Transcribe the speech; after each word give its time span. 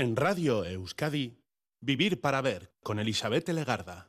En 0.00 0.16
Radio 0.16 0.64
Euskadi, 0.64 1.44
Vivir 1.82 2.22
para 2.22 2.40
Ver 2.40 2.72
con 2.82 2.98
Elizabeth 2.98 3.46
Legarda. 3.50 4.08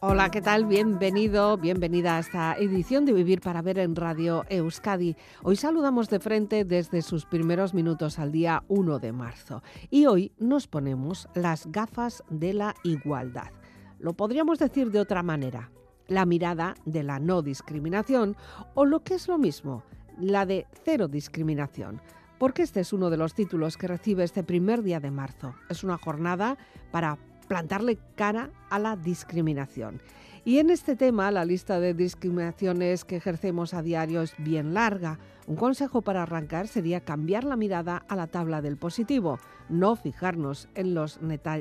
Hola, 0.00 0.32
¿qué 0.32 0.42
tal? 0.42 0.64
Bienvenido, 0.64 1.56
bienvenida 1.56 2.16
a 2.16 2.18
esta 2.18 2.56
edición 2.56 3.04
de 3.04 3.12
Vivir 3.12 3.40
para 3.40 3.62
Ver 3.62 3.78
en 3.78 3.94
Radio 3.94 4.44
Euskadi. 4.48 5.14
Hoy 5.44 5.54
saludamos 5.54 6.08
de 6.10 6.18
frente 6.18 6.64
desde 6.64 7.00
sus 7.00 7.26
primeros 7.26 7.74
minutos 7.74 8.18
al 8.18 8.32
día 8.32 8.64
1 8.66 8.98
de 8.98 9.12
marzo 9.12 9.62
y 9.88 10.06
hoy 10.06 10.32
nos 10.40 10.66
ponemos 10.66 11.28
las 11.36 11.70
gafas 11.70 12.24
de 12.28 12.54
la 12.54 12.74
igualdad. 12.82 13.61
Lo 14.02 14.12
podríamos 14.12 14.58
decir 14.58 14.90
de 14.90 15.00
otra 15.00 15.22
manera, 15.22 15.70
la 16.08 16.26
mirada 16.26 16.74
de 16.84 17.02
la 17.02 17.18
no 17.18 17.40
discriminación 17.40 18.36
o 18.74 18.84
lo 18.84 19.00
que 19.00 19.14
es 19.14 19.28
lo 19.28 19.38
mismo, 19.38 19.84
la 20.18 20.44
de 20.44 20.66
cero 20.84 21.08
discriminación 21.08 22.02
porque 22.42 22.62
este 22.62 22.80
es 22.80 22.92
uno 22.92 23.08
de 23.08 23.16
los 23.16 23.34
títulos 23.34 23.76
que 23.76 23.86
recibe 23.86 24.24
este 24.24 24.42
primer 24.42 24.82
día 24.82 24.98
de 24.98 25.12
marzo. 25.12 25.54
Es 25.68 25.84
una 25.84 25.96
jornada 25.96 26.58
para 26.90 27.16
plantarle 27.46 28.00
cara 28.16 28.50
a 28.68 28.80
la 28.80 28.96
discriminación. 28.96 30.00
Y 30.44 30.58
en 30.58 30.70
este 30.70 30.96
tema, 30.96 31.30
la 31.30 31.44
lista 31.44 31.78
de 31.78 31.94
discriminaciones 31.94 33.04
que 33.04 33.14
ejercemos 33.14 33.74
a 33.74 33.82
diario 33.82 34.22
es 34.22 34.34
bien 34.38 34.74
larga. 34.74 35.20
Un 35.46 35.54
consejo 35.54 36.02
para 36.02 36.24
arrancar 36.24 36.66
sería 36.66 37.04
cambiar 37.04 37.44
la 37.44 37.54
mirada 37.54 38.04
a 38.08 38.16
la 38.16 38.26
tabla 38.26 38.60
del 38.60 38.76
positivo, 38.76 39.38
no 39.68 39.94
fijarnos 39.94 40.68
en 40.74 40.94
los 40.94 41.20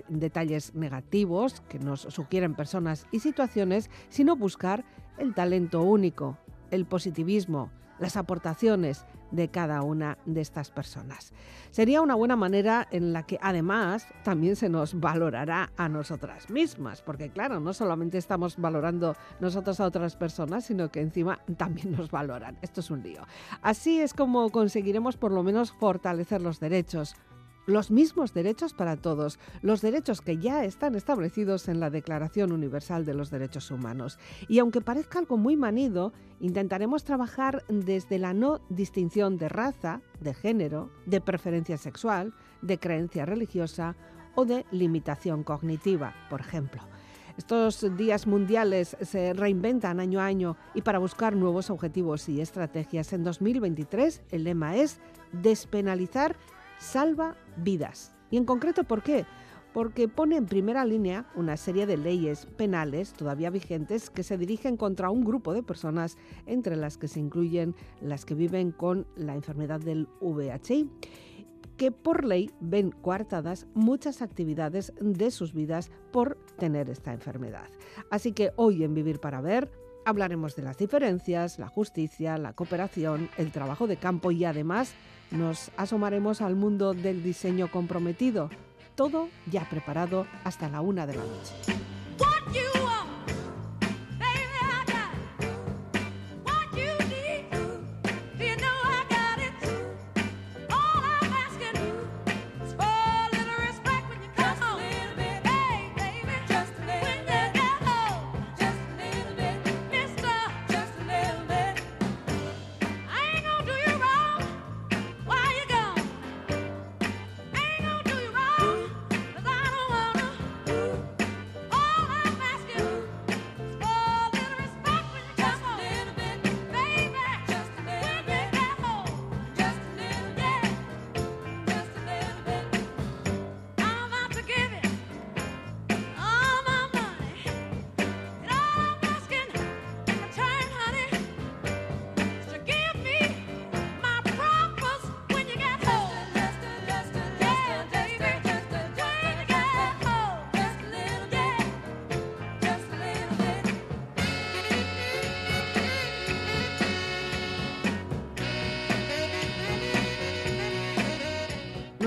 detalles 0.10 0.74
negativos 0.74 1.62
que 1.70 1.78
nos 1.78 2.02
sugieren 2.02 2.56
personas 2.56 3.06
y 3.12 3.20
situaciones, 3.20 3.92
sino 4.10 4.36
buscar 4.36 4.84
el 5.20 5.36
talento 5.36 5.84
único, 5.84 6.40
el 6.72 6.86
positivismo, 6.86 7.70
las 8.00 8.18
aportaciones 8.18 9.06
de 9.32 9.50
cada 9.50 9.82
una 9.82 10.18
de 10.26 10.42
estas 10.42 10.72
personas. 10.72 11.34
Sería 11.72 12.02
una 12.02 12.16
buena 12.16 12.36
manera 12.36 12.88
en 12.92 13.14
la 13.14 13.24
que 13.24 13.40
además 13.42 14.08
también 14.24 14.56
se 14.56 14.70
nos 14.70 15.00
valorará 15.00 15.72
a 15.78 15.88
nosotras 15.88 16.50
mismas, 16.50 17.02
porque 17.02 17.30
claro, 17.30 17.60
no 17.60 17.74
solamente 17.74 18.18
estamos 18.18 18.58
valorando 18.58 19.16
nosotros 19.40 19.80
a 19.80 19.86
otras 19.86 20.16
personas, 20.16 20.66
sino 20.66 20.92
que 20.92 21.02
encima 21.02 21.40
también 21.58 21.92
nos 21.92 22.12
valoran. 22.12 22.58
Esto 22.62 22.82
es 22.82 22.92
un 22.92 23.04
lío. 23.04 23.26
Así 23.62 24.02
es 24.02 24.14
como 24.14 24.50
conseguiremos 24.50 25.18
por 25.18 25.32
lo 25.32 25.44
menos 25.44 25.72
fortalecer 25.72 26.42
los 26.42 26.60
derechos, 26.60 27.16
los 27.66 27.92
mismos 27.92 28.34
derechos 28.34 28.74
para 28.74 28.98
todos, 28.98 29.40
los 29.62 29.82
derechos 29.82 30.22
que 30.22 30.38
ya 30.38 30.64
están 30.66 30.96
establecidos 30.96 31.68
en 31.68 31.80
la 31.80 31.90
Declaración 31.90 32.52
Universal 32.52 33.06
de 33.06 33.14
los 33.14 33.30
Derechos 33.30 33.72
Humanos. 33.72 34.18
Y 34.48 34.60
aunque 34.60 34.82
parezca 34.82 35.20
algo 35.20 35.38
muy 35.38 35.56
manido, 35.56 36.14
intentaremos 36.40 37.04
trabajar 37.04 37.64
desde 37.68 38.18
la 38.20 38.34
no 38.34 38.62
distinción 38.70 39.38
de 39.38 39.50
raza, 39.50 40.02
de 40.20 40.34
género, 40.34 40.92
de 41.06 41.22
preferencia 41.22 41.78
sexual, 41.78 42.34
de 42.62 42.80
creencia 42.80 43.26
religiosa 43.26 43.96
o 44.36 44.46
de 44.46 44.66
limitación 44.72 45.44
cognitiva, 45.44 46.16
por 46.30 46.42
ejemplo. 46.42 46.82
Estos 47.38 47.96
días 47.98 48.28
mundiales 48.28 48.98
se 49.02 49.34
reinventan 49.34 50.00
año 50.00 50.20
a 50.20 50.26
año 50.26 50.58
y 50.74 50.82
para 50.82 51.00
buscar 51.00 51.36
nuevos 51.36 51.70
objetivos 51.70 52.28
y 52.30 52.42
estrategias 52.42 53.14
en 53.14 53.24
2023 53.24 54.22
el 54.32 54.44
lema 54.44 54.76
es 54.76 55.00
despenalizar 55.32 56.36
salva 56.82 57.36
vidas. 57.58 58.12
Y 58.30 58.38
en 58.38 58.46
concreto, 58.46 58.84
¿por 58.84 59.04
qué? 59.04 59.26
Porque 59.74 60.10
pone 60.10 60.36
en 60.36 60.48
primera 60.48 60.84
línea 60.84 61.26
una 61.36 61.56
serie 61.56 61.86
de 61.86 61.96
leyes 61.96 62.46
penales 62.46 63.14
todavía 63.14 63.50
vigentes 63.50 64.10
que 64.10 64.24
se 64.24 64.38
dirigen 64.38 64.76
contra 64.76 65.10
un 65.10 65.24
grupo 65.24 65.54
de 65.54 65.64
personas, 65.64 66.18
entre 66.46 66.76
las 66.76 66.98
que 66.98 67.08
se 67.08 67.20
incluyen 67.20 67.76
las 68.02 68.26
que 68.26 68.36
viven 68.36 68.72
con 68.72 69.08
la 69.16 69.36
enfermedad 69.36 69.80
del 69.80 70.08
VHI 70.20 70.90
que 71.78 71.92
por 71.92 72.26
ley 72.26 72.52
ven 72.60 72.92
coartadas 72.92 73.66
muchas 73.74 74.22
actividades 74.22 74.94
de 75.00 75.32
sus 75.32 75.52
vidas 75.52 75.90
por 76.12 76.38
tener 76.60 76.92
esta 76.92 77.12
enfermedad. 77.12 77.70
Así 78.12 78.34
que 78.34 78.52
hoy 78.56 78.84
en 78.84 78.94
Vivir 78.94 79.20
para 79.20 79.42
Ver 79.42 79.72
hablaremos 80.06 80.56
de 80.56 80.62
las 80.62 80.78
diferencias, 80.78 81.58
la 81.58 81.68
justicia, 81.68 82.38
la 82.38 82.54
cooperación, 82.54 83.30
el 83.38 83.52
trabajo 83.52 83.88
de 83.88 83.98
campo 83.98 84.32
y 84.32 84.46
además 84.46 84.94
nos 85.32 85.72
asomaremos 85.78 86.42
al 86.42 86.56
mundo 86.56 86.94
del 86.94 87.24
diseño 87.24 87.72
comprometido. 87.72 88.50
Todo 88.96 89.30
ya 89.50 89.68
preparado 89.70 90.28
hasta 90.44 90.70
la 90.70 90.82
una 90.82 91.08
de 91.08 91.16
la 91.16 91.24
noche. 91.24 91.82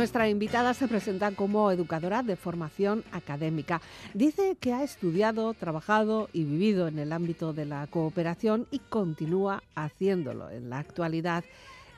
Nuestra 0.05 0.29
invitada 0.29 0.75
se 0.75 0.87
presenta 0.87 1.31
como 1.31 1.71
educadora 1.71 2.23
de 2.23 2.37
formación 2.37 3.05
académica. 3.11 3.81
Dice 4.13 4.55
que 4.61 4.75
ha 4.75 4.83
estudiado, 4.83 5.55
trabajado 5.55 6.29
y 6.35 6.45
vivido 6.45 6.89
en 6.89 6.99
el 6.99 7.11
ámbito 7.11 7.55
de 7.55 7.65
la 7.65 7.87
cooperación 7.87 8.67
y 8.71 8.81
continúa 8.81 9.63
haciéndolo 9.75 10.51
en 10.51 10.69
la 10.69 10.79
actualidad. 10.79 11.43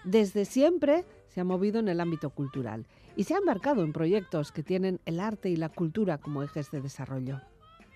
Desde 0.05 0.45
siempre 0.45 1.05
se 1.35 1.41
ha 1.41 1.45
movido 1.45 1.81
en 1.81 1.89
el 1.89 2.01
ámbito 2.01 2.31
cultural 2.31 2.87
y 3.17 3.25
se 3.25 3.35
ha 3.35 3.39
embarcado 3.39 3.83
en 3.83 3.93
proyectos 3.93 4.53
que 4.53 4.63
tienen 4.63 5.01
el 5.05 5.19
arte 5.19 5.49
y 5.51 5.57
la 5.57 5.69
cultura 5.69 6.19
como 6.19 6.45
ejes 6.45 6.71
de 6.71 6.81
desarrollo. 6.81 7.41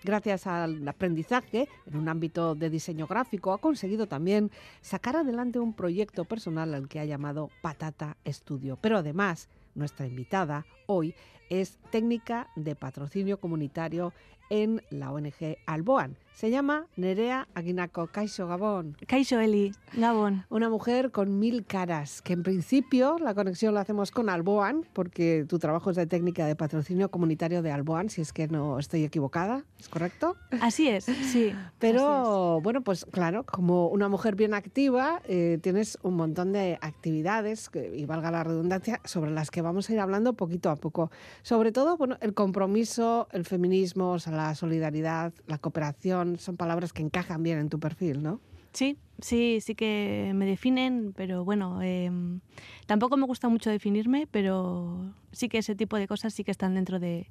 Gracias 0.02 0.48
al 0.48 0.88
aprendizaje 0.88 1.68
en 1.86 1.96
un 1.96 2.08
ámbito 2.08 2.56
de 2.56 2.68
diseño 2.68 3.06
gráfico, 3.06 3.52
ha 3.52 3.58
conseguido 3.58 4.08
también 4.08 4.50
sacar 4.80 5.14
adelante 5.14 5.60
un 5.60 5.72
proyecto 5.72 6.24
personal 6.24 6.74
al 6.74 6.88
que 6.88 6.98
ha 6.98 7.04
llamado 7.04 7.48
Patata 7.62 8.16
Estudio. 8.24 8.76
Pero 8.80 8.98
además, 8.98 9.48
nuestra 9.80 10.06
invitada 10.06 10.64
hoy 10.86 11.14
es 11.48 11.78
técnica 11.90 12.48
de 12.54 12.76
patrocinio 12.76 13.40
comunitario 13.40 14.12
en 14.50 14.80
la 14.90 15.10
ONG 15.10 15.56
Alboan. 15.66 16.16
Se 16.34 16.50
llama 16.50 16.86
Nerea 16.96 17.48
Aguinaco 17.54 18.06
Caixo 18.06 18.46
Gabón. 18.46 18.96
Caixo 19.06 19.38
Eli, 19.40 19.72
Gabón. 19.92 20.46
Una 20.48 20.70
mujer 20.70 21.10
con 21.10 21.38
mil 21.38 21.66
caras, 21.66 22.22
que 22.22 22.32
en 22.32 22.42
principio 22.42 23.18
la 23.18 23.34
conexión 23.34 23.74
la 23.74 23.82
hacemos 23.82 24.10
con 24.10 24.30
Alboan, 24.30 24.86
porque 24.94 25.44
tu 25.46 25.58
trabajo 25.58 25.90
es 25.90 25.96
de 25.96 26.06
técnica 26.06 26.46
de 26.46 26.56
patrocinio 26.56 27.10
comunitario 27.10 27.60
de 27.60 27.72
Alboan, 27.72 28.08
si 28.08 28.22
es 28.22 28.32
que 28.32 28.48
no 28.48 28.78
estoy 28.78 29.04
equivocada, 29.04 29.64
¿es 29.78 29.90
correcto? 29.90 30.36
Así 30.62 30.88
es, 30.88 31.04
sí. 31.04 31.52
Pero 31.78 32.60
bueno, 32.62 32.80
pues 32.80 33.04
claro, 33.04 33.44
como 33.44 33.88
una 33.88 34.08
mujer 34.08 34.34
bien 34.34 34.54
activa, 34.54 35.20
eh, 35.26 35.58
tienes 35.62 35.98
un 36.02 36.14
montón 36.14 36.52
de 36.52 36.78
actividades, 36.80 37.70
y 37.74 38.06
valga 38.06 38.30
la 38.30 38.44
redundancia, 38.44 39.00
sobre 39.04 39.30
las 39.30 39.50
que 39.50 39.60
vamos 39.60 39.90
a 39.90 39.92
ir 39.92 40.00
hablando 40.00 40.32
poquito 40.32 40.70
a 40.70 40.76
poco. 40.76 41.10
Sobre 41.42 41.70
todo, 41.70 41.98
bueno, 41.98 42.16
el 42.22 42.32
compromiso, 42.32 43.28
el 43.32 43.44
feminismo, 43.44 44.16
la 44.30 44.54
solidaridad, 44.54 45.32
la 45.46 45.58
cooperación, 45.58 46.19
son 46.38 46.56
palabras 46.56 46.92
que 46.92 47.02
encajan 47.02 47.42
bien 47.42 47.58
en 47.58 47.68
tu 47.68 47.78
perfil, 47.78 48.22
¿no? 48.22 48.40
Sí, 48.72 48.98
sí, 49.20 49.58
sí 49.60 49.74
que 49.74 50.32
me 50.34 50.46
definen, 50.46 51.12
pero 51.16 51.44
bueno, 51.44 51.82
em, 51.82 52.40
tampoco 52.86 53.16
me 53.16 53.26
gusta 53.26 53.48
mucho 53.48 53.68
definirme, 53.68 54.28
pero 54.30 55.12
sí 55.32 55.48
que 55.48 55.58
ese 55.58 55.74
tipo 55.74 55.96
de 55.96 56.06
cosas 56.06 56.32
sí 56.32 56.44
que 56.44 56.52
están 56.52 56.74
dentro 56.74 57.00
de, 57.00 57.26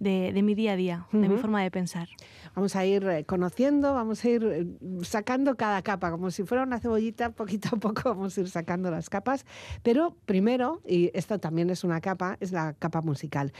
de, 0.00 0.32
de 0.32 0.42
mi 0.42 0.54
día 0.54 0.72
a 0.72 0.76
día, 0.76 1.06
de 1.12 1.28
mi 1.28 1.36
forma 1.36 1.62
de 1.62 1.70
pensar. 1.70 2.08
Vamos 2.54 2.74
a 2.76 2.84
ir 2.84 3.06
eh, 3.06 3.24
conociendo, 3.24 3.94
vamos 3.94 4.24
a 4.24 4.28
ir 4.28 4.44
eh, 4.44 4.66
sacando 5.02 5.56
cada 5.56 5.82
capa, 5.82 6.10
como 6.10 6.30
si 6.30 6.42
fuera 6.42 6.64
una 6.64 6.80
cebollita, 6.80 7.30
poquito 7.32 7.76
a 7.76 7.78
poco 7.78 8.02
vamos 8.10 8.36
a 8.36 8.40
ir 8.40 8.48
sacando 8.48 8.90
las 8.90 9.08
capas. 9.08 9.46
Pero 9.82 10.16
primero, 10.26 10.82
y 10.86 11.10
esto 11.14 11.38
también 11.38 11.70
es 11.70 11.84
una 11.84 12.00
capa, 12.00 12.36
es 12.40 12.52
la 12.52 12.74
capa 12.74 13.00
musical. 13.02 13.52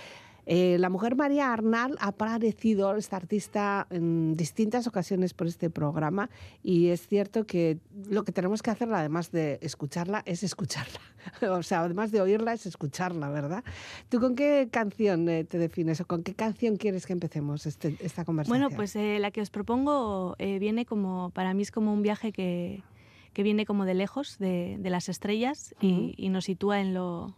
Eh, 0.46 0.76
la 0.78 0.90
mujer 0.90 1.16
María 1.16 1.52
Arnal 1.52 1.96
ha 1.98 2.08
aparecido, 2.08 2.94
esta 2.94 3.16
artista, 3.16 3.88
en 3.90 4.37
distintas 4.37 4.87
ocasiones 4.87 5.34
por 5.34 5.48
este 5.48 5.70
programa 5.70 6.31
y 6.62 6.88
es 6.88 7.06
cierto 7.08 7.46
que 7.46 7.81
lo 8.08 8.22
que 8.22 8.31
tenemos 8.31 8.62
que 8.62 8.70
hacer, 8.70 8.93
además 8.93 9.32
de 9.32 9.58
escucharla, 9.60 10.22
es 10.25 10.44
escucharla. 10.44 11.00
o 11.50 11.62
sea, 11.64 11.81
además 11.81 12.12
de 12.12 12.20
oírla, 12.20 12.52
es 12.52 12.64
escucharla, 12.64 13.28
¿verdad? 13.28 13.64
¿Tú 14.08 14.20
con 14.20 14.37
qué 14.37 14.69
canción 14.70 15.28
eh, 15.28 15.43
te 15.43 15.58
defines 15.58 16.00
o 16.00 16.06
con 16.06 16.22
qué 16.22 16.34
canción 16.34 16.76
quieres 16.76 17.06
que 17.06 17.12
empecemos 17.12 17.66
este, 17.66 17.96
esta 18.00 18.25
conversación? 18.25 18.60
Bueno, 18.60 18.76
pues 18.76 18.94
eh, 18.94 19.19
la 19.19 19.32
que 19.32 19.40
os 19.40 19.50
propongo 19.50 20.37
viene 20.38 20.87
como, 20.87 21.31
para 21.31 21.54
mí 21.54 21.62
es 21.62 21.72
como 21.72 21.92
un 21.92 22.02
viaje 22.02 22.31
que, 22.31 22.84
que 23.32 23.42
viene 23.42 23.66
como 23.66 23.84
de 23.84 23.94
lejos, 23.94 24.38
de, 24.38 24.76
de 24.78 24.90
las 24.90 25.08
estrellas 25.08 25.75
y, 25.81 26.14
y, 26.16 26.28
nos 26.28 26.44
sitúa 26.44 26.81
en 26.81 26.94
lo, 26.94 27.37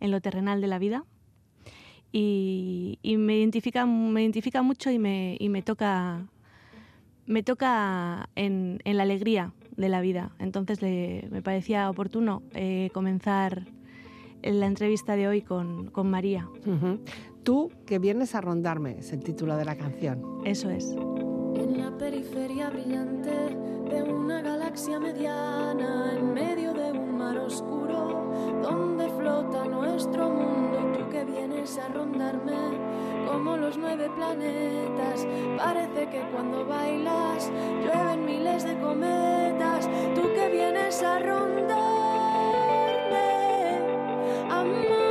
en 0.00 0.10
lo 0.10 0.20
terrenal 0.20 0.60
de 0.60 0.66
la 0.66 0.78
vida 0.78 1.04
y, 2.12 2.98
me, 3.16 3.38
identifica, 3.38 3.86
me 3.86 4.22
identifica 4.22 4.62
mucho 4.62 4.90
y 4.90 4.98
me, 4.98 5.36
y 5.40 5.48
me 5.48 5.62
toca, 5.62 6.26
me 7.26 7.42
toca 7.42 8.28
en, 8.36 8.80
en, 8.84 8.96
la 8.96 9.02
alegría 9.04 9.52
de 9.76 9.88
la 9.88 10.00
vida. 10.00 10.32
Entonces 10.38 10.82
le, 10.82 11.26
me 11.30 11.42
parecía 11.42 11.88
oportuno 11.88 12.42
eh, 12.54 12.90
comenzar 12.92 13.64
la 14.42 14.66
entrevista 14.66 15.16
de 15.16 15.28
hoy 15.28 15.42
con, 15.42 15.86
con 15.86 16.10
María. 16.10 16.48
Tú 17.42 17.70
que 17.86 17.98
vienes 17.98 18.34
a 18.34 18.40
rondarme, 18.40 18.98
es 18.98 19.12
el 19.12 19.22
título 19.22 19.56
de 19.56 19.64
la 19.64 19.76
canción. 19.76 20.22
Eso 20.44 20.70
es. 20.70 20.94
En 21.82 21.90
la 21.90 21.98
periferia 21.98 22.70
brillante 22.70 23.56
de 23.90 24.02
una 24.04 24.40
galaxia 24.40 25.00
mediana, 25.00 26.12
en 26.12 26.32
medio 26.32 26.72
de 26.72 26.92
un 26.92 27.18
mar 27.18 27.36
oscuro, 27.38 28.30
donde 28.62 29.08
flota 29.08 29.64
nuestro 29.64 30.30
mundo 30.30 31.08
que 31.10 31.24
vienes 31.24 31.76
a 31.78 31.88
rondarme 31.88 32.78
como 33.26 33.56
los 33.56 33.76
nueve 33.76 34.08
planetas. 34.14 35.26
Parece 35.58 36.08
que 36.08 36.20
cuando 36.32 36.64
bailas 36.64 37.50
llueven 37.82 38.26
miles 38.26 38.62
de 38.62 38.78
cometas. 38.78 39.90
Tú 40.14 40.22
que 40.36 40.50
vienes 40.52 41.02
a 41.02 41.18
rondarme, 41.18 41.80
amárrate 44.48 45.01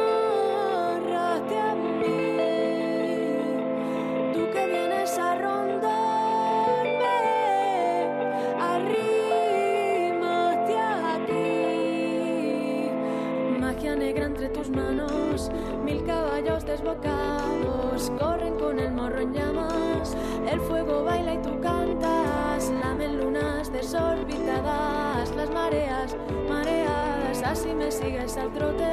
manos 14.69 15.49
Mil 15.83 16.03
caballos 16.05 16.65
desbocados 16.65 18.11
corren 18.19 18.55
con 18.55 18.79
el 18.79 18.91
morro 18.91 19.19
en 19.19 19.33
llamas. 19.33 20.15
El 20.49 20.59
fuego 20.61 21.03
baila 21.03 21.33
y 21.33 21.37
tú 21.41 21.59
cantas. 21.59 22.71
Lamen 22.81 23.17
lunas 23.17 23.71
desorbitadas. 23.71 25.35
Las 25.35 25.49
mareas, 25.51 26.15
mareadas. 26.49 27.43
Así 27.43 27.73
me 27.73 27.91
sigues 27.91 28.37
al 28.37 28.51
trote 28.53 28.91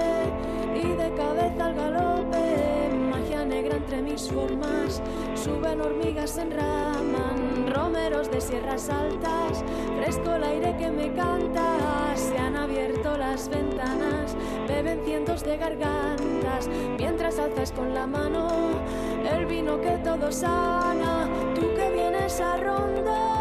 y 0.75 0.89
de 0.89 1.15
cabeza 1.15 1.67
al 1.67 1.75
galope. 1.75 2.91
Magia 3.11 3.45
negra 3.45 3.77
entre 3.77 4.03
mis 4.03 4.29
formas. 4.29 5.03
Suben 5.35 5.81
hormigas, 5.81 6.37
enraman. 6.39 7.48
Romeros 7.71 8.31
de 8.31 8.41
sierras 8.41 8.89
altas. 8.89 9.65
Fresco 9.99 10.35
el 10.35 10.45
aire 10.45 10.77
que 10.77 10.91
me 10.91 11.13
canta. 11.15 12.15
Se 12.15 12.39
han 12.39 12.57
abierto 12.57 13.17
las 13.17 13.49
ventanas. 13.49 14.37
Beben 14.67 15.01
cientos 15.05 15.43
de 15.45 15.57
gargantas 15.57 16.69
mientras 16.99 17.39
alzas 17.39 17.73
con 17.73 17.95
la 17.95 18.07
mano 18.07 18.49
el 19.25 19.47
vino 19.47 19.81
que 19.81 19.99
todo 20.05 20.31
sana, 20.33 21.29
tú 21.55 21.63
que 21.75 21.91
vienes 21.91 22.41
a 22.41 22.57
rondarme, 22.57 23.38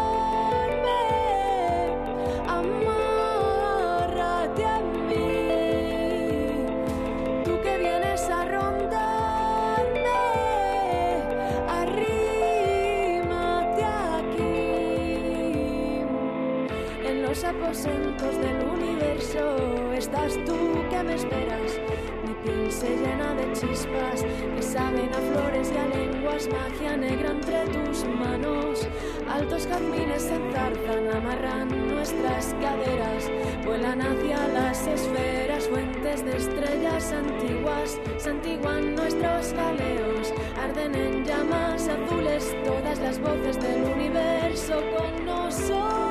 de 23.34 23.52
chispas 23.52 24.24
que 24.54 24.62
saben 24.62 25.10
a 25.12 25.20
flores 25.32 25.72
y 25.72 25.76
a 25.76 25.86
lenguas, 25.86 26.48
magia 26.48 26.96
negra 26.96 27.30
entre 27.30 27.64
tus 27.66 28.04
manos. 28.04 28.86
Altos 29.28 29.66
jazmines 29.66 30.22
se 30.22 30.34
enzarzan, 30.34 31.08
amarran 31.14 31.88
nuestras 31.88 32.54
caderas, 32.60 33.30
vuelan 33.64 34.00
hacia 34.00 34.48
las 34.48 34.86
esferas, 34.86 35.68
fuentes 35.68 36.24
de 36.24 36.36
estrellas 36.36 37.12
antiguas, 37.12 37.98
santiguan 38.18 38.94
nuestros 38.94 39.52
galeos, 39.52 40.32
arden 40.62 40.94
en 40.94 41.24
llamas 41.24 41.88
azules 41.88 42.54
todas 42.64 42.98
las 43.00 43.20
voces 43.20 43.60
del 43.60 43.84
universo 43.84 44.80
con 44.96 45.26
nosotros. 45.26 46.07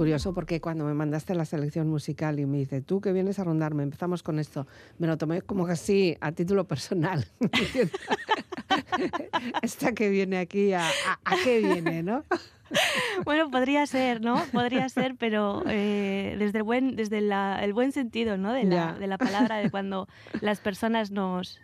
Curioso 0.00 0.32
porque 0.32 0.62
cuando 0.62 0.86
me 0.86 0.94
mandaste 0.94 1.34
la 1.34 1.44
selección 1.44 1.86
musical 1.86 2.40
y 2.40 2.46
me 2.46 2.56
dice, 2.56 2.80
tú 2.80 3.02
que 3.02 3.12
vienes 3.12 3.38
a 3.38 3.44
rondarme, 3.44 3.82
empezamos 3.82 4.22
con 4.22 4.38
esto, 4.38 4.66
me 4.96 5.06
lo 5.06 5.18
tomé 5.18 5.42
como 5.42 5.66
casi 5.66 6.16
a 6.22 6.32
título 6.32 6.64
personal. 6.64 7.26
Esta 9.62 9.92
que 9.92 10.08
viene 10.08 10.38
aquí, 10.38 10.72
¿a, 10.72 10.88
qué 11.44 11.58
viene, 11.58 12.02
no? 12.02 12.24
Bueno, 13.26 13.50
podría 13.50 13.86
ser, 13.86 14.22
¿no? 14.22 14.42
Podría 14.52 14.88
ser, 14.88 15.16
pero 15.16 15.64
eh, 15.66 16.34
desde, 16.38 16.56
el 16.56 16.64
buen, 16.64 16.96
desde 16.96 17.18
el 17.18 17.72
buen 17.74 17.92
sentido, 17.92 18.38
¿no? 18.38 18.54
De 18.54 18.64
la, 18.64 18.94
de 18.94 19.06
la 19.06 19.18
palabra, 19.18 19.58
de 19.58 19.70
cuando 19.70 20.08
las 20.40 20.60
personas 20.60 21.10
nos, 21.10 21.60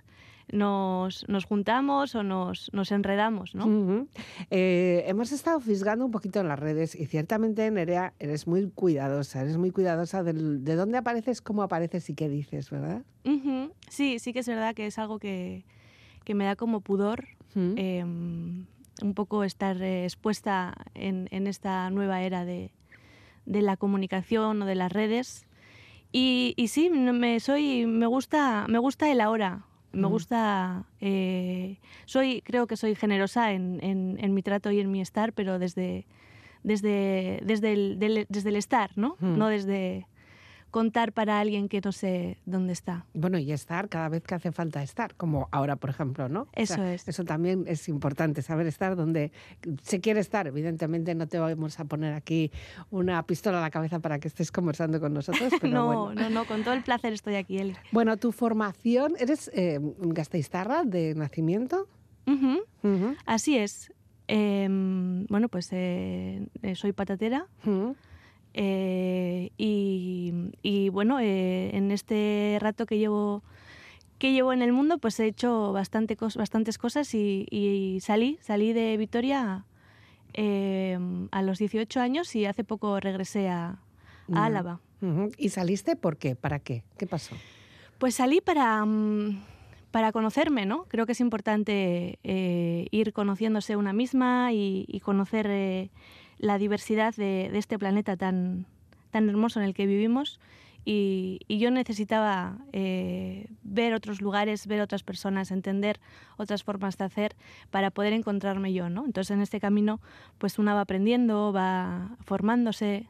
nos, 0.52 1.28
nos 1.28 1.44
juntamos 1.44 2.14
o 2.14 2.22
nos, 2.22 2.70
nos 2.72 2.92
enredamos, 2.92 3.54
¿no? 3.54 4.06
Eh, 4.50 5.04
hemos 5.06 5.32
estado 5.32 5.60
fisgando 5.60 6.04
un 6.04 6.10
poquito 6.10 6.40
en 6.40 6.48
las 6.48 6.58
redes 6.58 6.94
y 6.94 7.06
ciertamente, 7.06 7.70
Nerea, 7.70 8.14
eres 8.18 8.46
muy 8.46 8.70
cuidadosa, 8.70 9.40
eres 9.40 9.56
muy 9.56 9.70
cuidadosa 9.70 10.22
de 10.22 10.76
dónde 10.76 10.98
apareces, 10.98 11.40
cómo 11.40 11.62
apareces 11.62 12.08
y 12.10 12.14
qué 12.14 12.28
dices, 12.28 12.70
¿verdad? 12.70 13.02
Sí, 13.88 14.18
sí 14.18 14.32
que 14.32 14.40
es 14.40 14.48
verdad 14.48 14.74
que 14.74 14.86
es 14.86 14.98
algo 14.98 15.18
que, 15.18 15.64
que 16.24 16.34
me 16.34 16.44
da 16.44 16.56
como 16.56 16.80
pudor. 16.80 17.28
Em, 17.54 18.66
un 19.02 19.14
poco 19.14 19.42
estar 19.42 19.80
eh, 19.80 20.04
expuesta 20.04 20.74
en, 20.94 21.26
en, 21.30 21.46
esta 21.46 21.88
nueva 21.88 22.22
era 22.22 22.44
de, 22.44 22.70
de, 23.46 23.62
la 23.62 23.78
comunicación 23.78 24.60
o 24.60 24.66
de 24.66 24.74
las 24.74 24.92
redes. 24.92 25.46
Y, 26.12 26.54
y 26.56 26.68
sí, 26.68 26.90
me, 26.90 27.40
soy, 27.40 27.86
me, 27.86 28.06
gusta, 28.06 28.66
me 28.68 28.78
gusta 28.78 29.10
el 29.10 29.20
ahora. 29.20 29.65
Me 29.92 30.08
gusta, 30.08 30.84
eh, 31.00 31.78
soy, 32.04 32.42
creo 32.42 32.66
que 32.66 32.76
soy 32.76 32.94
generosa 32.94 33.52
en, 33.52 33.78
en, 33.82 34.18
en, 34.20 34.34
mi 34.34 34.42
trato 34.42 34.70
y 34.70 34.80
en 34.80 34.90
mi 34.90 35.00
estar, 35.00 35.32
pero 35.32 35.58
desde, 35.58 36.06
desde, 36.62 37.40
desde, 37.44 37.72
el, 37.72 37.98
del, 37.98 38.26
desde 38.28 38.48
el 38.50 38.56
estar, 38.56 38.90
¿no? 38.96 39.16
No 39.20 39.48
desde, 39.48 40.06
contar 40.76 41.14
para 41.14 41.40
alguien 41.40 41.70
que 41.70 41.80
no 41.82 41.90
sé 41.90 42.36
dónde 42.44 42.74
está. 42.74 43.06
Bueno, 43.14 43.38
y 43.38 43.50
estar 43.50 43.88
cada 43.88 44.10
vez 44.10 44.22
que 44.24 44.34
hace 44.34 44.52
falta 44.52 44.82
estar, 44.82 45.14
como 45.14 45.48
ahora, 45.50 45.76
por 45.76 45.88
ejemplo, 45.88 46.28
¿no? 46.28 46.48
Eso 46.52 46.74
o 46.74 46.76
sea, 46.76 46.92
es. 46.92 47.08
Eso 47.08 47.24
también 47.24 47.64
es 47.66 47.88
importante, 47.88 48.42
saber 48.42 48.66
estar 48.66 48.94
donde 48.94 49.32
se 49.80 50.02
quiere 50.02 50.20
estar. 50.20 50.46
Evidentemente 50.46 51.14
no 51.14 51.28
te 51.28 51.38
vamos 51.38 51.80
a 51.80 51.86
poner 51.86 52.12
aquí 52.12 52.52
una 52.90 53.22
pistola 53.22 53.56
a 53.56 53.62
la 53.62 53.70
cabeza 53.70 54.00
para 54.00 54.18
que 54.18 54.28
estés 54.28 54.52
conversando 54.52 55.00
con 55.00 55.14
nosotros, 55.14 55.50
pero 55.62 55.72
no, 55.72 55.86
bueno. 55.86 56.20
no, 56.20 56.28
no, 56.28 56.44
con 56.44 56.62
todo 56.62 56.74
el 56.74 56.82
placer 56.82 57.14
estoy 57.14 57.36
aquí, 57.36 57.56
Eli. 57.56 57.74
Bueno, 57.90 58.18
tu 58.18 58.30
formación, 58.30 59.14
¿eres 59.18 59.50
eh, 59.54 59.80
gasteiztarra 59.80 60.84
de 60.84 61.14
nacimiento? 61.14 61.88
Uh 62.26 62.32
-huh. 62.32 62.60
Uh 62.82 62.88
-huh. 62.88 63.16
Así 63.24 63.56
es. 63.56 63.94
Eh, 64.28 64.68
bueno, 65.30 65.48
pues 65.48 65.70
eh, 65.72 66.46
soy 66.74 66.92
patatera. 66.92 67.46
Uh 67.64 67.70
-huh. 67.70 67.96
Eh, 68.58 69.50
y, 69.58 70.32
y, 70.62 70.88
bueno, 70.88 71.20
eh, 71.20 71.76
en 71.76 71.90
este 71.90 72.56
rato 72.58 72.86
que 72.86 72.96
llevo, 72.96 73.42
que 74.18 74.32
llevo 74.32 74.54
en 74.54 74.62
el 74.62 74.72
mundo, 74.72 74.96
pues 74.96 75.20
he 75.20 75.26
hecho 75.26 75.72
bastante 75.72 76.16
cos 76.16 76.36
bastantes 76.36 76.78
cosas 76.78 77.14
y, 77.14 77.46
y, 77.50 78.00
salí, 78.00 78.38
salí 78.40 78.72
de 78.72 78.96
Vitoria 78.96 79.66
eh, 80.32 80.98
a 81.32 81.42
los 81.42 81.58
18 81.58 82.00
años 82.00 82.34
y 82.34 82.46
hace 82.46 82.64
poco 82.64 82.98
regresé 82.98 83.50
a, 83.50 83.78
a 84.32 84.44
Álava. 84.46 84.80
¿Y 85.36 85.50
saliste 85.50 85.94
por 85.94 86.16
qué? 86.16 86.34
¿Para 86.34 86.58
qué? 86.58 86.82
¿Qué 86.96 87.06
pasó? 87.06 87.36
Pues 87.98 88.14
salí 88.14 88.40
para, 88.40 88.82
um, 88.82 89.38
para 89.90 90.12
conocerme, 90.12 90.64
¿no? 90.64 90.84
Creo 90.84 91.04
que 91.04 91.12
es 91.12 91.20
importante 91.20 92.18
eh, 92.24 92.86
ir 92.90 93.12
conociéndose 93.12 93.76
una 93.76 93.92
misma 93.92 94.52
y, 94.52 94.86
y 94.88 95.00
conocer 95.00 95.46
eh, 95.50 95.90
la 96.38 96.58
diversidad 96.58 97.14
de, 97.14 97.48
de, 97.50 97.58
este 97.58 97.78
planeta 97.78 98.16
tan, 98.16 98.66
tan 99.10 99.28
hermoso 99.28 99.60
en 99.60 99.66
el 99.66 99.74
que 99.74 99.86
vivimos 99.86 100.40
y, 100.84 101.40
y 101.48 101.58
yo 101.58 101.72
necesitaba 101.72 102.58
eh, 102.72 103.48
ver 103.64 103.92
otros 103.92 104.20
lugares, 104.20 104.68
ver 104.68 104.80
otras 104.80 105.02
personas, 105.02 105.50
entender 105.50 105.98
otras 106.36 106.62
formas 106.62 106.96
de 106.96 107.04
hacer 107.04 107.36
para 107.70 107.90
poder 107.90 108.12
encontrarme 108.12 108.72
yo, 108.72 108.88
¿no? 108.88 109.04
Entonces 109.04 109.32
en 109.32 109.42
este 109.42 109.58
camino 109.58 110.00
pues 110.38 110.60
una 110.60 110.74
va 110.74 110.82
aprendiendo, 110.82 111.52
va 111.52 112.16
formándose 112.24 113.08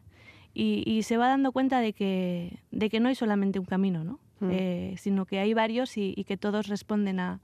y, 0.55 0.83
y 0.87 1.03
se 1.03 1.19
va 1.19 1.29
dando 1.29 1.53
cuenta 1.53 1.81
de 1.81 1.93
que, 1.93 2.61
de 2.71 2.89
que 2.89 2.99
no 2.99 3.09
hay 3.11 3.15
solamente 3.15 3.59
un 3.59 3.67
camino, 3.67 4.05
¿no? 4.05 4.21
Mm. 4.41 4.49
Eh, 4.51 4.95
sino 4.97 5.27
que 5.27 5.39
hay 5.39 5.53
varios 5.53 5.99
y, 5.99 6.15
y 6.17 6.25
que 6.25 6.39
todos 6.39 6.69
responden 6.69 7.21
a, 7.21 7.41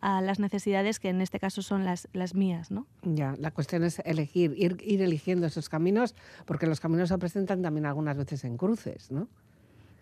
a 0.00 0.20
las 0.20 0.38
necesidades 0.38 1.00
que 1.00 1.08
en 1.08 1.20
este 1.20 1.40
caso 1.40 1.62
son 1.62 1.84
las, 1.84 2.08
las 2.12 2.34
mías, 2.34 2.70
¿no? 2.70 2.86
Ya, 3.02 3.34
la 3.38 3.50
cuestión 3.50 3.82
es 3.84 4.00
elegir, 4.04 4.54
ir, 4.56 4.76
ir 4.84 5.02
eligiendo 5.02 5.46
esos 5.46 5.68
caminos, 5.68 6.14
porque 6.44 6.66
los 6.66 6.80
caminos 6.80 7.08
se 7.08 7.18
presentan 7.18 7.62
también 7.62 7.86
algunas 7.86 8.16
veces 8.16 8.44
en 8.44 8.56
cruces, 8.56 9.10
¿no? 9.10 9.28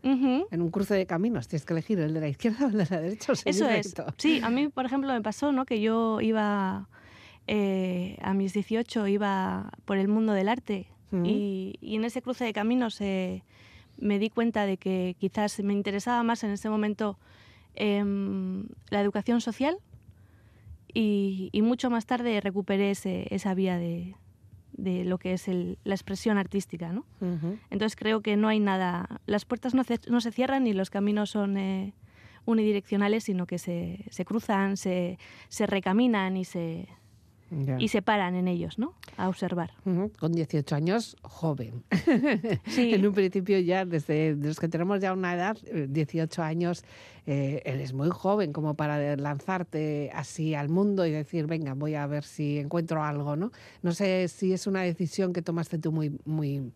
Uh 0.03 0.09
-huh. 0.11 0.47
En 0.51 0.61
un 0.61 0.71
cruce 0.71 0.95
de 0.95 1.07
caminos 1.07 1.49
tienes 1.49 1.65
que 1.65 1.73
elegir 1.73 1.99
el 1.99 2.13
de 2.13 2.21
la 2.21 2.29
izquierda 2.29 2.67
o 2.67 2.69
el 2.69 2.77
de 2.79 2.87
la 2.91 3.01
derecha. 3.01 3.33
O 3.33 3.37
Eso 3.45 3.67
recto. 3.67 4.07
es. 4.09 4.15
Sí, 4.19 4.41
a 4.43 4.51
mí, 4.51 4.69
por 4.69 4.85
ejemplo, 4.85 5.11
me 5.13 5.23
pasó, 5.23 5.51
¿no? 5.53 5.65
Que 5.65 5.81
yo 5.81 6.21
iba 6.21 6.89
eh, 7.47 8.19
a 8.23 8.35
mis 8.35 8.53
18 8.53 9.07
iba 9.07 9.71
por 9.85 9.97
el 9.99 10.09
mundo 10.09 10.33
del 10.33 10.49
arte 10.49 10.87
uh 11.13 11.17
-huh. 11.17 11.27
y, 11.27 11.79
y, 11.81 11.97
en 11.97 12.05
ese 12.05 12.21
cruce 12.23 12.45
de 12.45 12.53
caminos 12.53 13.01
eh, 13.01 13.43
me 13.99 14.19
di 14.19 14.31
cuenta 14.31 14.67
de 14.67 14.77
que 14.77 15.15
quizás 15.19 15.61
me 15.63 15.73
interesaba 15.73 16.23
más 16.23 16.43
en 16.45 16.51
ese 16.51 16.69
momento 16.69 17.19
eh, 17.77 18.03
la 18.91 19.01
educación 19.01 19.41
social 19.41 19.79
y, 20.93 21.49
y, 21.53 21.63
mucho 21.63 21.91
más 21.91 22.07
tarde 22.07 22.41
recuperé 22.41 22.91
ese, 22.93 23.27
esa 23.35 23.55
vía 23.55 23.79
de, 23.79 24.15
de, 24.73 25.05
lo 25.05 25.19
que 25.19 25.33
es 25.33 25.49
el, 25.49 25.79
la 25.85 25.95
expresión 25.95 26.39
artística. 26.39 26.93
¿no? 26.93 27.05
Uh 27.21 27.27
-huh. 27.27 27.59
Entonces 27.71 27.97
creo 27.97 28.21
que 28.21 28.37
no 28.37 28.49
hay 28.49 28.61
nada, 28.61 29.21
las 29.27 29.45
puertas 29.45 29.75
no, 29.75 29.83
se, 29.85 29.99
no 30.09 30.21
se 30.21 30.31
cierran 30.31 30.67
y 30.67 30.73
los 30.73 30.91
caminos 30.91 31.31
son 31.31 31.57
eh, 31.57 31.95
unidireccionales, 32.45 33.25
sino 33.25 33.47
que 33.47 33.59
se, 33.59 34.05
se 34.11 34.25
cruzan, 34.25 34.77
se, 34.77 35.19
se, 35.49 35.67
recaminan 35.67 36.37
y 36.37 36.45
se, 36.45 36.89
ya. 37.55 37.77
y 37.79 37.89
se 37.89 38.03
paran 38.03 38.35
en 38.35 38.49
ellos, 38.49 38.79
¿no? 38.79 38.95
A 39.17 39.29
observar. 39.29 39.73
Uh 39.85 39.91
-huh. 39.91 40.19
Con 40.19 40.33
18 40.33 40.75
años, 40.75 41.17
joven. 41.23 41.85
Sí. 42.67 42.95
en 42.95 43.07
un 43.07 43.15
principio 43.15 43.59
ya, 43.59 43.85
desde 43.85 44.35
los 44.35 44.59
que 44.59 44.69
tenemos 44.69 45.01
ya 45.01 45.13
una 45.13 45.35
edad, 45.35 45.57
18 45.89 46.43
años, 46.43 46.85
eh, 47.27 47.63
eres 47.65 47.95
muy 47.95 48.11
joven 48.11 48.53
como 48.53 48.75
para 48.75 49.17
lanzarte 49.17 50.11
así 50.15 50.55
al 50.55 50.69
mundo 50.69 51.07
y 51.07 51.11
decir, 51.11 51.47
venga, 51.47 51.73
voy 51.73 51.95
a 51.95 52.07
ver 52.07 52.23
si 52.25 52.59
encuentro 52.59 53.03
algo, 53.03 53.35
¿no? 53.35 53.51
No 53.83 53.93
sé 53.93 54.29
si 54.29 54.53
es 54.53 54.67
una 54.67 54.83
decisión 54.83 55.33
que 55.33 55.41
tomaste 55.41 55.79
tú 55.79 55.91
muy, 55.91 56.19
muy, 56.27 56.71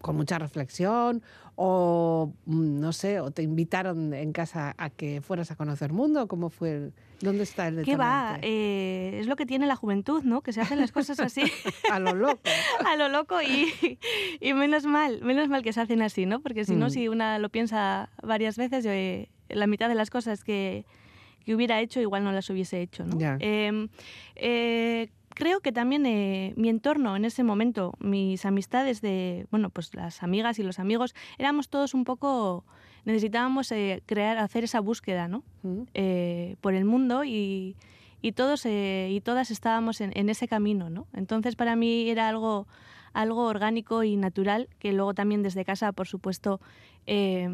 con 0.00 0.16
mucha 0.16 0.38
reflexión 0.38 1.22
o, 1.56 2.32
no 2.46 2.92
sé, 2.92 3.20
o 3.20 3.30
te 3.30 3.42
invitaron 3.42 4.14
en 4.14 4.32
casa 4.32 4.74
a 4.78 4.88
que 4.88 5.20
fueras 5.20 5.50
a 5.50 5.56
conocer 5.56 5.90
el 5.90 5.96
mundo, 5.96 6.26
¿cómo 6.26 6.48
fue? 6.48 6.92
¿Dónde 7.22 7.44
está 7.44 7.68
el 7.68 7.84
¿Qué 7.84 7.96
va? 7.96 8.38
Eh, 8.42 9.18
es 9.20 9.26
lo 9.26 9.36
que 9.36 9.46
tiene 9.46 9.66
la 9.66 9.76
juventud, 9.76 10.22
¿no? 10.22 10.42
Que 10.42 10.52
se 10.52 10.60
hacen 10.60 10.78
las 10.80 10.92
cosas 10.92 11.20
así. 11.20 11.42
a 11.90 11.98
lo 11.98 12.14
loco. 12.14 12.42
a 12.86 12.96
lo 12.96 13.08
loco 13.08 13.40
y, 13.40 13.98
y, 14.40 14.54
menos 14.54 14.84
mal, 14.84 15.22
menos 15.22 15.48
mal 15.48 15.62
que 15.62 15.72
se 15.72 15.80
hacen 15.80 16.02
así, 16.02 16.26
¿no? 16.26 16.40
Porque 16.40 16.64
si 16.64 16.74
no, 16.74 16.86
mm. 16.86 16.90
si 16.90 17.08
una 17.08 17.38
lo 17.38 17.48
piensa 17.48 18.10
varias 18.22 18.56
veces, 18.56 18.84
eh, 18.86 19.30
la 19.48 19.66
mitad 19.66 19.88
de 19.88 19.94
las 19.94 20.10
cosas 20.10 20.44
que, 20.44 20.84
que, 21.44 21.54
hubiera 21.54 21.80
hecho 21.80 22.00
igual 22.00 22.24
no 22.24 22.32
las 22.32 22.50
hubiese 22.50 22.82
hecho, 22.82 23.04
¿no? 23.04 23.18
Yeah. 23.18 23.38
Eh, 23.40 25.08
creo 25.34 25.60
que 25.60 25.72
también 25.72 26.06
eh, 26.06 26.52
mi 26.56 26.68
entorno 26.68 27.16
en 27.16 27.24
ese 27.24 27.42
momento, 27.42 27.94
mis 27.98 28.44
amistades 28.44 29.00
de, 29.00 29.46
bueno, 29.50 29.70
pues 29.70 29.94
las 29.94 30.22
amigas 30.22 30.58
y 30.58 30.62
los 30.62 30.78
amigos, 30.78 31.14
éramos 31.38 31.68
todos 31.68 31.94
un 31.94 32.04
poco, 32.04 32.64
necesitábamos 33.04 33.70
eh, 33.72 34.02
crear, 34.06 34.38
hacer 34.38 34.64
esa 34.64 34.80
búsqueda, 34.80 35.28
¿no? 35.28 35.42
Mm. 35.62 35.82
Eh, 35.94 36.56
por 36.60 36.74
el 36.74 36.84
mundo 36.84 37.24
y, 37.24 37.76
y 38.20 38.32
todos 38.32 38.64
eh, 38.66 39.08
y 39.10 39.20
todas 39.20 39.50
estábamos 39.50 40.00
en, 40.00 40.12
en, 40.14 40.28
ese 40.28 40.48
camino, 40.48 40.90
¿no? 40.90 41.06
Entonces 41.12 41.56
para 41.56 41.76
mí 41.76 42.08
era 42.08 42.28
algo, 42.28 42.66
algo 43.12 43.44
orgánico 43.44 44.04
y 44.04 44.16
natural 44.16 44.68
que 44.78 44.92
luego 44.92 45.14
también 45.14 45.42
desde 45.42 45.64
casa, 45.64 45.92
por 45.92 46.06
supuesto, 46.06 46.60
eh, 47.06 47.48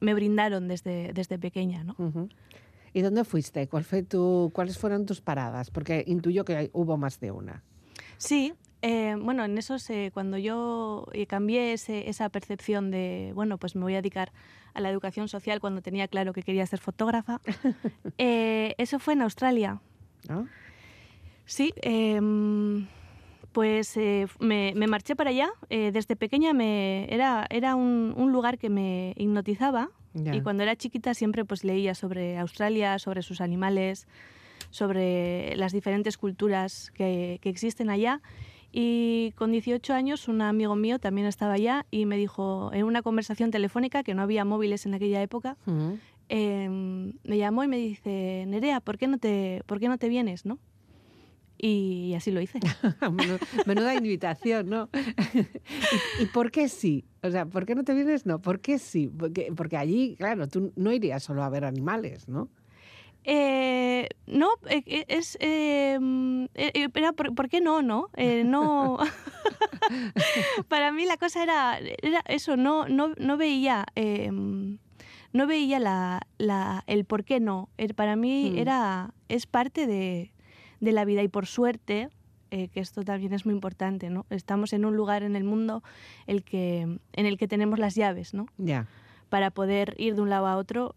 me 0.00 0.14
brindaron 0.14 0.68
desde, 0.68 1.12
desde 1.12 1.38
pequeña, 1.38 1.84
¿no? 1.84 1.94
Uh 1.98 2.10
-huh. 2.10 2.28
¿Y 2.92 3.02
dónde 3.02 3.24
fuiste? 3.24 3.68
¿Cuál 3.68 3.84
fue 3.84 4.02
tu, 4.02 4.50
¿Cuáles 4.52 4.78
fueron 4.78 5.06
tus 5.06 5.20
paradas? 5.20 5.70
Porque 5.70 6.04
intuyo 6.06 6.44
que 6.44 6.70
hubo 6.72 6.96
más 6.96 7.20
de 7.20 7.30
una. 7.30 7.62
Sí, 8.16 8.54
eh, 8.82 9.16
bueno, 9.20 9.44
en 9.44 9.58
esos, 9.58 9.88
eh, 9.90 10.10
cuando 10.14 10.38
yo 10.38 11.06
eh, 11.12 11.26
cambié 11.26 11.72
ese, 11.72 12.08
esa 12.08 12.28
percepción 12.28 12.90
de, 12.90 13.32
bueno, 13.34 13.58
pues 13.58 13.74
me 13.74 13.82
voy 13.82 13.94
a 13.94 13.96
dedicar 13.96 14.32
a 14.78 14.80
la 14.80 14.90
educación 14.90 15.28
social 15.28 15.60
cuando 15.60 15.82
tenía 15.82 16.08
claro 16.08 16.32
que 16.32 16.42
quería 16.42 16.64
ser 16.66 16.78
fotógrafa, 16.78 17.40
eh, 18.18 18.74
eso 18.78 18.98
fue 18.98 19.14
en 19.14 19.22
Australia. 19.22 19.80
¿No? 20.28 20.48
Sí, 21.44 21.72
em, 21.82 22.86
pues 23.52 23.96
eh, 23.96 24.26
me, 24.38 24.72
me, 24.76 24.86
marché 24.86 25.16
para 25.16 25.30
allá. 25.30 25.50
Eh, 25.70 25.90
desde 25.92 26.16
pequeña 26.16 26.52
me, 26.52 27.12
era, 27.12 27.46
era 27.50 27.74
un, 27.74 28.14
un 28.16 28.32
lugar 28.32 28.58
que 28.58 28.70
me 28.70 29.14
hipnotizaba 29.16 29.90
y 30.14 30.40
cuando 30.40 30.62
era 30.62 30.74
chiquita 30.74 31.14
siempre 31.14 31.44
pues 31.44 31.64
leía 31.64 31.94
sobre 31.94 32.38
Australia, 32.38 32.98
sobre 32.98 33.22
sus 33.22 33.40
animales, 33.40 34.06
sobre 34.70 35.54
las 35.56 35.72
diferentes 35.72 36.18
culturas 36.18 36.90
que, 36.94 37.38
que 37.40 37.48
existen 37.48 37.88
allá. 37.88 38.20
Y 38.70 39.32
con 39.36 39.52
18 39.52 39.94
años 39.94 40.28
un 40.28 40.42
amigo 40.42 40.76
mío 40.76 40.98
también 40.98 41.26
estaba 41.26 41.54
allá 41.54 41.86
y 41.90 42.06
me 42.06 42.16
dijo 42.16 42.70
en 42.72 42.84
una 42.84 43.02
conversación 43.02 43.50
telefónica, 43.50 44.02
que 44.02 44.14
no 44.14 44.22
había 44.22 44.44
móviles 44.44 44.84
en 44.84 44.94
aquella 44.94 45.22
época, 45.22 45.56
eh, 46.28 46.68
me 46.68 47.38
llamó 47.38 47.64
y 47.64 47.68
me 47.68 47.78
dice, 47.78 48.44
Nerea, 48.46 48.80
¿por 48.80 48.98
qué 48.98 49.06
no 49.06 49.18
te, 49.18 49.62
por 49.66 49.80
qué 49.80 49.88
no 49.88 49.96
te 49.96 50.08
vienes? 50.08 50.44
¿no? 50.44 50.58
Y 51.56 52.14
así 52.14 52.30
lo 52.30 52.40
hice. 52.40 52.60
Menuda, 53.10 53.38
menuda 53.66 53.94
invitación, 53.94 54.68
¿no? 54.68 54.88
¿Y, 56.20 56.22
¿Y, 56.22 56.26
por 56.26 56.52
qué 56.52 56.68
sí? 56.68 57.04
O 57.22 57.30
sea, 57.30 57.46
¿por 57.46 57.66
qué 57.66 57.74
no 57.74 57.82
te 57.82 57.94
vienes? 57.94 58.26
No, 58.26 58.40
¿por 58.40 58.60
qué 58.60 58.78
sí? 58.78 59.08
Porque, 59.08 59.52
porque 59.56 59.76
allí, 59.76 60.14
claro, 60.16 60.46
tú 60.46 60.72
no 60.76 60.92
irías 60.92 61.22
solo 61.22 61.42
a 61.42 61.48
ver 61.48 61.64
animales, 61.64 62.28
¿no? 62.28 62.48
Eh, 63.30 64.08
no, 64.26 64.48
eh, 64.70 65.04
es. 65.08 65.36
Eh, 65.40 65.98
era 66.54 67.12
por, 67.12 67.34
por, 67.34 67.50
qué 67.50 67.60
no, 67.60 67.82
no? 67.82 68.08
Eh, 68.16 68.42
no. 68.42 68.96
Para 70.68 70.92
mí 70.92 71.04
la 71.04 71.18
cosa 71.18 71.42
era, 71.42 71.78
era 72.02 72.22
eso, 72.26 72.56
no, 72.56 72.88
no, 72.88 73.08
no 73.18 73.36
veía. 73.36 73.84
no 75.34 75.46
veía 75.46 75.78
la, 75.78 76.22
la, 76.38 76.84
el 76.86 77.04
por 77.04 77.24
qué 77.24 77.38
no. 77.38 77.68
Para 77.96 78.16
mí 78.16 78.52
Mm. 78.54 78.58
era, 78.58 79.14
es 79.28 79.46
parte 79.46 79.86
de, 79.86 80.32
de 80.80 80.92
la 80.92 81.04
vida 81.04 81.22
y 81.22 81.28
por 81.28 81.46
suerte 81.46 82.08
eh, 82.50 82.68
que 82.68 82.80
esto 82.80 83.02
también 83.02 83.34
es 83.34 83.44
muy 83.44 83.54
importante, 83.54 84.08
¿no? 84.08 84.24
Estamos 84.30 84.72
en 84.72 84.86
un 84.86 84.96
lugar 84.96 85.22
en 85.22 85.36
el 85.36 85.44
mundo 85.44 85.82
el 86.26 86.44
que, 86.44 86.80
en 86.80 87.26
el 87.26 87.36
que 87.36 87.46
tenemos 87.46 87.78
las 87.78 87.94
llaves, 87.94 88.32
¿no? 88.32 88.46
Ya. 88.56 88.86
Para 89.28 89.50
poder 89.50 89.94
ir 89.98 90.14
de 90.14 90.22
un 90.22 90.30
lado 90.30 90.46
a 90.46 90.56
otro 90.56 90.94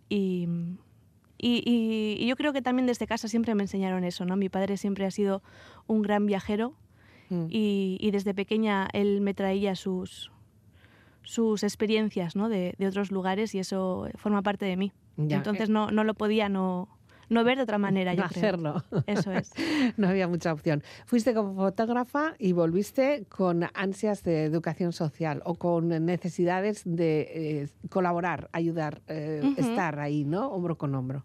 y, 1.42 1.64
y, 1.66 2.24
y 2.24 2.28
yo 2.28 2.36
creo 2.36 2.54
que 2.54 2.62
también 2.62 2.86
desde 2.86 3.08
casa 3.08 3.28
siempre 3.28 3.56
me 3.56 3.64
enseñaron 3.64 4.04
eso, 4.04 4.26
¿no? 4.26 4.36
Mi 4.38 4.50
padre 4.50 4.78
siempre 4.78 5.06
ha 5.06 5.12
sido 5.12 5.42
un 5.88 6.02
gran 6.02 6.26
viajero 6.26 6.74
Mm. 7.32 7.46
y, 7.50 7.98
y 8.02 8.12
desde 8.12 8.34
pequeña 8.34 8.90
él 8.92 9.22
me 9.22 9.34
traía 9.34 9.74
sus, 9.76 10.34
sus 11.24 11.64
experiencias 11.64 12.36
¿no? 12.36 12.50
de, 12.50 12.76
de 12.78 12.88
otros 12.88 13.10
lugares 13.10 13.56
y 13.56 13.60
eso 13.60 14.10
forma 14.16 14.42
parte 14.42 14.66
de 14.66 14.76
mí. 14.76 14.92
Ya. 15.16 15.38
Entonces 15.38 15.70
no, 15.70 15.92
no 15.92 16.04
lo 16.04 16.14
podía 16.14 16.50
no, 16.50 16.90
no 17.30 17.46
ver 17.46 17.56
de 17.56 17.64
otra 17.64 17.78
manera, 17.78 18.14
yo 18.14 18.24
no 18.24 18.28
creo. 18.28 18.38
hacerlo. 18.44 18.84
Eso 19.08 19.32
es. 19.32 19.54
no 19.98 20.10
había 20.10 20.28
mucha 20.28 20.52
opción. 20.52 20.84
Fuiste 21.06 21.34
como 21.34 21.56
fotógrafa 21.56 22.34
y 22.38 22.52
volviste 22.52 23.24
con 23.30 23.64
ansias 23.76 24.24
de 24.24 24.44
educación 24.44 24.92
social 24.92 25.42
o 25.46 25.56
con 25.56 25.88
necesidades 26.06 26.82
de 26.84 27.22
eh, 27.34 27.70
colaborar, 27.90 28.50
ayudar, 28.52 29.02
eh, 29.08 29.42
estar 29.56 30.02
ahí, 30.02 30.26
¿no? 30.26 30.50
Hombro 30.50 30.78
con 30.78 30.94
hombro. 30.96 31.24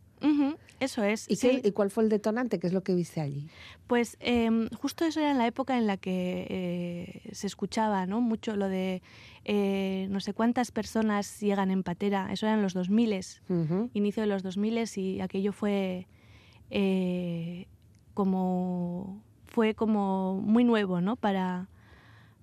Eso 0.78 1.02
es. 1.02 1.28
¿Y, 1.30 1.37
sí. 1.37 1.61
qué- 1.62 1.68
¿Y 1.68 1.73
cuál 1.73 1.90
fue 1.90 2.02
el 2.04 2.11
detonante? 2.11 2.58
¿Qué 2.58 2.66
es 2.66 2.73
lo 2.75 2.82
que 2.82 2.94
viste 2.94 3.20
allí? 3.20 3.49
Pues 3.87 4.16
em, 4.20 4.68
justo 4.70 5.04
eso 5.06 5.20
era 5.20 5.30
en 5.30 5.38
la 5.38 5.46
época 5.46 5.78
en 5.78 5.87
la 5.87 5.96
que 5.96 6.46
eh, 6.50 7.30
se 7.32 7.46
escuchaba 7.46 8.04
¿no? 8.06 8.20
mucho 8.20 8.56
lo 8.56 8.68
de 8.68 9.00
eh, 9.44 10.06
no 10.11 10.20
sé 10.20 10.35
cuántas 10.35 10.70
personas 10.73 11.40
llegan 11.40 11.70
en 11.70 11.82
patera. 11.82 12.28
Eso 12.32 12.46
eran 12.46 12.61
los 12.62 12.75
2000 12.75 13.40
Ujú. 13.49 13.90
inicio 13.94 14.23
de 14.23 14.26
los 14.26 14.42
2000 14.42 14.85
y 14.96 15.20
aquello 15.20 15.52
fue 15.52 16.06
eh, 16.70 17.66
como 18.14 19.23
fue 19.46 19.75
como 19.75 20.35
muy 20.35 20.64
nuevo 20.64 21.00
¿no? 21.00 21.16
para, 21.16 21.68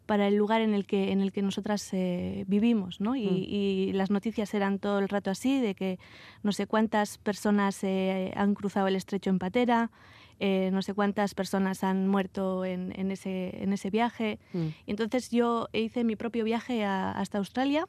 para 0.06 0.28
el 0.28 0.36
lugar 0.36 0.62
en 0.62 0.74
el 0.74 0.86
que, 0.86 1.12
en 1.12 1.22
el 1.22 1.32
que 1.32 1.42
nosotras 1.42 1.90
eh, 1.94 2.44
vivimos. 2.48 3.00
¿no? 3.00 3.16
Y, 3.16 3.26
Mm. 3.28 3.44
y 3.48 3.92
las 3.94 4.10
noticias 4.12 4.54
eran 4.54 4.80
todo 4.80 5.00
el 5.00 5.08
rato 5.10 5.32
así, 5.32 5.60
de 5.62 5.76
que 5.76 5.98
no 6.44 6.52
sé 6.52 6.68
cuántas 6.68 7.18
personas 7.18 7.84
eh, 7.84 8.34
han 8.36 8.54
cruzado 8.54 8.88
el 8.88 8.96
estrecho 8.96 9.30
en 9.30 9.40
patera, 9.40 9.92
eh, 10.40 10.70
no 10.74 10.82
sé 10.82 10.94
cuántas 10.94 11.34
personas 11.36 11.84
han 11.84 12.08
muerto 12.08 12.66
en, 12.66 12.92
en 13.00 13.12
ese, 13.12 13.64
en 13.64 13.72
ese 13.72 13.90
viaje. 13.90 14.40
Mm. 14.54 14.68
Y 14.86 14.92
entonces 14.92 15.30
yo 15.32 15.70
hice 15.72 16.04
mi 16.04 16.16
propio 16.16 16.44
viaje 16.44 16.84
a- 16.84 17.12
hasta 17.12 17.38
Australia 17.38 17.86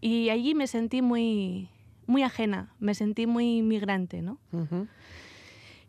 y 0.00 0.30
allí 0.30 0.54
me 0.54 0.66
sentí 0.66 1.02
muy, 1.02 1.68
muy 2.06 2.22
ajena, 2.22 2.72
me 2.80 2.94
sentí 2.94 3.26
muy 3.26 3.62
migrante, 3.62 4.22
¿no? 4.22 4.38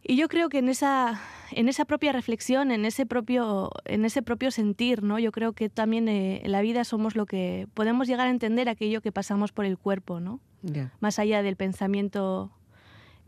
Y 0.04 0.16
yo 0.16 0.28
creo 0.28 0.50
que 0.50 0.60
en 0.60 0.70
esa, 0.70 1.20
en 1.52 1.70
esa 1.70 1.86
propia 1.86 2.12
reflexión, 2.12 2.72
en 2.72 2.86
ese 2.86 3.06
propio, 3.06 3.72
en 3.86 4.06
ese 4.06 4.22
propio 4.22 4.52
sentir, 4.52 5.04
¿no? 5.04 5.20
Yo 5.20 5.32
creo 5.32 5.54
que 5.54 5.70
también 5.70 6.08
eh, 6.08 6.42
en 6.44 6.52
la 6.52 6.62
vida 6.62 6.84
somos 6.84 7.16
lo 7.16 7.26
que 7.26 7.68
podemos 7.74 8.08
llegar 8.08 8.28
a 8.28 8.32
entender 8.32 8.70
aquello 8.70 9.02
que 9.02 9.12
pasamos 9.12 9.52
por 9.52 9.66
el 9.66 9.78
cuerpo, 9.78 10.20
¿no? 10.20 10.40
Más 11.00 11.20
allá 11.20 11.42
del 11.42 11.56
pensamiento 11.56 12.52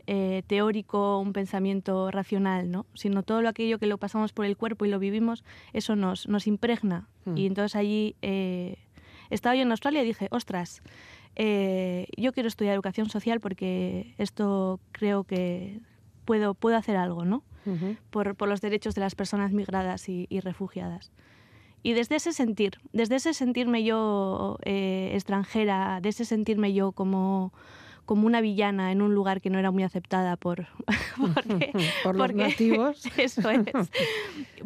eh, 0.06 0.42
teórico, 0.48 1.20
un 1.20 1.32
pensamiento 1.32 2.10
racional, 2.10 2.70
¿no? 2.70 2.86
Sino 2.94 3.22
todo 3.22 3.40
lo 3.40 3.48
aquello 3.48 3.78
que 3.78 3.86
lo 3.86 3.98
pasamos 3.98 4.32
por 4.32 4.44
el 4.44 4.56
cuerpo 4.56 4.84
y 4.84 4.88
lo 4.88 4.98
vivimos, 4.98 5.44
eso 5.72 5.94
nos, 5.94 6.28
nos 6.28 6.46
impregna. 6.46 7.08
Mm. 7.24 7.36
Y 7.36 7.46
entonces 7.46 7.76
allí 7.76 8.16
eh, 8.20 8.78
estaba 9.30 9.54
yo 9.54 9.62
en 9.62 9.70
Australia 9.70 10.02
y 10.02 10.06
dije, 10.06 10.26
ostras, 10.30 10.82
eh, 11.36 12.08
yo 12.16 12.32
quiero 12.32 12.48
estudiar 12.48 12.74
educación 12.74 13.08
social 13.08 13.40
porque 13.40 14.14
esto 14.18 14.80
creo 14.90 15.24
que 15.24 15.78
puedo, 16.24 16.54
puedo 16.54 16.76
hacer 16.76 16.96
algo, 16.96 17.24
¿no? 17.24 17.44
Ujú. 17.66 17.96
por, 18.10 18.34
por 18.34 18.48
los 18.48 18.60
derechos 18.60 18.94
de 18.94 19.00
las 19.00 19.14
personas 19.14 19.52
migradas 19.52 20.08
y, 20.08 20.26
y 20.30 20.40
refugiadas. 20.40 21.12
Y 21.84 21.94
desde 21.94 22.16
ese 22.16 22.32
sentir, 22.32 22.78
desde 22.92 23.16
ese 23.16 23.34
sentirme 23.34 23.82
yo 23.82 24.58
eh, 24.64 25.10
extranjera, 25.14 26.00
de 26.00 26.10
ese 26.10 26.24
sentirme 26.24 26.72
yo 26.72 26.92
como, 26.92 27.52
como 28.04 28.24
una 28.26 28.40
villana 28.40 28.92
en 28.92 29.02
un 29.02 29.14
lugar 29.14 29.40
que 29.40 29.50
no 29.50 29.58
era 29.58 29.72
muy 29.72 29.82
aceptada 29.82 30.36
por, 30.36 30.68
porque, 31.34 31.72
Por 32.04 32.14
los 32.16 32.26
porque- 32.28 32.34
nativos. 32.48 33.04
eso 33.16 33.50
es, 33.50 33.64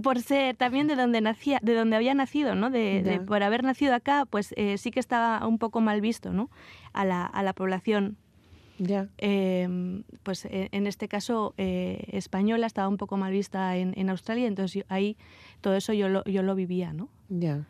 por 0.02 0.20
ser 0.20 0.56
también 0.56 0.86
de 0.88 0.94
donde 0.96 1.22
nacía, 1.22 1.58
de 1.62 1.74
donde 1.74 1.96
había 1.96 2.12
nacido, 2.14 2.54
¿no? 2.54 2.68
De, 2.70 3.02
de- 3.02 3.20
por 3.20 3.42
haber 3.42 3.64
nacido 3.64 3.94
acá, 3.94 4.26
pues 4.28 4.52
eh, 4.58 4.76
sí 4.76 4.90
que 4.90 5.00
estaba 5.00 5.46
un 5.46 5.58
poco 5.58 5.80
mal 5.80 6.02
visto, 6.02 6.32
¿no? 6.34 6.50
A 6.92 7.04
la, 7.06 7.24
a 7.24 7.42
la 7.42 7.54
población 7.54 8.18
Eh, 9.18 10.02
pues 10.22 10.44
eh, 10.46 10.68
en 10.72 10.86
este 10.86 11.08
caso 11.08 11.54
eh, 11.56 12.04
española 12.12 12.66
estaba 12.66 12.88
un 12.88 12.96
poco 12.96 13.16
mal 13.16 13.32
vista 13.32 13.76
en, 13.76 13.92
en 13.96 14.10
Australia, 14.10 14.46
entonces 14.46 14.74
yo- 14.74 14.84
ahí 14.88 15.16
todo 15.60 15.74
eso 15.76 15.92
yo 15.92 16.08
lo, 16.08 16.24
yo 16.24 16.42
lo 16.42 16.54
vivía, 16.54 16.92
¿no? 16.92 17.08
Ya. 17.28 17.66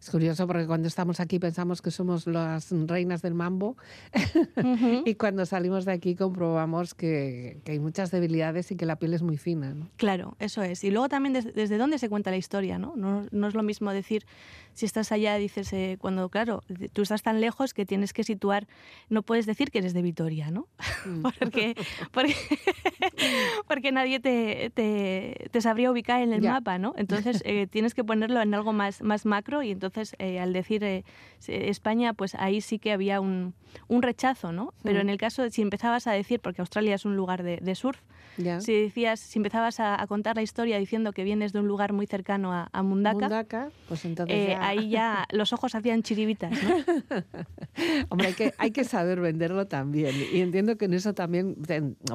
Es 0.00 0.10
curioso 0.10 0.46
porque 0.46 0.66
cuando 0.66 0.88
estamos 0.88 1.20
aquí 1.20 1.38
pensamos 1.38 1.82
que 1.82 1.90
somos 1.90 2.26
las 2.26 2.70
reinas 2.70 3.22
del 3.22 3.34
mambo 3.34 3.76
y 5.04 5.14
cuando 5.14 5.46
salimos 5.46 5.84
de 5.84 5.92
aquí 5.92 6.14
comprobamos 6.14 6.94
que, 6.94 7.60
que 7.64 7.72
hay 7.72 7.78
muchas 7.80 8.10
debilidades 8.10 8.70
y 8.70 8.76
que 8.76 8.86
la 8.86 8.96
piel 8.96 9.14
es 9.14 9.22
muy 9.22 9.36
fina. 9.36 9.74
¿no? 9.74 9.88
Claro, 9.96 10.36
eso 10.38 10.62
es. 10.62 10.84
Y 10.84 10.90
luego 10.90 11.08
también 11.08 11.32
des- 11.32 11.54
desde 11.54 11.78
dónde 11.78 11.98
se 11.98 12.08
cuenta 12.08 12.30
la 12.30 12.36
historia, 12.36 12.78
¿no? 12.78 12.94
No, 12.96 13.26
no 13.30 13.48
es 13.48 13.54
lo 13.54 13.62
mismo 13.62 13.90
decir, 13.92 14.26
si 14.74 14.86
estás 14.86 15.12
allá, 15.12 15.36
dices, 15.36 15.72
eh, 15.72 15.96
cuando, 16.00 16.28
claro, 16.28 16.62
tú 16.92 17.02
estás 17.02 17.22
tan 17.22 17.40
lejos 17.40 17.72
que 17.74 17.86
tienes 17.86 18.12
que 18.12 18.24
situar, 18.24 18.66
no 19.08 19.22
puedes 19.22 19.46
decir 19.46 19.70
que 19.70 19.78
eres 19.78 19.94
de 19.94 20.02
Vitoria, 20.02 20.50
¿no? 20.50 20.68
Mm. 21.06 21.22
porque, 21.40 21.74
porque, 22.12 22.34
porque 23.66 23.92
nadie 23.92 24.20
te, 24.20 24.70
te, 24.74 25.48
te 25.50 25.60
sabría 25.60 25.90
ubicar 25.90 26.20
en 26.22 26.32
el 26.32 26.40
Ya. 26.42 26.52
mapa, 26.52 26.78
¿no? 26.78 26.94
Entonces 26.96 27.42
eh, 27.46 27.66
tienes 27.66 27.94
que 27.94 28.04
ponerlo 28.04 28.40
en 28.40 28.52
algo 28.54 28.72
más, 28.72 29.02
más 29.02 29.24
macro 29.26 29.62
y 29.62 29.70
entonces 29.70 29.85
eh, 30.18 30.38
al 30.40 30.52
decir 30.52 30.82
eh, 30.84 31.04
se- 31.38 31.68
España, 31.68 32.12
pues 32.14 32.34
ahí 32.34 32.60
sí 32.60 32.78
que 32.78 32.92
había 32.92 33.20
un, 33.20 33.54
un 33.88 34.02
rechazo, 34.02 34.52
¿no? 34.52 34.72
Pero 34.82 34.98
Mm. 34.98 35.02
en 35.02 35.08
el 35.10 35.18
caso, 35.18 35.42
de 35.42 35.50
si 35.50 35.62
empezabas 35.62 36.06
a 36.06 36.12
decir, 36.12 36.40
porque 36.40 36.60
Australia 36.62 36.94
es 36.94 37.04
un 37.04 37.16
lugar 37.16 37.42
de, 37.42 37.58
de 37.58 37.74
surf, 37.74 38.00
si 38.60 38.74
decías, 38.82 39.18
si 39.18 39.38
empezabas 39.38 39.80
a, 39.80 40.00
a 40.00 40.06
contar 40.06 40.36
la 40.36 40.42
historia 40.42 40.78
diciendo 40.78 41.12
que 41.12 41.24
vienes 41.24 41.54
de 41.54 41.60
un 41.60 41.66
lugar 41.68 41.94
muy 41.94 42.06
cercano 42.06 42.52
a, 42.52 42.68
a 42.70 42.82
Mundaka, 42.82 43.14
Mundaka, 43.18 43.70
pues 43.88 44.04
entonces 44.04 44.36
eh, 44.36 44.48
ya- 44.50 44.66
ahí 44.66 44.90
ya 44.90 45.26
los 45.32 45.54
ojos 45.54 45.74
hacían 45.74 46.02
chiribitas, 46.02 46.62
¿no? 46.62 46.68
Hombre, 48.10 48.28
hay 48.28 48.34
que, 48.34 48.52
hay 48.58 48.70
que 48.70 48.84
saber 48.84 49.20
venderlo 49.20 49.66
también. 49.66 50.14
Y 50.32 50.40
entiendo 50.40 50.76
que 50.76 50.86
en 50.86 50.94
eso 50.94 51.14
también, 51.14 51.56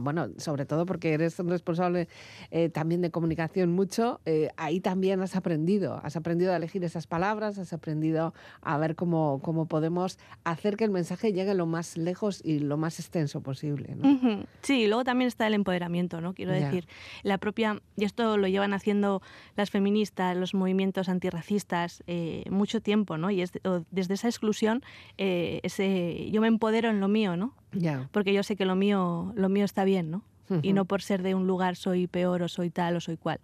bueno, 0.01 0.29
sobre 0.37 0.65
todo 0.65 0.85
porque 0.85 1.13
eres 1.13 1.39
un 1.39 1.49
responsable 1.49 2.07
eh, 2.51 2.69
también 2.69 3.01
de 3.01 3.11
comunicación 3.11 3.71
mucho, 3.71 4.21
eh, 4.25 4.49
ahí 4.57 4.79
también 4.79 5.21
has 5.21 5.35
aprendido. 5.35 5.99
Has 6.03 6.15
aprendido 6.15 6.53
a 6.53 6.57
elegir 6.57 6.83
esas 6.83 7.07
palabras, 7.07 7.57
has 7.61 7.73
aprendido 7.73 8.33
a 8.61 8.77
ver 8.77 8.95
cómo, 8.95 9.39
cómo 9.43 9.65
podemos 9.67 10.19
hacer 10.43 10.75
que 10.77 10.83
el 10.83 10.91
mensaje 10.91 11.31
llegue 11.33 11.53
lo 11.53 11.65
más 11.65 11.97
lejos 11.97 12.41
y 12.43 12.59
lo 12.59 12.77
más 12.77 12.99
extenso 12.99 13.41
posible. 13.41 13.95
¿no? 13.95 14.11
Ujú. 14.11 14.45
Sí, 14.61 14.81
y 14.83 14.87
luego 14.87 15.03
también 15.03 15.27
está 15.27 15.47
el 15.47 15.53
empoderamiento, 15.53 16.19
¿no? 16.21 16.33
Quiero 16.33 16.53
Ya. 16.53 16.65
decir, 16.65 16.87
la 17.23 17.37
propia, 17.37 17.81
y 17.95 18.05
esto 18.05 18.37
lo 18.37 18.47
llevan 18.47 18.73
haciendo 18.73 19.21
las 19.55 19.69
feministas, 19.69 20.35
los 20.35 20.53
movimientos 20.53 21.07
antirracistas, 21.09 22.03
eh, 22.07 22.43
mucho 22.49 22.81
tiempo, 22.81 23.17
¿no? 23.17 23.31
Y 23.31 23.41
es 23.41 23.51
desde 23.91 24.13
esa 24.15 24.27
exclusión, 24.27 24.83
eh, 25.17 25.59
ese, 25.63 26.29
yo 26.31 26.41
me 26.41 26.47
empodero 26.47 26.89
en 26.89 26.99
lo 26.99 27.07
mío, 27.07 27.37
¿no? 27.37 27.53
Ya. 27.71 28.09
Porque 28.11 28.33
yo 28.33 28.43
sé 28.43 28.55
que 28.55 28.65
lo 28.65 28.75
mío, 28.75 29.31
lo 29.35 29.49
mío 29.49 29.65
está 29.65 29.83
bien, 29.83 30.11
¿no? 30.11 30.23
Y 30.61 30.69
Ujú. 30.69 30.75
no 30.75 30.85
por 30.85 31.01
ser 31.01 31.23
de 31.23 31.33
un 31.33 31.47
lugar 31.47 31.77
soy 31.77 32.07
peor 32.07 32.41
o 32.41 32.47
soy 32.49 32.69
tal 32.69 32.97
o 32.97 32.99
soy 32.99 33.15
cual. 33.15 33.39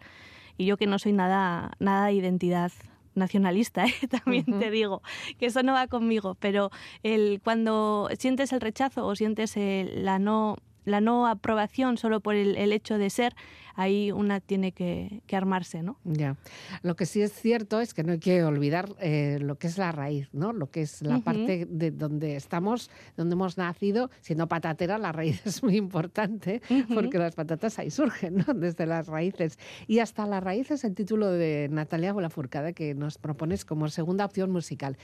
Y 0.57 0.65
yo 0.65 0.75
que 0.75 0.87
no 0.87 0.99
soy 0.99 1.13
nada, 1.13 1.71
nada 1.79 2.07
de 2.07 2.13
identidad 2.13 2.71
nacionalista, 3.17 3.85
¿eh? 3.85 3.93
también 4.09 4.45
te 4.59 4.71
digo, 4.71 5.01
que 5.39 5.47
eso 5.47 5.63
no 5.63 5.73
va 5.73 5.87
conmigo, 5.87 6.35
pero 6.39 6.71
el, 7.03 7.41
cuando 7.43 8.09
sientes 8.17 8.53
el 8.53 8.61
rechazo 8.61 9.05
o 9.05 9.15
sientes 9.15 9.57
el- 9.57 10.05
la, 10.05 10.19
no, 10.19 10.57
la 10.85 11.01
no 11.01 11.27
aprobación 11.27 11.97
solo 11.97 12.19
por 12.21 12.35
el, 12.35 12.55
el 12.55 12.71
hecho 12.71 12.97
de 12.97 13.09
ser, 13.09 13.35
ahí 13.77 14.11
una 14.11 14.41
tiene 14.41 14.73
que, 14.73 15.21
que 15.27 15.35
armarse, 15.35 15.83
¿no? 15.83 15.97
Ya. 16.03 16.35
Lo 16.81 16.95
que 16.95 17.05
sí 17.05 17.21
es 17.21 17.31
cierto 17.31 17.79
es 17.79 17.93
que 17.93 18.03
no 18.03 18.13
hay 18.13 18.19
que 18.19 18.43
olvidar 18.43 18.89
eh, 18.99 19.37
lo 19.39 19.57
que 19.57 19.67
es 19.67 19.77
la 19.77 19.91
raíz, 19.91 20.27
¿no? 20.33 20.51
Lo 20.51 20.71
que 20.71 20.81
es 20.81 21.03
la 21.03 21.19
parte 21.19 21.67
de 21.69 21.91
donde 21.91 22.35
estamos, 22.35 22.89
donde 23.15 23.33
hemos 23.33 23.57
nacido. 23.57 24.09
Siendo 24.21 24.47
patatera, 24.47 24.97
la 24.97 25.11
raíz 25.11 25.41
es 25.45 25.63
muy 25.63 25.77
importante 25.77 26.61
porque 26.93 27.19
las 27.19 27.35
patatas 27.35 27.77
ahí 27.77 27.91
surgen, 27.91 28.43
¿no? 28.47 28.53
Desde 28.55 28.87
las 28.87 29.07
raíces. 29.07 29.59
Y 29.85 29.99
hasta 29.99 30.25
la 30.25 30.39
raíz 30.39 30.71
es 30.71 30.83
el 30.83 30.95
título 30.95 31.29
de 31.31 31.69
Natalia 31.71 32.13
Bolafurcada 32.13 32.73
que 32.73 32.95
nos 32.95 33.19
propones 33.19 33.63
como 33.63 33.87
segunda 33.89 34.25
opción 34.25 34.49
musical. 34.51 34.97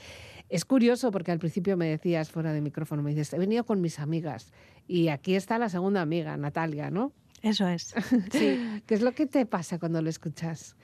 Es 0.48 0.64
curioso 0.64 1.12
porque 1.12 1.30
al 1.30 1.38
principio 1.38 1.76
me 1.76 1.86
decías 1.86 2.30
fuera 2.30 2.52
de 2.52 2.60
micrófono, 2.60 3.02
me 3.02 3.10
dices, 3.10 3.32
he 3.32 3.38
venido 3.38 3.64
con 3.64 3.80
mis 3.80 4.00
amigas. 4.00 4.52
Y 4.88 5.08
aquí 5.08 5.36
está 5.36 5.58
la 5.58 5.68
segunda 5.68 6.02
amiga, 6.02 6.36
Natalia, 6.36 6.90
¿no? 6.90 7.12
Eso 7.44 7.68
es. 7.68 7.94
Sí. 8.32 8.80
¿Qué 8.86 8.94
es 8.94 9.02
lo 9.02 9.12
que 9.12 9.26
te 9.26 9.44
pasa 9.46 9.78
cuando 9.78 10.00
lo 10.02 10.08
escuchas? 10.08 10.76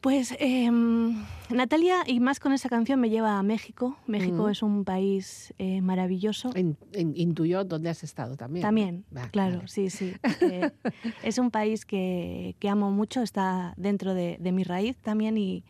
Pues 0.00 0.34
em, 0.38 1.24
Natalia, 1.48 2.02
y 2.06 2.20
más 2.20 2.38
con 2.38 2.52
esa 2.52 2.68
canción, 2.68 3.00
me 3.00 3.08
lleva 3.08 3.38
a 3.38 3.42
México. 3.42 3.96
México 4.06 4.46
Mm. 4.46 4.50
es 4.50 4.62
un 4.62 4.84
país 4.84 5.54
eh, 5.58 5.80
maravilloso. 5.80 6.50
In- 6.56 6.76
in- 6.92 7.14
intuyó 7.16 7.64
dónde 7.64 7.88
has 7.88 8.04
estado 8.04 8.36
también. 8.36 8.62
También, 8.62 9.04
claro, 9.32 9.56
vale. 9.56 9.68
sí, 9.68 9.88
sí. 9.88 10.12
Eh, 10.42 10.70
es 11.22 11.38
un 11.38 11.50
país 11.50 11.86
que, 11.86 12.54
que 12.58 12.68
amo 12.68 12.90
mucho, 12.90 13.22
está 13.22 13.72
dentro 13.78 14.12
de, 14.12 14.36
de 14.40 14.52
mi 14.52 14.62
raíz 14.64 14.98
también 14.98 15.38
y, 15.38 15.64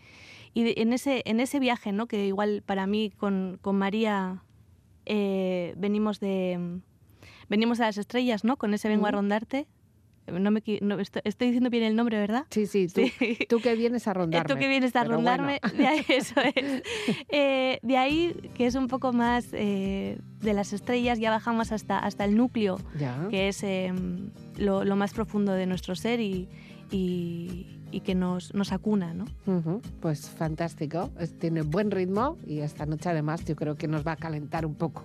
y 0.53 0.81
en, 0.81 0.92
ese, 0.92 1.23
en 1.27 1.38
ese 1.38 1.61
viaje, 1.61 1.92
¿no? 1.92 2.07
que 2.09 2.27
igual 2.27 2.62
para 2.66 2.88
mí 2.88 3.11
con, 3.16 3.59
con 3.62 3.77
María 3.77 4.42
eh, 5.07 5.75
venimos 5.77 6.18
de 6.18 6.81
venimos 7.49 7.79
de 7.79 7.85
las 7.85 7.99
estrellas, 7.99 8.45
¿no? 8.45 8.57
Con 8.57 8.75
ese 8.75 8.89
vengo 8.89 9.07
a 9.07 9.11
Ujú. 9.11 9.17
rondarte. 9.17 9.67
No 10.27 10.51
me, 10.51 10.63
no, 10.81 10.99
estoy, 11.01 11.21
estoy 11.27 11.49
diciendo 11.49 11.69
bien 11.69 11.83
el 11.85 11.95
nombre, 11.97 12.19
¿verdad? 12.19 12.47
Sí, 12.49 12.67
sí, 12.67 12.87
tú, 12.89 13.03
Sí. 13.19 13.37
tú 13.47 13.61
que 13.61 13.75
vienes 13.75 14.09
a 14.09 14.15
rondarme. 14.15 14.49
Tú 14.55 14.59
que 14.59 14.69
vienes 14.69 14.97
a 14.97 15.05
rondarme, 15.05 15.61
bueno. 15.63 15.77
de 15.79 15.87
ahí, 15.87 16.05
eso 16.09 16.41
es. 16.55 16.83
Eh, 17.29 17.79
de 17.83 17.97
ahí 17.99 18.35
que 18.55 18.65
es 18.65 18.75
un 18.75 18.89
poco 18.89 19.13
más 19.13 19.49
eh, 19.53 20.19
de 20.41 20.55
las 20.55 20.73
estrellas, 20.73 21.19
ya 21.19 21.31
bajamos 21.31 21.73
hasta, 21.73 21.99
hasta 21.99 22.25
el 22.25 22.37
núcleo, 22.39 22.79
Ya. 22.99 23.29
que 23.29 23.49
es 23.49 23.63
eh, 23.65 23.93
lo, 24.57 24.85
lo 24.85 24.97
más 24.97 25.13
profundo 25.13 25.53
de 25.53 25.67
nuestro 25.67 25.95
ser 25.95 26.21
y, 26.21 26.49
y- 26.91 27.67
y 27.91 28.01
que 28.01 28.15
nos, 28.15 28.53
nos 28.55 28.73
acuna, 28.73 29.15
¿no? 29.15 29.27
Ujú, 29.47 29.81
Pues 30.01 30.29
fantástico, 30.31 31.11
tiene 31.39 31.63
buen 31.63 31.91
ritmo 31.93 32.39
y 32.47 32.59
esta 32.61 32.87
noche 32.87 33.11
además 33.11 33.45
yo 33.45 33.55
creo 33.55 33.77
que 33.77 33.87
nos 33.89 34.05
va 34.07 34.13
a 34.13 34.17
calentar 34.17 34.67
un 34.67 34.75
poco. 34.75 35.05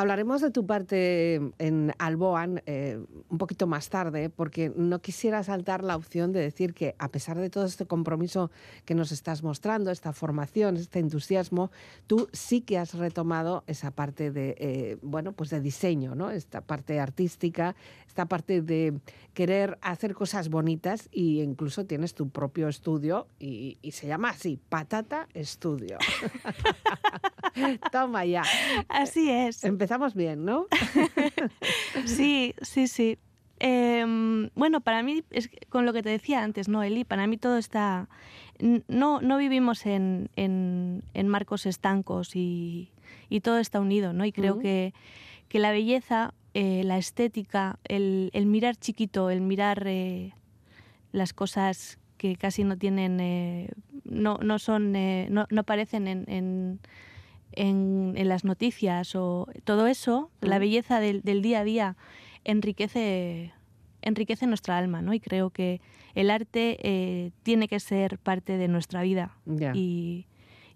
Hablaremos 0.00 0.40
de 0.40 0.52
tu 0.52 0.64
parte 0.64 1.40
en 1.58 1.92
Alboan 1.98 2.62
eh, 2.66 3.04
un 3.30 3.36
poquito 3.36 3.66
más 3.66 3.88
tarde, 3.88 4.30
porque 4.30 4.72
no 4.76 5.00
quisiera 5.00 5.42
saltar 5.42 5.82
la 5.82 5.96
opción 5.96 6.30
de 6.30 6.38
decir 6.38 6.72
que 6.72 6.94
a 7.00 7.08
pesar 7.08 7.36
de 7.36 7.50
todo 7.50 7.64
este 7.64 7.84
compromiso 7.84 8.52
que 8.84 8.94
nos 8.94 9.10
estás 9.10 9.42
mostrando, 9.42 9.90
esta 9.90 10.12
formación, 10.12 10.76
este 10.76 11.00
entusiasmo, 11.00 11.72
tú 12.06 12.28
sí 12.32 12.60
que 12.60 12.78
has 12.78 12.94
retomado 12.94 13.64
esa 13.66 13.90
parte 13.90 14.30
de, 14.30 14.54
eh, 14.60 14.98
bueno, 15.02 15.32
pues 15.32 15.50
de 15.50 15.60
diseño, 15.60 16.14
¿no? 16.14 16.30
Esta 16.30 16.60
parte 16.60 17.00
artística, 17.00 17.74
esta 18.06 18.26
parte 18.26 18.62
de 18.62 19.00
querer 19.34 19.78
hacer 19.82 20.14
cosas 20.14 20.48
bonitas 20.48 21.08
e 21.10 21.42
incluso 21.42 21.86
tienes 21.86 22.14
tu 22.14 22.28
propio 22.28 22.68
estudio 22.68 23.26
y, 23.40 23.78
y 23.82 23.90
se 23.90 24.06
llama 24.06 24.30
así, 24.30 24.60
Patata 24.68 25.26
Estudio. 25.34 25.98
Toma 27.92 28.24
ya. 28.24 28.42
Así 28.88 29.30
es. 29.30 29.64
Empezamos 29.88 30.14
bien, 30.14 30.44
¿no? 30.44 30.66
Sí, 32.04 32.54
sí, 32.60 32.88
sí. 32.88 33.16
Em, 33.58 34.50
bueno, 34.54 34.82
para 34.82 35.02
mí, 35.02 35.24
es 35.30 35.48
con 35.70 35.86
lo 35.86 35.94
que 35.94 36.02
te 36.02 36.10
decía 36.10 36.42
antes, 36.44 36.68
¿no, 36.68 36.82
Eli? 36.82 37.04
Para 37.04 37.26
mí 37.26 37.38
todo 37.38 37.56
está... 37.56 38.06
No, 38.86 39.22
no 39.22 39.38
vivimos 39.38 39.86
en, 39.86 40.28
en- 40.36 41.02
en 41.14 41.28
marcos 41.28 41.64
estancos 41.64 42.36
y, 42.36 42.90
y 43.30 43.40
todo 43.40 43.58
está 43.58 43.80
unido, 43.80 44.12
¿no? 44.12 44.26
Y 44.26 44.32
creo 44.32 44.58
que, 44.58 44.92
que 45.48 45.58
la 45.58 45.70
belleza 45.72 46.34
eh, 46.52 46.82
la 46.84 46.98
estética, 46.98 47.78
el, 47.84 48.28
el 48.34 48.44
mirar 48.44 48.76
chiquito, 48.76 49.30
el 49.30 49.40
mirar 49.40 49.84
eh, 49.86 50.34
las 51.12 51.32
cosas 51.32 51.98
que 52.18 52.36
casi 52.36 52.62
no 52.64 52.76
tienen, 52.76 53.20
eh, 53.20 53.70
no, 54.04 54.36
no 54.42 54.58
son, 54.58 54.92
no, 54.92 55.46
no 55.48 55.60
aparecen 55.62 56.08
en, 56.08 56.24
en, 56.28 56.80
en- 57.58 58.14
en 58.16 58.28
las 58.28 58.44
noticias 58.44 59.14
o 59.14 59.46
todo 59.64 59.86
eso, 59.86 60.30
la 60.40 60.58
belleza 60.58 61.00
del, 61.00 61.22
del 61.22 61.42
día 61.42 61.60
a 61.60 61.64
día 61.64 61.96
enriquece, 62.44 63.52
enriquece 64.02 64.46
nuestra 64.46 64.76
alma, 64.78 65.02
¿no? 65.02 65.12
Y 65.14 65.20
creo 65.20 65.50
que 65.50 65.80
el 66.14 66.30
arte 66.30 66.78
eh, 66.82 67.30
tiene 67.42 67.68
que 67.68 67.78
ser 67.80 68.18
parte 68.18 68.56
de 68.58 68.68
nuestra 68.68 69.02
vida 69.02 69.36
y, 69.74 70.26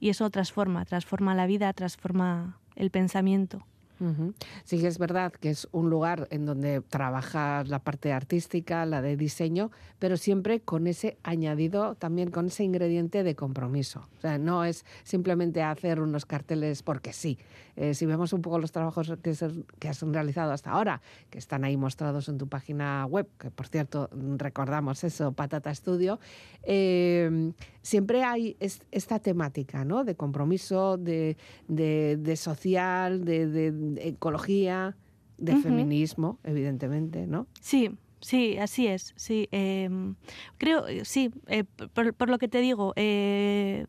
y 0.01 0.09
eso 0.11 0.29
transforma, 0.31 0.85
transforma 0.85 1.35
la 1.35 1.47
vida, 1.47 1.73
transforma 1.73 2.59
el 2.77 2.90
pensamiento. 2.90 3.64
Ujú. 4.03 4.35
Sí 4.65 4.81
que 4.81 4.88
es 4.88 4.99
verdad 4.99 5.33
que 5.33 5.51
es 5.51 5.69
un 5.71 5.88
lugar 5.88 6.27
en 6.31 6.45
donde 6.45 6.81
trabajas 6.81 7.69
la 7.69 7.79
parte 7.79 8.12
artística, 8.12 8.85
la 8.85 9.01
de 9.01 9.17
diseño, 9.17 9.71
pero 10.01 10.17
siempre 10.17 10.61
con 10.61 10.88
ese 10.88 11.19
añadido, 11.23 11.95
también 11.95 12.33
con 12.33 12.47
ese 12.47 12.65
ingrediente 12.65 13.23
de 13.23 13.37
compromiso. 13.37 14.09
O 14.19 14.21
sea, 14.21 14.38
no 14.38 14.65
es 14.65 14.85
simplemente 15.05 15.62
hacer 15.62 16.01
unos 16.01 16.27
carteles 16.27 16.83
porque 16.83 17.12
sí. 17.12 17.38
Eh, 17.77 17.95
si 17.95 18.05
vemos 18.05 18.33
un 18.33 18.43
poco 18.43 18.59
los 18.59 18.73
trabajos 18.73 19.12
que, 19.23 19.35
se- 19.35 19.65
que 19.79 19.88
has 19.88 20.03
realizado 20.03 20.53
hasta 20.53 20.73
ahora, 20.73 21.01
que 21.31 21.38
están 21.38 21.62
ahí 21.65 21.77
mostrados 21.77 22.29
en 22.29 22.38
tu 22.38 22.49
página 22.49 23.07
web, 23.07 23.29
que 23.38 23.51
por 23.51 23.69
cierto 23.69 24.11
recordamos 24.37 25.05
eso, 25.05 25.33
Patata 25.33 25.73
Studio, 25.75 26.19
eh, 26.65 27.53
siempre 27.83 28.23
hay 28.25 28.57
es- 28.61 28.83
esta 28.90 29.18
temática 29.18 29.85
¿no? 29.85 30.05
de 30.05 30.14
compromiso, 30.14 30.97
de, 30.97 31.37
de- 31.68 32.16
de 32.18 32.37
social, 32.37 33.25
de, 33.25 33.47
de- 33.49 34.09
ecología, 34.09 34.97
de 35.38 35.57
feminismo, 35.57 36.38
evidentemente, 36.45 37.27
¿no? 37.27 37.47
Sí, 37.61 37.90
sí, 38.21 38.57
así 38.59 38.87
es. 38.87 39.12
Sí, 39.16 39.49
em, 39.51 40.14
creo, 40.59 40.87
eh, 40.87 41.05
sí, 41.05 41.31
eh, 41.49 41.64
por, 41.92 42.14
por 42.14 42.31
lo 42.31 42.38
que 42.38 42.47
te 42.49 42.61
digo, 42.61 42.92
eh, 42.97 43.87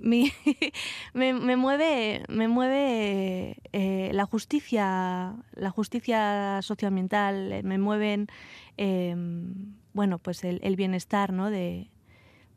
mi- 0.00 0.30
me, 1.14 1.34
me 1.34 1.56
mueve, 1.56 2.22
me 2.28 2.46
mueve 2.48 3.56
eh, 3.72 4.10
la 4.12 4.24
justicia, 4.26 5.34
la 5.54 5.70
justicia 5.70 6.60
socioambiental, 6.62 7.52
eh, 7.52 7.62
me 7.64 7.78
mueven, 7.78 8.28
em, 8.76 9.74
bueno, 9.92 10.18
pues 10.18 10.44
el, 10.44 10.60
el 10.62 10.76
bienestar, 10.76 11.32
¿no? 11.32 11.50
De, 11.50 11.90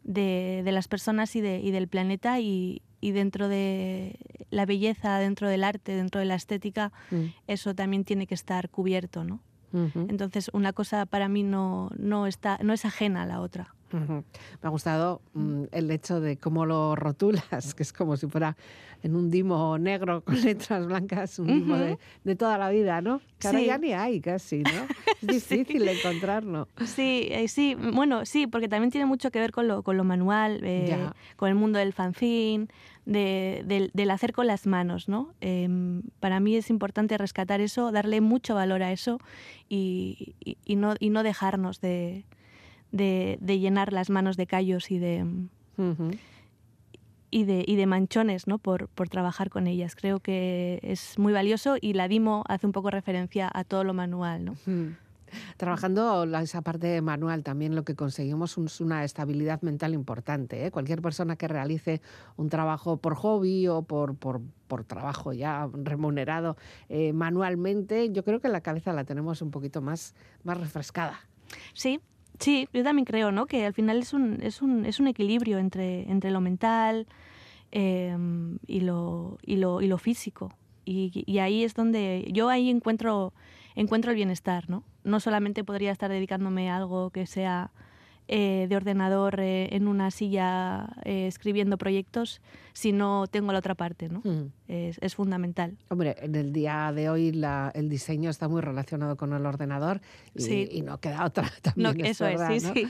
de, 0.03 0.61
de 0.63 0.71
las 0.71 0.87
personas 0.87 1.35
y, 1.35 1.41
de, 1.41 1.59
y 1.59 1.71
del 1.71 1.87
planeta 1.87 2.39
y, 2.39 2.81
y 3.01 3.11
dentro 3.11 3.47
de 3.49 4.17
la 4.49 4.65
belleza, 4.65 5.17
dentro 5.19 5.49
del 5.49 5.63
arte, 5.63 5.95
dentro 5.95 6.19
de 6.19 6.25
la 6.25 6.35
estética, 6.35 6.91
eso 7.47 7.75
también 7.75 8.03
tiene 8.05 8.27
que 8.27 8.35
estar 8.35 8.69
cubierto, 8.69 9.23
¿no? 9.23 9.39
Entonces, 9.73 10.51
una 10.53 10.71
cosa 10.71 11.05
para 11.07 11.27
mí 11.27 11.41
no, 11.41 11.89
no, 11.97 12.27
está, 12.27 12.59
no 12.61 12.73
es 12.73 12.85
ajena 12.85 13.23
a 13.23 13.25
la 13.25 13.41
otra. 13.41 13.73
Me 13.93 14.23
ha 14.63 14.69
gustado 14.69 15.21
mm, 15.33 15.65
el 15.71 15.91
hecho 15.91 16.19
de 16.19 16.37
cómo 16.37 16.65
lo 16.65 16.95
rotulas, 16.95 17.73
que 17.75 17.83
es 17.83 17.93
como 17.93 18.17
si 18.17 18.27
fuera 18.27 18.57
en 19.03 19.15
un 19.15 19.29
dimo 19.29 19.77
negro 19.77 20.23
con 20.23 20.41
letras 20.41 20.87
blancas, 20.87 21.37
un 21.39 21.47
dimo 21.47 21.75
de, 21.77 22.35
toda 22.35 22.57
la 22.57 22.69
vida, 22.69 23.01
¿no? 23.01 23.21
Que 23.37 23.47
ahora 23.47 23.59
Sí. 23.59 23.65
ya 23.65 23.77
ni 23.77 23.93
hay 23.93 24.19
casi, 24.21 24.63
¿no? 24.63 24.87
Es 25.21 25.43
Sí. 25.47 25.57
difícil 25.57 25.87
encontrarlo. 25.87 26.67
Sí, 26.85 27.27
eh, 27.31 27.47
sí, 27.47 27.75
bueno, 27.75 28.25
sí, 28.25 28.47
porque 28.47 28.67
también 28.67 28.91
tiene 28.91 29.05
mucho 29.05 29.29
que 29.29 29.39
ver 29.39 29.51
con 29.51 29.67
lo, 29.67 29.83
con 29.83 29.97
lo 29.97 30.03
manual, 30.03 30.61
eh, 30.63 31.09
con 31.35 31.49
el 31.49 31.55
mundo 31.55 31.77
del 31.79 31.93
fanzine, 31.93 32.67
de- 33.05 33.63
del, 33.65 33.91
del 33.93 34.09
hacer 34.11 34.31
con 34.33 34.47
las 34.47 34.65
manos, 34.65 35.09
¿no? 35.09 35.33
Em, 35.41 36.01
para 36.19 36.39
mí 36.39 36.55
es 36.55 36.69
importante 36.69 37.17
rescatar 37.17 37.59
eso, 37.61 37.91
darle 37.91 38.21
mucho 38.21 38.55
valor 38.55 38.81
a 38.81 38.91
eso 38.93 39.19
y, 39.69 40.35
y- 40.43 40.57
y 40.65 40.75
no, 40.77 40.95
y 40.99 41.09
no 41.09 41.23
dejarnos 41.23 41.81
de, 41.81 42.25
de- 42.93 43.37
de 43.41 43.59
llenar 43.59 43.91
las 43.91 44.09
manos 44.09 44.37
de 44.37 44.47
callos 44.47 44.89
y 44.91 44.99
de, 44.99 45.25
Ujú. 45.77 46.11
y 47.31 47.43
de, 47.43 47.65
y 47.67 47.75
de 47.75 47.85
manchones 47.87 48.47
¿no? 48.47 48.59
por, 48.59 48.87
por 48.87 49.09
trabajar 49.09 49.49
con 49.49 49.67
ellas. 49.67 49.95
Creo 49.95 50.19
que 50.19 50.79
es 50.83 51.17
muy 51.19 51.33
valioso 51.33 51.75
y 51.81 51.93
la 51.93 52.07
Dimo 52.07 52.43
hace 52.47 52.65
un 52.67 52.71
poco 52.71 52.91
referencia 52.91 53.49
a 53.53 53.63
todo 53.63 53.83
lo 53.83 53.93
manual. 53.93 54.45
¿no? 54.45 54.53
Mm. 54.67 54.95
Trabajando 55.57 56.23
esa 56.37 56.61
parte 56.61 57.01
manual 57.01 57.43
también 57.43 57.73
lo 57.73 57.83
que 57.83 57.95
conseguimos 57.95 58.55
es 58.59 58.79
una 58.79 59.03
estabilidad 59.03 59.63
mental 59.63 59.95
importante. 59.95 60.63
¿eh? 60.63 60.69
Cualquier 60.69 61.01
persona 61.01 61.35
que 61.35 61.47
realice 61.47 62.01
un 62.37 62.49
trabajo 62.49 62.97
por 62.97 63.15
hobby 63.15 63.67
o 63.67 63.81
por, 63.81 64.15
por, 64.15 64.41
por 64.67 64.83
trabajo 64.83 65.33
ya 65.33 65.67
remunerado 65.73 66.55
eh, 66.87 67.13
manualmente, 67.13 68.11
yo 68.11 68.23
creo 68.23 68.39
que 68.39 68.47
la 68.49 68.61
cabeza 68.61 68.93
la 68.93 69.05
tenemos 69.05 69.41
un 69.41 69.49
poquito 69.49 69.81
más, 69.81 70.13
más 70.43 70.59
refrescada. 70.59 71.19
Sí, 71.73 71.99
sí, 72.39 72.67
yo 72.73 72.83
también 72.83 73.05
creo 73.05 73.31
¿no? 73.31 73.45
que 73.45 73.65
al 73.65 73.73
final 73.73 73.99
es 73.99 74.13
un, 74.13 74.39
es 74.41 74.61
un, 74.61 74.85
es 74.85 74.99
un 74.99 75.07
equilibrio 75.07 75.57
entre, 75.57 76.09
entre 76.09 76.31
lo 76.31 76.41
mental 76.41 77.07
eh, 77.71 78.15
y, 78.67 78.79
lo, 78.81 79.37
y, 79.41 79.57
lo, 79.57 79.81
y 79.81 79.87
lo 79.87 79.97
físico. 79.97 80.53
Y, 80.85 81.23
y 81.25 81.39
ahí 81.39 81.63
es 81.63 81.75
donde 81.75 82.27
yo 82.31 82.49
ahí 82.49 82.69
encuentro, 82.69 83.33
encuentro 83.75 84.11
el 84.11 84.15
bienestar. 84.15 84.69
¿no? 84.69 84.83
no 85.03 85.19
solamente 85.19 85.63
podría 85.63 85.91
estar 85.91 86.09
dedicándome 86.09 86.69
a 86.69 86.77
algo 86.77 87.09
que 87.09 87.25
sea 87.25 87.71
eh, 88.27 88.67
de 88.69 88.75
ordenador 88.75 89.39
eh, 89.39 89.69
en 89.75 89.87
una 89.87 90.09
silla 90.11 90.87
eh, 91.03 91.27
escribiendo 91.27 91.77
proyectos 91.77 92.41
si 92.73 92.91
no 92.91 93.27
tengo 93.27 93.51
la 93.51 93.59
otra 93.59 93.75
parte. 93.75 94.09
¿no? 94.09 94.21
Mm. 94.23 94.51
Es, 94.67 94.97
es 95.01 95.15
fundamental. 95.15 95.77
Hombre, 95.89 96.15
en 96.21 96.33
el 96.35 96.53
día 96.53 96.91
de 96.93 97.09
hoy 97.09 97.31
la- 97.31 97.71
el 97.75 97.89
diseño 97.89 98.29
está 98.29 98.47
muy 98.47 98.61
relacionado 98.61 99.17
con 99.17 99.33
el 99.33 99.45
ordenador 99.45 100.01
y, 100.35 100.41
Sí. 100.41 100.67
y 100.71 100.81
no 100.81 100.99
queda 100.99 101.25
otra 101.25 101.43
No, 101.75 101.89
también. 101.89 102.05
eso 102.05 102.25
verdad, 102.25 102.51
es, 102.51 102.63
sí, 102.63 102.67
¿no? 102.69 102.73
sí. 102.73 102.87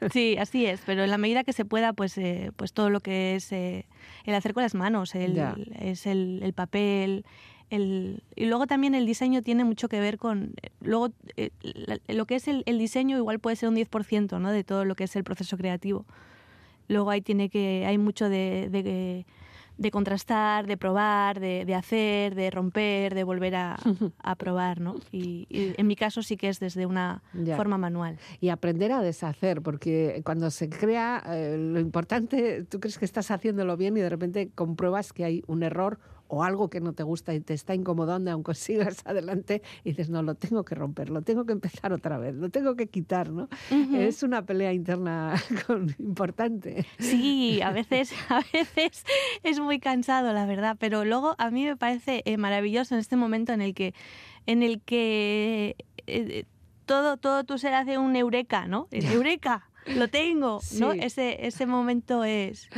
Sí, 0.12 0.36
así 0.38 0.66
es, 0.66 0.80
pero 0.86 1.04
en 1.04 1.10
la 1.10 1.18
medida 1.18 1.44
que 1.44 1.52
se 1.52 1.64
pueda, 1.64 1.92
pues, 1.92 2.16
eh, 2.18 2.50
pues 2.56 2.72
todo 2.72 2.90
lo 2.90 3.00
que 3.00 3.36
es 3.36 3.52
eh, 3.52 3.86
el 4.24 4.34
hacer 4.34 4.54
con 4.54 4.62
las 4.62 4.74
manos, 4.74 5.14
el, 5.14 5.34
Ya. 5.34 5.54
es 5.78 6.06
el, 6.06 6.40
el 6.42 6.52
papel, 6.54 7.24
el, 7.72 8.22
y 8.36 8.46
luego 8.46 8.66
también 8.66 8.94
el 8.94 9.06
diseño 9.06 9.42
tiene 9.42 9.64
mucho 9.64 9.88
que 9.88 9.98
ver 10.00 10.18
con, 10.18 10.54
eh, 10.62 10.68
luego 10.80 11.08
eh, 11.36 11.50
la- 11.62 11.98
lo 12.08 12.26
que 12.26 12.36
es 12.36 12.46
el, 12.48 12.62
el 12.66 12.78
diseño 12.78 13.16
igual 13.16 13.38
puede 13.40 13.56
ser 13.56 13.68
un 13.68 13.74
10% 13.76 14.38
¿no? 14.38 14.50
de 14.52 14.62
todo 14.64 14.84
lo 14.84 14.94
que 14.94 15.04
es 15.04 15.16
el 15.16 15.24
proceso 15.24 15.56
creativo. 15.56 16.04
Luego 16.88 17.10
ahí 17.10 17.20
tiene 17.22 17.48
que, 17.48 17.84
hay 17.86 17.96
mucho 17.96 18.28
de, 18.28 18.68
de, 18.70 19.24
de 19.78 19.90
contrastar, 19.90 20.66
de 20.66 20.76
probar, 20.76 21.40
de, 21.40 21.64
de 21.64 21.74
hacer, 21.74 22.34
de 22.34 22.50
romper, 22.50 23.14
de 23.14 23.24
volver 23.24 23.54
a, 23.54 23.76
a 24.22 24.34
probar, 24.34 24.80
¿no? 24.80 24.96
Y, 25.10 25.46
y 25.48 25.72
en 25.78 25.86
mi 25.86 25.96
caso 25.96 26.22
sí 26.22 26.36
que 26.36 26.48
es 26.48 26.60
desde 26.60 26.84
una 26.86 27.22
Ya. 27.32 27.56
forma 27.56 27.78
manual. 27.78 28.18
Y 28.40 28.50
aprender 28.50 28.92
a 28.92 29.00
deshacer, 29.00 29.62
porque 29.62 30.20
cuando 30.24 30.50
se 30.50 30.68
crea, 30.68 31.22
eh, 31.26 31.56
lo 31.58 31.80
importante, 31.80 32.64
tú 32.64 32.80
crees 32.80 32.98
que 32.98 33.04
estás 33.06 33.30
haciéndolo 33.30 33.76
bien 33.76 33.96
y 33.96 34.00
de 34.00 34.10
repente 34.10 34.50
compruebas 34.54 35.12
que 35.12 35.24
hay 35.24 35.42
un 35.46 35.62
error 35.62 35.98
o 36.34 36.42
algo 36.42 36.70
que 36.70 36.80
no 36.80 36.94
te 36.94 37.02
gusta 37.02 37.34
y 37.34 37.40
te 37.40 37.52
está 37.52 37.74
incomodando, 37.74 38.30
aunque 38.30 38.54
sigas 38.94 39.02
adelante, 39.04 39.60
y 39.84 39.90
dices, 39.90 40.08
no, 40.08 40.22
lo 40.22 40.34
tengo 40.34 40.64
que 40.64 40.74
romper, 40.74 41.10
lo 41.10 41.20
tengo 41.20 41.44
que 41.44 41.52
empezar 41.52 41.92
otra 41.92 42.16
vez, 42.16 42.34
lo 42.34 42.48
tengo 42.48 42.74
que 42.74 42.86
quitar, 42.86 43.30
¿no? 43.30 43.50
Es 43.94 44.22
una 44.22 44.46
pelea 44.46 44.72
interna 44.72 45.34
con- 45.66 45.94
importante. 45.98 46.86
Sí, 46.98 47.60
a 47.60 47.70
veces, 47.70 48.14
a 48.30 48.40
veces 48.50 49.04
es 49.42 49.60
muy 49.60 49.78
cansado, 49.78 50.32
la 50.32 50.46
verdad, 50.46 50.78
pero 50.80 51.04
luego 51.04 51.34
a 51.36 51.50
mí 51.50 51.66
me 51.66 51.76
parece 51.76 52.22
eh, 52.24 52.38
maravilloso 52.38 52.94
en 52.94 53.00
este 53.00 53.16
momento 53.16 53.52
en 53.52 53.60
el 53.60 53.74
que, 53.74 53.92
en 54.46 54.62
el 54.62 54.80
que 54.80 55.76
eh, 56.06 56.44
todo, 56.86 57.18
todo 57.18 57.44
tu 57.44 57.58
ser 57.58 57.74
hace 57.74 57.98
un 57.98 58.16
eureka, 58.16 58.66
¿no? 58.66 58.88
El 58.90 59.04
Eureka, 59.04 59.68
lo 59.86 60.08
tengo, 60.08 60.60
¿no? 60.78 60.92
Ese, 60.92 61.46
ese 61.46 61.66
momento 61.66 62.24
es, 62.24 62.68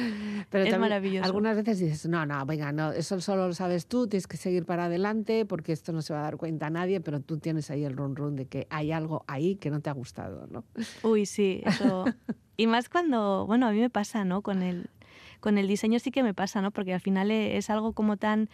Pero 0.50 0.64
es 0.64 0.70
también 0.70 0.80
maravilloso. 0.80 1.24
Algunas 1.24 1.56
veces 1.56 1.78
dices, 1.78 2.06
no, 2.06 2.24
no, 2.26 2.44
venga, 2.46 2.72
no, 2.72 2.92
eso 2.92 3.20
solo 3.20 3.48
lo 3.48 3.54
sabes 3.54 3.86
tú, 3.86 4.06
tienes 4.06 4.26
que 4.26 4.36
seguir 4.36 4.64
para 4.64 4.86
adelante 4.86 5.44
porque 5.44 5.72
esto 5.72 5.92
no 5.92 6.02
se 6.02 6.12
va 6.12 6.20
a 6.20 6.22
dar 6.22 6.36
cuenta 6.36 6.66
a 6.66 6.70
nadie, 6.70 7.00
pero 7.00 7.20
tú 7.20 7.38
tienes 7.38 7.70
ahí 7.70 7.84
el 7.84 7.96
run 7.96 8.16
run 8.16 8.36
de 8.36 8.46
que 8.46 8.66
hay 8.70 8.92
algo 8.92 9.24
ahí 9.26 9.56
que 9.56 9.70
no 9.70 9.80
te 9.80 9.90
ha 9.90 9.94
gustado, 9.94 10.46
¿no? 10.50 10.64
Uy, 11.02 11.26
sí, 11.26 11.62
eso. 11.64 12.04
Y 12.56 12.68
más 12.68 12.88
cuando, 12.88 13.46
bueno, 13.46 13.66
a 13.66 13.72
mí 13.72 13.80
me 13.80 13.90
pasa, 13.90 14.24
¿no? 14.24 14.40
Con 14.40 14.62
el, 14.62 14.88
con 15.40 15.58
el 15.58 15.66
diseño 15.66 15.98
sí 15.98 16.12
que 16.12 16.22
me 16.22 16.34
pasa, 16.34 16.62
¿no? 16.62 16.70
Porque 16.70 16.94
al 16.94 17.00
final 17.00 17.32
es 17.32 17.68
algo 17.68 17.92
como 17.92 18.16
tan... 18.16 18.48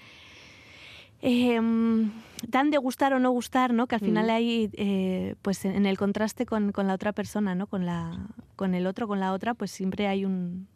em, 1.22 2.10
tan 2.50 2.70
de 2.70 2.78
gustar 2.78 3.12
o 3.12 3.18
no 3.20 3.30
gustar, 3.30 3.72
¿no? 3.74 3.86
Que 3.86 3.94
al 3.96 4.00
final 4.00 4.26
Mm. 4.26 4.30
hay, 4.30 4.70
eh, 4.74 5.34
pues 5.42 5.64
en 5.64 5.86
el 5.86 5.98
contraste 5.98 6.46
con, 6.46 6.72
con 6.72 6.86
la 6.86 6.94
otra 6.94 7.12
persona, 7.12 7.54
¿no? 7.54 7.66
Con, 7.66 7.84
la, 7.86 8.26
con 8.56 8.74
el 8.74 8.86
otro, 8.86 9.06
con 9.06 9.20
la 9.20 9.32
otra, 9.32 9.54
pues 9.54 9.70
siempre 9.70 10.06
hay 10.06 10.24
un... 10.24 10.66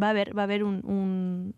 Va 0.00 0.06
a 0.08 0.10
haber, 0.10 0.36
va 0.36 0.42
a 0.42 0.44
haber 0.44 0.64
un, 0.64 0.80
un, 0.86 1.54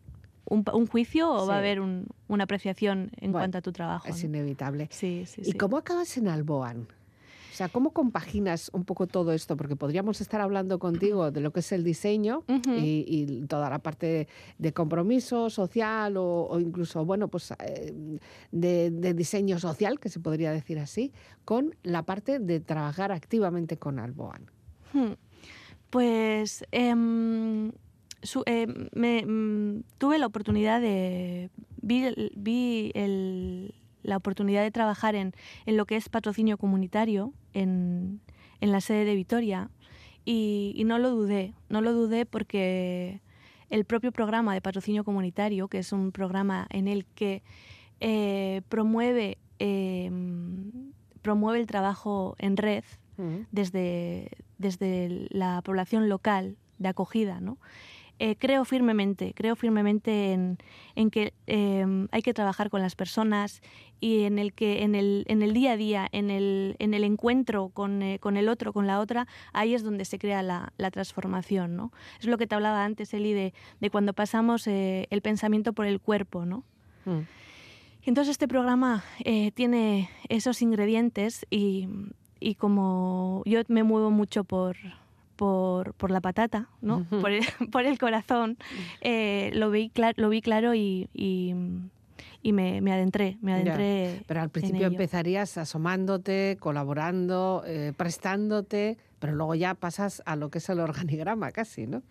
un, 0.47 0.65
un 0.73 0.87
juicio 0.87 1.31
o 1.33 1.47
va 1.47 1.55
a 1.57 1.59
haber 1.59 1.81
un- 1.81 2.07
una 2.27 2.45
apreciación 2.45 3.11
en 3.19 3.31
Bueno, 3.33 3.43
cuanto 3.43 3.59
a 3.59 3.63
tu 3.63 3.73
trabajo. 3.73 4.09
Es 4.09 4.23
¿no? 4.25 4.31
inevitable. 4.31 4.89
Sí, 4.91 5.25
sí, 5.27 5.43
¿Y 5.45 5.53
cómo 5.53 5.77
acabas 5.77 6.17
en 6.17 6.29
Alboan? 6.29 6.89
O 7.55 7.57
sea, 7.57 7.69
¿cómo 7.69 7.93
compaginas 7.93 8.69
un 8.75 8.85
poco 8.85 9.07
todo 9.07 9.33
esto? 9.33 9.57
Porque 9.57 9.77
podríamos 9.77 10.21
estar 10.21 10.41
hablando 10.41 10.81
contigo 10.81 11.31
de 11.31 11.41
lo 11.41 11.53
que 11.53 11.61
es 11.61 11.71
el 11.71 11.85
diseño 11.85 12.43
y, 12.67 13.05
y 13.07 13.47
toda 13.47 13.71
la 13.71 13.79
parte 13.79 14.27
de 14.59 14.73
compromiso 14.73 15.49
social 15.51 16.17
o, 16.17 16.49
o 16.51 16.59
incluso, 16.59 17.05
bueno, 17.05 17.29
pues 17.29 17.53
eh, 17.61 18.19
de, 18.51 18.91
de 18.91 19.15
diseño 19.15 19.61
social, 19.61 20.01
que 20.01 20.09
se 20.09 20.19
podría 20.19 20.51
decir 20.51 20.81
así, 20.81 21.13
con 21.45 21.77
la 21.85 22.03
parte 22.03 22.41
de 22.41 22.59
trabajar 22.59 23.13
activamente 23.13 23.77
con 23.77 24.01
Alboan. 24.01 24.51
Hmm. 24.93 25.13
Pues 25.91 26.65
em, 26.73 27.71
su- 28.21 28.43
em, 28.47 28.89
me, 28.97 29.25
mm, 29.25 29.85
tuve 29.99 30.19
la 30.19 30.27
oportunidad 30.27 30.81
de... 30.81 31.51
Vi, 31.81 32.33
vi 32.35 32.91
el- 32.95 33.75
la 34.05 34.17
oportunidad 34.17 34.63
de 34.63 34.71
trabajar 34.71 35.17
en, 35.17 35.33
en 35.67 35.77
lo 35.77 35.87
que 35.87 35.97
es 35.97 36.09
patrocinio 36.09 36.57
comunitario 36.57 37.33
en, 37.53 38.21
en 38.61 38.73
la 38.73 38.81
sede 38.81 39.05
de 39.05 39.17
Vitoria 39.17 39.71
y, 40.25 40.73
y 40.77 40.85
no 40.85 40.99
lo 40.99 41.11
dudé, 41.11 41.55
no 41.69 41.81
lo 41.81 41.93
dudé 41.93 42.25
porque 42.27 43.21
el 43.71 43.85
propio 43.85 44.13
programa 44.13 44.55
de 44.55 44.61
patrocinio 44.61 45.05
comunitario, 45.05 45.69
que 45.69 45.79
es 45.79 45.93
un 45.93 46.13
programa 46.13 46.67
en 46.71 46.87
el 46.87 47.05
que 47.07 47.43
eh, 48.01 48.63
promueve, 48.69 49.39
em, 49.59 50.93
promueve 51.23 51.61
el 51.61 51.67
trabajo 51.67 52.37
en 52.39 52.57
red, 52.57 52.85
desde, 53.53 54.29
desde 54.59 55.29
la 55.31 55.63
población 55.63 56.09
local 56.09 56.57
de 56.79 56.89
acogida, 56.89 57.41
¿no? 57.41 57.59
Eh, 58.21 58.37
creo 58.39 58.65
firmemente, 58.65 59.33
creo 59.35 59.57
firmemente 59.57 60.33
en, 60.33 60.59
en 60.95 61.11
que 61.11 61.35
eh, 61.49 62.07
hay 62.13 62.23
que 62.23 62.33
trabajar 62.33 62.71
con 62.71 62.81
las 62.81 62.95
personas 62.95 63.61
y 64.01 64.25
en 64.25 64.39
el 64.39 64.53
que 64.53 64.83
en 64.83 64.95
el, 64.95 65.25
en 65.29 65.43
el 65.43 65.53
día 65.53 65.73
a 65.73 65.77
día, 65.77 66.09
en 66.13 66.31
el, 66.31 66.77
en 66.79 66.95
el 66.95 67.05
encuentro 67.05 67.71
con, 67.71 68.03
eh, 68.03 68.19
con 68.21 68.37
el 68.37 68.49
otro, 68.49 68.73
con 68.73 68.87
la 68.87 69.01
otra, 69.01 69.27
ahí 69.53 69.75
es 69.75 69.83
donde 69.83 70.05
se 70.05 70.19
crea 70.19 70.43
la, 70.43 70.73
la 70.77 70.91
transformación, 70.91 71.75
¿no? 71.75 71.91
Es 72.21 72.27
lo 72.27 72.39
que 72.39 72.47
te 72.47 72.55
hablaba 72.55 72.85
antes, 72.85 73.15
Eli, 73.15 73.33
de, 73.33 73.55
de 73.81 73.91
cuando 73.91 74.13
pasamos 74.13 74.67
eh, 74.67 75.07
el 75.11 75.23
pensamiento 75.23 75.73
por 75.73 75.87
el 75.87 76.01
cuerpo, 76.01 76.45
¿no? 76.45 76.65
Mm. 77.07 77.21
Entonces 78.05 78.33
este 78.33 78.47
programa 78.47 79.03
eh, 79.25 79.51
tiene 79.53 80.11
esos 80.29 80.61
ingredientes 80.61 81.47
y, 81.51 81.89
y 82.39 82.57
como 82.57 83.43
yo 83.47 83.61
me 83.69 83.83
muevo 83.83 84.11
mucho 84.11 84.45
por, 84.45 84.77
por, 85.37 85.95
por 85.95 86.11
la 86.11 86.21
patata, 86.21 86.69
¿no? 86.81 87.05
Por, 87.21 87.31
el, 87.33 87.45
por 87.73 87.85
el 87.85 87.99
corazón, 87.99 88.57
eh, 89.01 89.51
lo, 89.55 89.71
vi 89.71 89.91
lo 90.17 90.29
vi 90.29 90.41
claro 90.43 90.75
y, 90.75 91.09
y, 91.15 91.55
y 92.43 92.53
me, 92.53 92.81
me 92.81 92.93
adentré, 92.93 93.37
me 93.41 93.53
Ya. 93.53 93.57
adentré. 93.75 94.23
Pero 94.27 94.41
al 94.41 94.51
principio 94.51 94.87
empezarías 94.87 95.57
asomándote, 95.59 96.57
colaborando, 96.61 97.63
eh, 97.67 97.93
prestándote, 97.97 98.97
pero 99.19 99.35
luego 99.35 99.55
ya 99.55 99.75
pasas 99.75 100.23
a 100.27 100.37
lo 100.37 100.51
que 100.51 100.59
es 100.59 100.69
el 100.69 100.81
organigrama 100.81 101.51
casi, 101.53 101.87
¿no? 101.87 102.03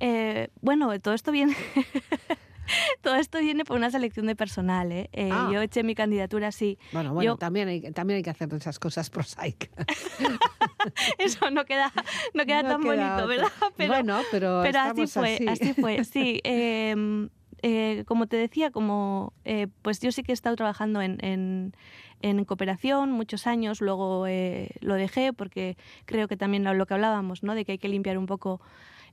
Eh, 0.00 0.48
bueno, 0.60 0.98
todo 1.00 1.14
esto 1.14 1.32
viene... 1.32 1.54
Todo 3.02 3.16
esto 3.16 3.38
viene 3.40 3.64
por 3.64 3.76
una 3.76 3.90
selección 3.90 4.26
de 4.26 4.36
personal. 4.36 4.92
¿eh? 4.92 5.08
Eh, 5.12 5.30
Ah. 5.32 5.50
Yo 5.52 5.60
eché 5.60 5.82
mi 5.82 5.94
candidatura, 5.94 6.52
sí. 6.52 6.78
Bueno, 6.92 7.12
bueno, 7.14 7.32
Yo- 7.32 7.36
también, 7.36 7.68
hay, 7.68 7.80
también 7.92 8.18
hay 8.18 8.22
que 8.22 8.30
hacer 8.30 8.52
esas 8.54 8.78
cosas 8.78 9.10
prosaicas. 9.10 9.70
Eso 11.18 11.50
no 11.50 11.64
queda, 11.64 11.92
no 12.34 12.44
queda 12.46 12.62
No 12.62 12.68
tan 12.70 12.82
queda 12.82 12.92
bonito, 12.92 13.14
otro. 13.14 13.26
¿verdad? 13.28 13.52
Pero, 13.76 13.92
bueno, 13.92 14.20
pero, 14.30 14.60
pero 14.62 14.78
así 14.80 15.06
fue, 15.06 15.34
así. 15.34 15.48
así 15.48 15.74
fue, 15.74 16.04
sí. 16.04 16.40
Eh, 16.44 17.28
eh, 17.62 18.04
como 18.06 18.26
te 18.26 18.36
decía, 18.36 18.70
como 18.70 19.32
eh, 19.44 19.66
pues 19.82 19.98
yo 20.00 20.12
sí 20.12 20.22
que 20.22 20.32
he 20.32 20.34
estado 20.34 20.54
trabajando 20.56 21.00
en, 21.02 21.18
en, 21.24 21.72
en 22.20 22.44
cooperación 22.44 23.10
muchos 23.10 23.46
años, 23.46 23.80
luego 23.80 24.26
eh, 24.26 24.70
lo 24.80 24.94
dejé 24.94 25.32
porque 25.32 25.76
creo 26.04 26.28
que 26.28 26.36
también 26.36 26.64
lo 26.64 26.86
que 26.86 26.94
hablábamos, 26.94 27.42
¿no? 27.42 27.54
de 27.54 27.64
que 27.64 27.72
hay 27.72 27.78
que 27.78 27.88
limpiar 27.88 28.18
un 28.18 28.26
poco 28.26 28.60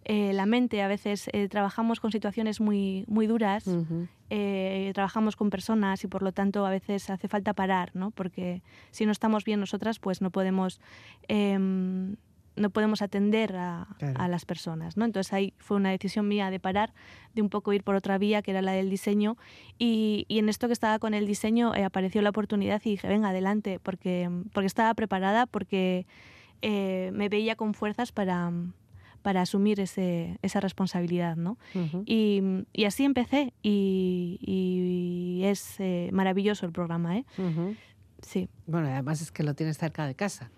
eh, 0.05 0.33
la 0.33 0.45
mente. 0.45 0.81
A 0.81 0.87
veces 0.87 1.29
eh, 1.33 1.47
trabajamos 1.49 1.99
con 1.99 2.11
situaciones 2.11 2.59
muy, 2.61 3.05
muy 3.07 3.27
duras, 3.27 3.65
eh, 4.29 4.91
trabajamos 4.93 5.35
con 5.35 5.49
personas 5.49 6.03
y 6.03 6.07
por 6.07 6.23
lo 6.23 6.31
tanto 6.31 6.65
a 6.65 6.69
veces 6.69 7.09
hace 7.09 7.27
falta 7.27 7.53
parar, 7.53 7.91
¿no? 7.93 8.11
Porque 8.11 8.61
si 8.91 9.05
no 9.05 9.11
estamos 9.11 9.43
bien 9.45 9.59
nosotras, 9.59 9.99
pues 9.99 10.21
no 10.21 10.31
podemos, 10.31 10.79
em, 11.27 12.15
no 12.55 12.69
podemos 12.69 13.01
atender 13.01 13.55
a, 13.55 13.87
Claro. 13.97 14.19
a 14.21 14.27
las 14.27 14.45
personas, 14.45 14.95
¿no? 14.95 15.05
Entonces 15.05 15.33
ahí 15.33 15.53
fue 15.57 15.77
una 15.77 15.89
decisión 15.89 16.27
mía 16.27 16.51
de 16.51 16.59
parar, 16.59 16.93
de 17.33 17.41
un 17.41 17.49
poco 17.49 17.73
ir 17.73 17.83
por 17.83 17.95
otra 17.95 18.17
vía, 18.19 18.41
que 18.43 18.51
era 18.51 18.61
la 18.61 18.73
del 18.73 18.89
diseño, 18.89 19.37
y, 19.79 20.25
y 20.27 20.37
en 20.39 20.49
esto 20.49 20.67
que 20.67 20.73
estaba 20.73 20.99
con 20.99 21.13
el 21.15 21.25
diseño 21.25 21.73
eh, 21.73 21.83
apareció 21.83 22.21
la 22.21 22.29
oportunidad 22.29 22.79
y 22.85 22.91
dije, 22.91 23.07
venga, 23.07 23.29
adelante, 23.29 23.79
porque, 23.81 24.29
porque 24.53 24.67
estaba 24.67 24.93
preparada, 24.93 25.47
porque 25.47 26.05
eh, 26.61 27.09
me 27.13 27.27
veía 27.27 27.55
con 27.55 27.73
fuerzas 27.73 28.11
para, 28.11 28.51
para 29.23 29.41
asumir 29.41 29.79
ese, 29.79 30.37
esa 30.43 30.59
responsabilidad, 30.59 31.35
¿no? 31.35 31.57
Y, 32.05 32.41
y 32.73 32.85
así 32.85 33.05
empecé 33.05 33.53
y, 33.63 34.37
y 34.41 35.45
es 35.45 35.79
eh, 35.79 36.09
maravilloso 36.13 36.67
el 36.67 36.71
programa, 36.71 37.17
¿eh? 37.17 37.25
Sí. 38.21 38.49
Bueno, 38.67 38.87
además 38.87 39.21
es 39.21 39.31
que 39.31 39.43
lo 39.43 39.55
tienes 39.55 39.77
cerca 39.77 40.05
de 40.05 40.13
casa. 40.13 40.51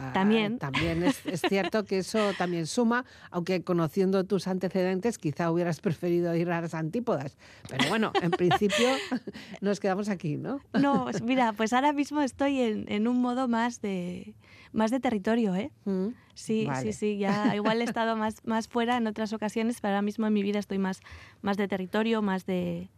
Ah, 0.00 0.12
También. 0.12 0.58
También 0.58 1.02
es, 1.02 1.26
es 1.26 1.40
cierto 1.42 1.84
que 1.84 1.98
eso 1.98 2.32
también 2.34 2.66
suma, 2.68 3.04
aunque 3.32 3.62
conociendo 3.64 4.22
tus 4.24 4.46
antecedentes 4.46 5.18
quizá 5.18 5.50
hubieras 5.50 5.80
preferido 5.80 6.34
ir 6.36 6.50
a 6.50 6.60
las 6.60 6.74
antípodas. 6.74 7.36
Pero 7.68 7.88
bueno, 7.88 8.12
en 8.22 8.30
principio 8.32 9.00
nos 9.60 9.80
quedamos 9.80 10.08
aquí, 10.08 10.36
¿no? 10.36 10.60
No, 10.72 11.08
es- 11.10 11.20
mira, 11.22 11.52
pues 11.52 11.72
ahora 11.72 11.92
mismo 11.92 12.20
estoy 12.20 12.60
en, 12.60 12.84
en 12.88 13.08
un 13.08 13.20
modo 13.20 13.48
más 13.48 13.80
de, 13.80 14.34
más 14.72 14.90
de 14.92 15.00
territorio, 15.00 15.54
¿eh? 15.56 15.72
Mm. 15.84 16.08
Sí, 16.34 16.66
Vale. 16.66 16.92
sí, 16.92 16.92
sí, 16.92 17.18
ya 17.18 17.56
igual 17.56 17.80
he 17.80 17.84
estado 17.84 18.14
más, 18.16 18.36
más 18.44 18.68
fuera 18.68 18.96
en 18.96 19.08
otras 19.08 19.32
ocasiones, 19.32 19.80
pero 19.80 19.94
ahora 19.94 20.02
mismo 20.02 20.28
en 20.28 20.32
mi 20.32 20.44
vida 20.44 20.60
estoy 20.60 20.78
más, 20.78 21.00
más 21.42 21.56
de 21.56 21.66
territorio, 21.66 22.22
más 22.22 22.46
de, 22.46 22.90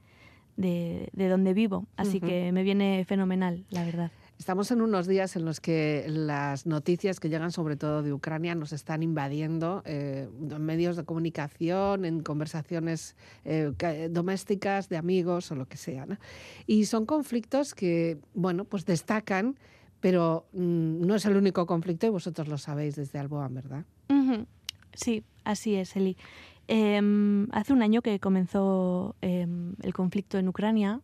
de, 0.59 1.09
de 1.15 1.29
donde 1.29 1.55
vivo. 1.55 1.87
Así 1.97 2.21
que 2.21 2.53
me 2.53 2.63
viene 2.63 3.03
fenomenal, 3.09 3.65
la 3.71 3.85
verdad. 3.85 4.11
Estamos 4.40 4.70
en 4.70 4.81
unos 4.81 5.07
días 5.07 5.37
en 5.37 5.44
los 5.44 5.61
que 5.61 6.07
las 6.09 6.64
noticias 6.64 7.20
que 7.20 7.29
llegan 7.29 7.53
sobre 7.53 7.76
todo 7.76 8.03
de 8.03 8.14
Ucrania 8.14 8.55
nos 8.55 8.72
están 8.72 9.03
invadiendo 9.03 9.83
eh, 9.85 10.31
en 10.50 10.62
medios 10.64 10.96
de 10.96 11.05
comunicación, 11.05 12.07
en 12.07 12.22
conversaciones 12.22 13.16
eh, 13.44 13.70
ca- 13.76 14.09
domésticas, 14.09 14.88
de 14.88 14.96
amigos 14.96 15.50
o 15.53 15.57
lo 15.57 15.66
que 15.68 15.76
sea. 15.76 16.07
¿no? 16.07 16.16
Y 16.66 16.87
son 16.87 17.05
conflictos 17.05 17.74
que, 17.74 18.16
bueno, 18.33 18.64
pues 18.64 18.87
destacan, 18.87 19.59
pero 20.00 20.46
mm, 20.55 21.07
no 21.07 21.16
es 21.16 21.26
el 21.26 21.37
único 21.37 21.66
conflicto 21.66 22.07
y 22.07 22.09
vosotros 22.09 22.48
lo 22.48 22.57
sabéis 22.57 22.96
desde 22.96 23.18
Alboan, 23.18 23.53
¿verdad? 23.53 23.85
Sí, 24.94 25.22
así 25.44 25.74
es, 25.74 25.94
Eli. 25.96 26.16
Em, 26.66 27.46
hace 27.53 27.74
un 27.74 27.83
año 27.83 28.00
que 28.00 28.18
comenzó 28.18 29.16
em, 29.20 29.74
el 29.83 29.92
conflicto 29.92 30.38
en 30.38 30.48
Ucrania. 30.48 31.03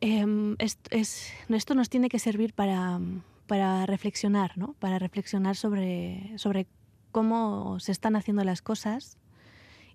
Em, 0.00 0.54
es- 0.58 0.78
es- 0.90 1.32
esto 1.48 1.74
nos 1.74 1.88
tiene 1.90 2.08
que 2.08 2.18
servir 2.18 2.54
para, 2.54 3.00
para 3.46 3.86
reflexionar, 3.86 4.56
¿no? 4.56 4.74
Para 4.78 4.98
reflexionar 4.98 5.56
sobre, 5.56 6.32
sobre 6.36 6.66
cómo 7.12 7.80
se 7.80 7.92
están 7.92 8.14
haciendo 8.16 8.44
las 8.44 8.62
cosas 8.62 9.18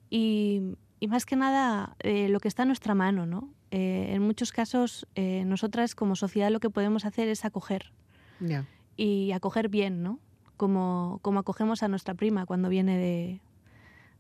y, 0.10 0.62
y 1.00 1.08
más 1.08 1.26
que 1.26 1.36
nada 1.36 1.96
eh, 2.00 2.28
lo 2.30 2.40
que 2.40 2.48
está 2.48 2.64
en 2.64 2.70
nuestra 2.70 2.94
mano, 2.96 3.26
¿no? 3.26 3.50
Eh, 3.72 4.10
en 4.14 4.22
muchos 4.22 4.52
casos, 4.52 5.08
eh, 5.16 5.44
nosotras 5.46 5.96
como 5.96 6.16
sociedad 6.16 6.52
lo 6.52 6.60
que 6.60 6.70
podemos 6.70 7.06
hacer 7.06 7.28
es 7.30 7.46
acoger 7.46 7.92
Ya. 8.40 8.66
y 8.96 9.32
acoger 9.32 9.70
bien, 9.70 10.04
¿no? 10.04 10.20
Como, 10.58 11.20
como 11.22 11.40
acogemos 11.40 11.84
a 11.84 11.88
nuestra 11.88 12.14
prima 12.14 12.46
cuando 12.46 12.70
viene 12.70 12.98
de, 12.98 13.42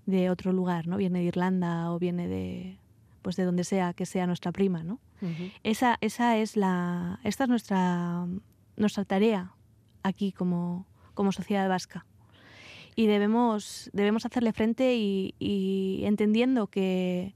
de 0.05 0.29
otro 0.29 0.51
lugar, 0.51 0.88
¿no? 0.88 0.97
Viene 0.97 1.19
de 1.19 1.25
Irlanda 1.25 1.91
o 1.91 1.99
viene 1.99 2.27
de, 2.27 2.77
pues 3.21 3.35
de 3.35 3.43
donde 3.43 3.63
sea 3.63 3.93
que 3.93 4.05
sea 4.05 4.25
nuestra 4.27 4.51
prima, 4.51 4.83
¿no? 4.83 4.99
Esa, 5.63 5.97
esa 6.01 6.38
es 6.38 6.56
la, 6.56 7.19
esta 7.23 7.45
es 7.45 7.49
nuestra, 7.49 8.28
nuestra 8.75 9.06
tarea 9.06 9.54
aquí 10.04 10.32
como, 10.32 10.86
como 11.13 11.32
sociedad 11.32 11.67
vasca. 11.67 12.06
Y 12.95 13.08
debemos, 13.08 13.89
debemos 13.93 14.25
hacerle 14.25 14.54
frente 14.54 14.95
y 14.95 16.01
entendiendo 16.06 16.67
que, 16.67 17.34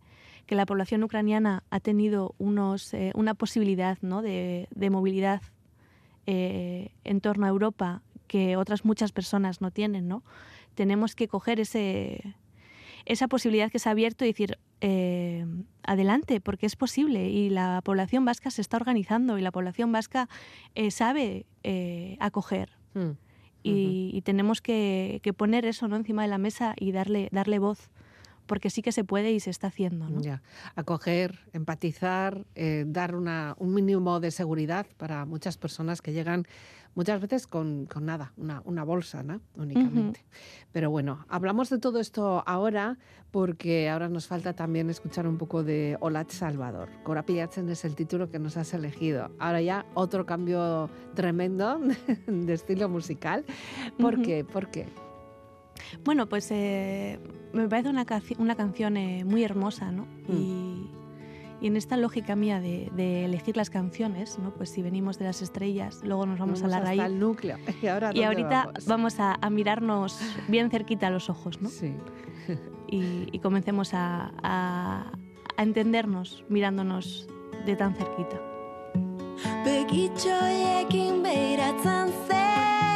que 0.50 0.56
la 0.56 0.66
población 0.66 1.04
ucraniana 1.04 1.62
ha 1.70 1.80
tenido 1.80 2.34
unos, 2.40 2.92
eh, 2.96 3.12
una 3.14 3.36
posibilidad 3.36 4.00
¿no? 4.02 4.24
de, 4.24 4.68
de 4.72 4.90
movilidad 4.90 5.44
eh, 6.26 6.90
en 7.04 7.22
torno 7.22 7.46
a 7.46 7.50
Europa 7.50 8.02
que 8.26 8.58
otras 8.58 8.84
muchas 8.84 9.12
personas 9.12 9.62
no 9.62 9.70
tienen, 9.70 10.08
¿no? 10.08 10.24
Tenemos 10.74 11.14
que 11.14 11.28
coger 11.28 11.60
ese, 11.60 12.34
esa 13.10 13.28
posibilidad 13.28 13.70
que 13.70 13.80
se 13.80 13.90
ha 13.90 13.92
abierto 13.92 14.24
y 14.24 14.30
decir, 14.30 14.58
eh, 14.80 15.46
adelante, 15.84 16.40
porque 16.40 16.68
es 16.68 16.78
posible 16.78 17.30
y 17.30 17.50
la 17.50 17.82
población 17.84 18.24
vasca 18.24 18.52
se 18.52 18.62
está 18.62 18.78
organizando 18.78 19.38
y 19.38 19.42
la 19.42 19.52
población 19.52 19.92
vasca 19.92 20.30
eh, 20.76 20.92
sabe 20.92 21.46
eh, 21.64 22.16
acoger 22.20 22.80
Mm. 22.94 23.12
y, 23.62 24.12
y 24.14 24.22
tenemos 24.22 24.62
que, 24.62 25.20
que 25.22 25.34
poner 25.34 25.66
eso 25.66 25.88
¿no? 25.88 25.96
encima 25.96 26.24
de 26.24 26.28
la 26.28 26.38
mesa 26.38 26.74
y 26.78 26.92
darle, 26.92 27.30
darle 27.32 27.60
voz 27.60 27.90
porque 28.50 28.72
sí 28.72 28.82
que 28.82 28.92
se 28.92 29.04
puede 29.04 29.32
y 29.32 29.40
se 29.40 29.52
está 29.52 29.68
haciendo. 29.68 30.10
¿no? 30.10 30.20
Ya. 30.22 30.42
Acoger, 30.76 31.40
empatizar, 31.54 32.46
eh, 32.56 32.84
dar 32.88 33.16
una, 33.16 33.56
un 33.60 33.76
mínimo 33.76 34.20
de 34.20 34.32
seguridad 34.32 34.88
para 34.98 35.24
muchas 35.26 35.58
personas 35.58 36.02
que 36.02 36.14
llegan 36.14 36.48
muchas 36.96 37.22
veces 37.22 37.46
con, 37.46 37.86
con 37.86 38.06
nada, 38.08 38.34
una, 38.38 38.64
una 38.66 38.84
bolsa, 38.84 39.22
¿no? 39.22 39.40
Únicamente. 39.56 40.26
Pero 40.72 40.90
bueno, 40.90 41.26
hablamos 41.30 41.70
de 41.70 41.78
todo 41.78 42.00
esto 42.00 42.44
ahora 42.48 42.98
porque 43.30 43.88
ahora 43.88 44.10
nos 44.10 44.26
falta 44.26 44.54
también 44.54 44.90
escuchar 44.90 45.28
un 45.28 45.38
poco 45.38 45.64
de 45.64 45.96
Olat 46.00 46.32
Salvador. 46.32 46.90
Cora 47.04 47.24
Pillatzen 47.24 47.70
es 47.70 47.86
el 47.86 47.96
título 47.96 48.32
que 48.32 48.40
nos 48.40 48.58
has 48.58 48.74
elegido. 48.74 49.30
Ahora 49.38 49.62
ya 49.62 49.86
otro 49.94 50.26
cambio 50.26 50.90
tremendo 51.14 51.80
de 52.28 52.54
estilo 52.54 52.90
musical. 52.90 53.46
¿Por 54.00 54.16
Ujú. 54.16 54.24
qué? 54.24 54.44
¿Por 54.44 54.72
qué? 54.72 54.88
Bueno, 56.04 56.28
pues 56.30 56.50
eh, 56.52 57.20
me 57.54 57.68
parece 57.68 57.90
una, 57.90 58.06
una 58.38 58.56
canción 58.56 58.98
eh, 58.98 59.24
muy 59.26 59.44
hermosa, 59.44 59.92
¿no? 59.92 60.04
Mm. 60.28 60.32
Y, 60.34 60.90
y 61.62 61.68
en 61.68 61.76
esta 61.76 61.98
lógica 61.98 62.36
mía 62.36 62.60
de, 62.62 62.90
de 62.96 63.26
elegir 63.26 63.58
las 63.58 63.70
canciones, 63.70 64.40
¿no? 64.40 64.52
Pues 64.54 64.70
si 64.70 64.82
venimos 64.82 65.20
de 65.20 65.26
las 65.26 65.42
estrellas, 65.42 66.00
luego 66.04 66.26
nos 66.26 66.40
vamos, 66.40 66.64
a 66.64 66.68
la 66.68 66.78
hasta 66.78 66.88
raíz. 66.90 67.02
el 67.02 67.20
núcleo. 67.20 67.58
Y, 67.82 67.88
ahora 67.88 68.12
Y 68.14 68.22
¿dónde 68.22 68.26
ahorita 68.28 68.66
vamos? 68.68 68.86
vamos, 68.86 69.20
a, 69.20 69.38
a 69.42 69.50
mirarnos 69.50 70.20
bien 70.48 70.70
cerquita 70.72 71.08
a 71.08 71.10
los 71.10 71.30
ojos, 71.30 71.62
¿no? 71.62 71.70
Sí. 71.70 71.94
Y, 72.92 73.28
y 73.32 73.38
comencemos 73.40 73.94
a, 73.94 74.32
a- 74.42 75.12
a 75.58 75.62
entendernos 75.64 76.44
mirándonos 76.50 77.28
de 77.68 77.76
tan 77.76 77.94
cerquita. 77.94 78.42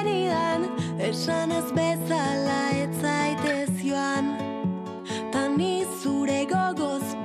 zeridan 0.04 0.62
Esan 1.00 1.52
ez 1.52 1.72
bezala 1.76 2.62
etzaitez 2.84 3.72
joan. 3.84 4.26
Tan 5.32 5.58
zure 6.02 6.46
gogoz 6.46 7.23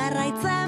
jarraitza 0.00 0.59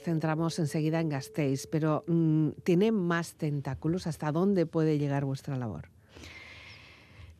centramos 0.00 0.58
enseguida 0.58 1.00
en 1.00 1.08
Gasteiz, 1.08 1.66
pero 1.66 2.04
mm, 2.06 2.50
¿tiene 2.64 2.92
más 2.92 3.34
tentáculos? 3.34 4.06
¿Hasta 4.06 4.32
dónde 4.32 4.66
puede 4.66 4.98
llegar 4.98 5.24
vuestra 5.24 5.56
labor? 5.56 5.88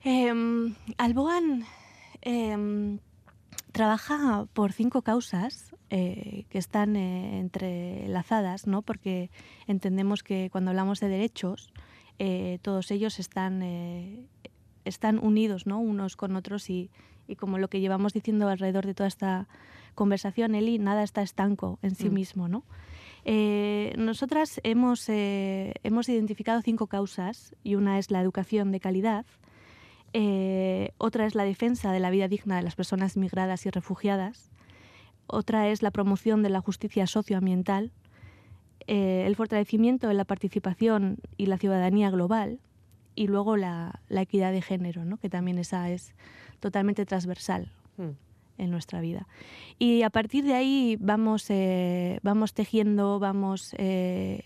Em, 0.02 0.74
Alboan 0.96 1.64
em, 2.22 2.98
trabaja 3.72 4.46
por 4.52 4.72
cinco 4.72 5.02
causas 5.02 5.74
eh, 5.90 6.44
que 6.48 6.58
están 6.58 6.96
eh, 6.96 7.38
entrelazadas, 7.38 8.66
¿no? 8.66 8.82
porque 8.82 9.30
entendemos 9.66 10.22
que 10.22 10.48
cuando 10.50 10.70
hablamos 10.70 11.00
de 11.00 11.08
derechos, 11.08 11.72
eh, 12.18 12.58
todos 12.62 12.90
ellos 12.90 13.18
están, 13.18 13.62
eh, 13.62 14.24
están 14.84 15.18
unidos 15.18 15.66
¿no? 15.66 15.80
unos 15.80 16.16
con 16.16 16.36
otros 16.36 16.70
y 16.70 16.90
como 17.38 17.58
lo 17.58 17.68
que 17.68 17.80
llevamos 17.80 18.12
diciendo 18.12 18.48
alrededor 18.48 18.86
de 18.86 18.94
toda 18.94 19.06
esta 19.06 19.46
conversación, 19.94 20.54
Eli, 20.54 20.78
nada 20.78 21.02
está 21.02 21.22
estanco 21.22 21.78
en 21.82 21.94
sí 21.94 22.08
Mm. 22.10 22.14
mismo. 22.14 22.48
¿no? 22.48 22.64
Eh, 23.24 23.92
nosotras 23.98 24.60
hemos, 24.64 25.08
eh, 25.08 25.74
hemos 25.82 26.08
identificado 26.08 26.62
cinco 26.62 26.86
causas 26.86 27.54
y 27.62 27.74
una 27.74 27.98
es 27.98 28.10
la 28.10 28.20
educación 28.20 28.72
de 28.72 28.80
calidad, 28.80 29.26
eh, 30.12 30.92
otra 30.98 31.26
es 31.26 31.34
la 31.34 31.44
defensa 31.44 31.92
de 31.92 32.00
la 32.00 32.10
vida 32.10 32.28
digna 32.28 32.56
de 32.56 32.62
las 32.62 32.74
personas 32.74 33.16
migradas 33.16 33.66
y 33.66 33.70
refugiadas, 33.70 34.50
otra 35.26 35.68
es 35.68 35.82
la 35.82 35.90
promoción 35.90 36.42
de 36.42 36.50
la 36.50 36.60
justicia 36.60 37.06
socioambiental, 37.06 37.92
el 38.86 39.36
fortalecimiento 39.36 40.08
de 40.08 40.14
la 40.14 40.24
participación 40.24 41.18
y 41.36 41.46
la 41.46 41.58
ciudadanía 41.58 42.10
global 42.10 42.58
y 43.14 43.28
luego 43.28 43.56
la, 43.56 44.00
la 44.08 44.22
equidad 44.22 44.50
de 44.50 44.62
género, 44.62 45.04
¿no? 45.04 45.16
que 45.18 45.28
también 45.30 45.58
esa 45.58 45.90
es 45.90 46.14
totalmente 46.58 47.04
transversal 47.06 47.70
Mm. 47.98 48.16
En 48.60 48.70
nuestra 48.70 49.00
vida. 49.00 49.26
Y 49.78 50.02
a 50.02 50.10
partir 50.10 50.44
de 50.44 50.54
ahí 50.54 50.96
vamos, 51.00 51.46
eh, 51.48 52.20
vamos 52.22 52.54
tejiendo, 52.54 53.18
vamos 53.18 53.74
eh, 53.78 54.44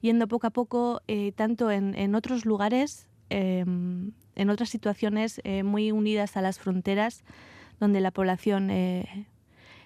yendo 0.00 0.28
poco 0.28 0.46
a 0.46 0.50
poco, 0.50 1.00
eh, 1.08 1.32
tanto 1.32 1.70
en, 1.70 1.94
en 1.96 2.14
otros 2.14 2.44
lugares, 2.44 3.08
em, 3.30 4.12
en 4.36 4.50
otras 4.50 4.68
situaciones 4.68 5.40
muy 5.64 5.92
unidas 5.92 6.36
a 6.36 6.42
las 6.42 6.58
fronteras, 6.58 7.22
donde 7.78 8.00
la 8.00 8.10
población 8.10 8.68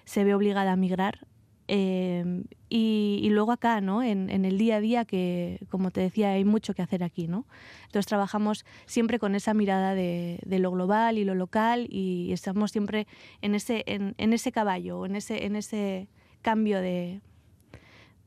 se 0.05 0.23
ve 0.23 0.33
obligada 0.33 0.71
a 0.71 0.75
migrar. 0.75 1.27
Eh, 1.71 2.43
y, 2.67 3.27
luego 3.29 3.51
acá, 3.51 3.79
¿no? 3.79 4.01
En, 4.01 4.29
en 4.31 4.43
el 4.43 4.57
día 4.57 4.77
a 4.77 4.79
día, 4.81 5.05
que 5.05 5.59
como 5.69 5.91
te 5.91 6.01
decía, 6.01 6.31
hay 6.31 6.43
mucho 6.43 6.73
que 6.73 6.81
hacer 6.81 7.03
aquí, 7.03 7.27
¿no? 7.27 7.45
Entonces 7.85 8.07
trabajamos 8.07 8.65
siempre 8.87 9.19
con 9.19 9.35
esa 9.35 9.53
mirada 9.53 9.93
de, 9.93 10.39
lo 10.47 10.71
global 10.71 11.19
y 11.19 11.25
lo 11.25 11.35
local 11.35 11.87
y 11.89 12.31
estamos 12.33 12.71
siempre 12.71 13.05
en 13.41 13.53
ese, 13.53 13.83
en 13.85 14.33
ese 14.33 14.51
caballo, 14.51 15.05
en 15.05 15.15
ese, 15.15 15.45
en 15.45 15.55
ese 15.55 16.07
cambio 16.41 16.81
de, 16.81 17.21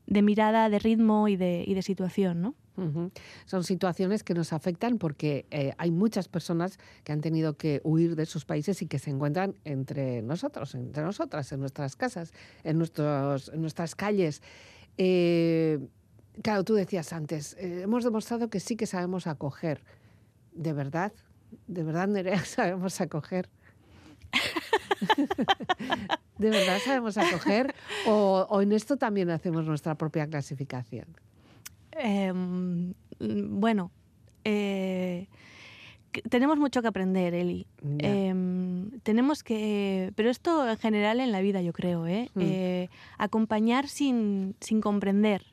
de 0.07 0.21
mirada, 0.21 0.69
de 0.69 0.79
ritmo 0.79 1.27
y 1.27 1.35
de, 1.35 1.63
y 1.67 1.73
de 1.73 1.81
situación, 1.81 2.41
¿no? 2.41 2.55
Son 3.45 3.63
situaciones 3.63 4.23
que 4.23 4.33
nos 4.33 4.51
afectan 4.51 4.97
porque 4.97 5.45
eh, 5.51 5.73
hay 5.77 5.91
muchas 5.91 6.27
personas 6.27 6.79
que 7.03 7.11
han 7.11 7.21
tenido 7.21 7.55
que 7.55 7.81
huir 7.83 8.15
de 8.15 8.25
sus 8.25 8.45
países 8.45 8.81
y 8.81 8.87
que 8.87 8.99
se 8.99 9.11
encuentran 9.11 9.55
entre 9.63 10.21
nosotros, 10.23 10.73
entre 10.75 11.03
nosotras, 11.03 11.51
en 11.51 11.59
nuestras 11.59 11.95
casas, 11.95 12.33
en, 12.63 12.77
nuestros, 12.77 13.49
en 13.49 13.61
nuestras 13.61 13.95
calles. 13.95 14.41
Eh, 14.97 15.79
claro, 16.41 16.63
tú 16.63 16.73
decías 16.73 17.13
antes, 17.13 17.55
eh, 17.59 17.81
hemos 17.83 18.03
demostrado 18.03 18.49
que 18.49 18.59
sí 18.59 18.75
que 18.75 18.87
sabemos 18.87 19.27
acoger. 19.27 19.83
¿De 20.51 20.73
verdad? 20.73 21.13
¿De 21.67 21.83
verdad, 21.83 22.07
Nerea, 22.07 22.39
sabemos 22.45 22.99
acoger? 23.01 23.49
¿De 26.39 26.49
verdad 26.49 26.79
sabemos 26.83 27.17
acoger? 27.17 27.75
¿O, 28.07 28.47
o 28.49 28.61
en 28.61 28.71
esto 28.71 28.97
también 28.97 29.29
hacemos 29.29 29.65
nuestra 29.65 29.95
propia 29.95 30.27
clasificación? 30.27 31.05
Eh, 31.97 32.33
mm, 32.33 32.93
bueno, 33.59 33.91
eh, 34.43 35.27
tenemos 36.29 36.57
mucho 36.57 36.81
que 36.81 36.87
aprender, 36.87 37.33
Eli. 37.33 37.65
Eh, 37.99 38.33
tenemos 39.03 39.43
que, 39.43 40.11
pero 40.15 40.29
esto 40.29 40.69
en 40.69 40.77
general 40.77 41.19
en 41.19 41.31
la 41.31 41.41
vida, 41.41 41.61
yo 41.61 41.73
creo, 41.73 42.05
¿eh? 42.07 42.29
Mm. 42.35 42.41
Eh, 42.41 42.89
acompañar 43.17 43.87
sin, 43.87 44.55
sin 44.59 44.81
comprender 44.81 45.52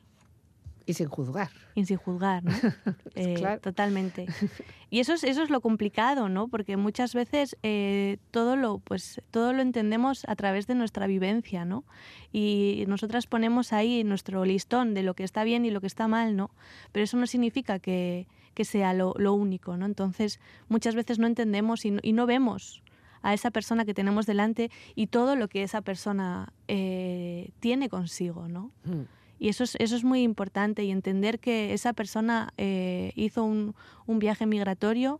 Y 0.85 0.93
sin 0.93 1.07
juzgar. 1.07 1.49
y 1.75 1.85
sin 1.85 1.97
juzgar, 1.97 2.43
¿no? 2.43 2.51
Eh, 3.15 3.35
Claro. 3.37 3.61
Totalmente. 3.61 4.25
Y 4.93 4.99
eso 4.99 5.13
es, 5.13 5.23
eso 5.23 5.41
es 5.41 5.49
lo 5.49 5.61
complicado, 5.61 6.27
¿no? 6.27 6.49
Porque 6.49 6.75
muchas 6.75 7.15
veces 7.15 7.55
eh, 7.63 8.17
todo, 8.29 8.57
lo, 8.57 8.79
pues, 8.79 9.21
todo 9.31 9.53
lo 9.53 9.61
entendemos 9.61 10.25
a 10.27 10.35
través 10.35 10.67
de 10.67 10.75
nuestra 10.75 11.07
vivencia, 11.07 11.63
¿no? 11.63 11.85
Y 12.33 12.83
nosotras 12.89 13.25
ponemos 13.25 13.71
ahí 13.71 14.03
nuestro 14.03 14.43
listón 14.43 14.93
de 14.93 15.03
lo 15.03 15.13
que 15.13 15.23
está 15.23 15.45
bien 15.45 15.63
y 15.63 15.71
lo 15.71 15.79
que 15.79 15.87
está 15.87 16.09
mal, 16.09 16.35
¿no? 16.35 16.51
Pero 16.91 17.05
eso 17.05 17.15
no 17.15 17.25
significa 17.25 17.79
que, 17.79 18.27
que 18.53 18.65
sea 18.65 18.93
lo, 18.93 19.13
lo 19.17 19.33
único, 19.33 19.77
¿no? 19.77 19.85
Entonces, 19.85 20.41
muchas 20.67 20.93
veces 20.93 21.19
no 21.19 21.27
entendemos 21.27 21.85
y 21.85 21.91
no, 21.91 21.99
y 22.03 22.11
no 22.11 22.25
vemos 22.25 22.83
a 23.21 23.33
esa 23.33 23.49
persona 23.51 23.85
que 23.85 23.93
tenemos 23.93 24.25
delante 24.25 24.71
y 24.95 25.07
todo 25.07 25.37
lo 25.37 25.47
que 25.47 25.63
esa 25.63 25.81
persona 25.81 26.51
eh, 26.67 27.51
tiene 27.61 27.87
consigo, 27.87 28.49
¿no? 28.49 28.71
Mm. 28.83 29.03
Y 29.41 29.49
eso 29.49 29.63
es, 29.63 29.75
eso 29.79 29.95
es 29.95 30.03
muy 30.03 30.21
importante 30.21 30.83
y 30.83 30.91
entender 30.91 31.39
que 31.39 31.73
esa 31.73 31.93
persona 31.93 32.53
eh, 32.57 33.11
hizo 33.15 33.43
un, 33.43 33.73
un 34.05 34.19
viaje 34.19 34.45
migratorio, 34.45 35.19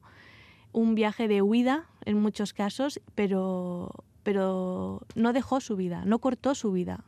un 0.74 0.94
viaje 0.94 1.28
de 1.28 1.42
huida 1.42 1.90
en 2.06 2.20
muchos 2.20 2.54
casos, 2.54 3.02
pero, 3.16 3.90
pero 4.22 5.02
no 5.16 5.34
dejó 5.34 5.60
su 5.60 5.76
vida, 5.76 6.04
no 6.06 6.20
cortó 6.20 6.54
su 6.54 6.72
vida. 6.72 7.04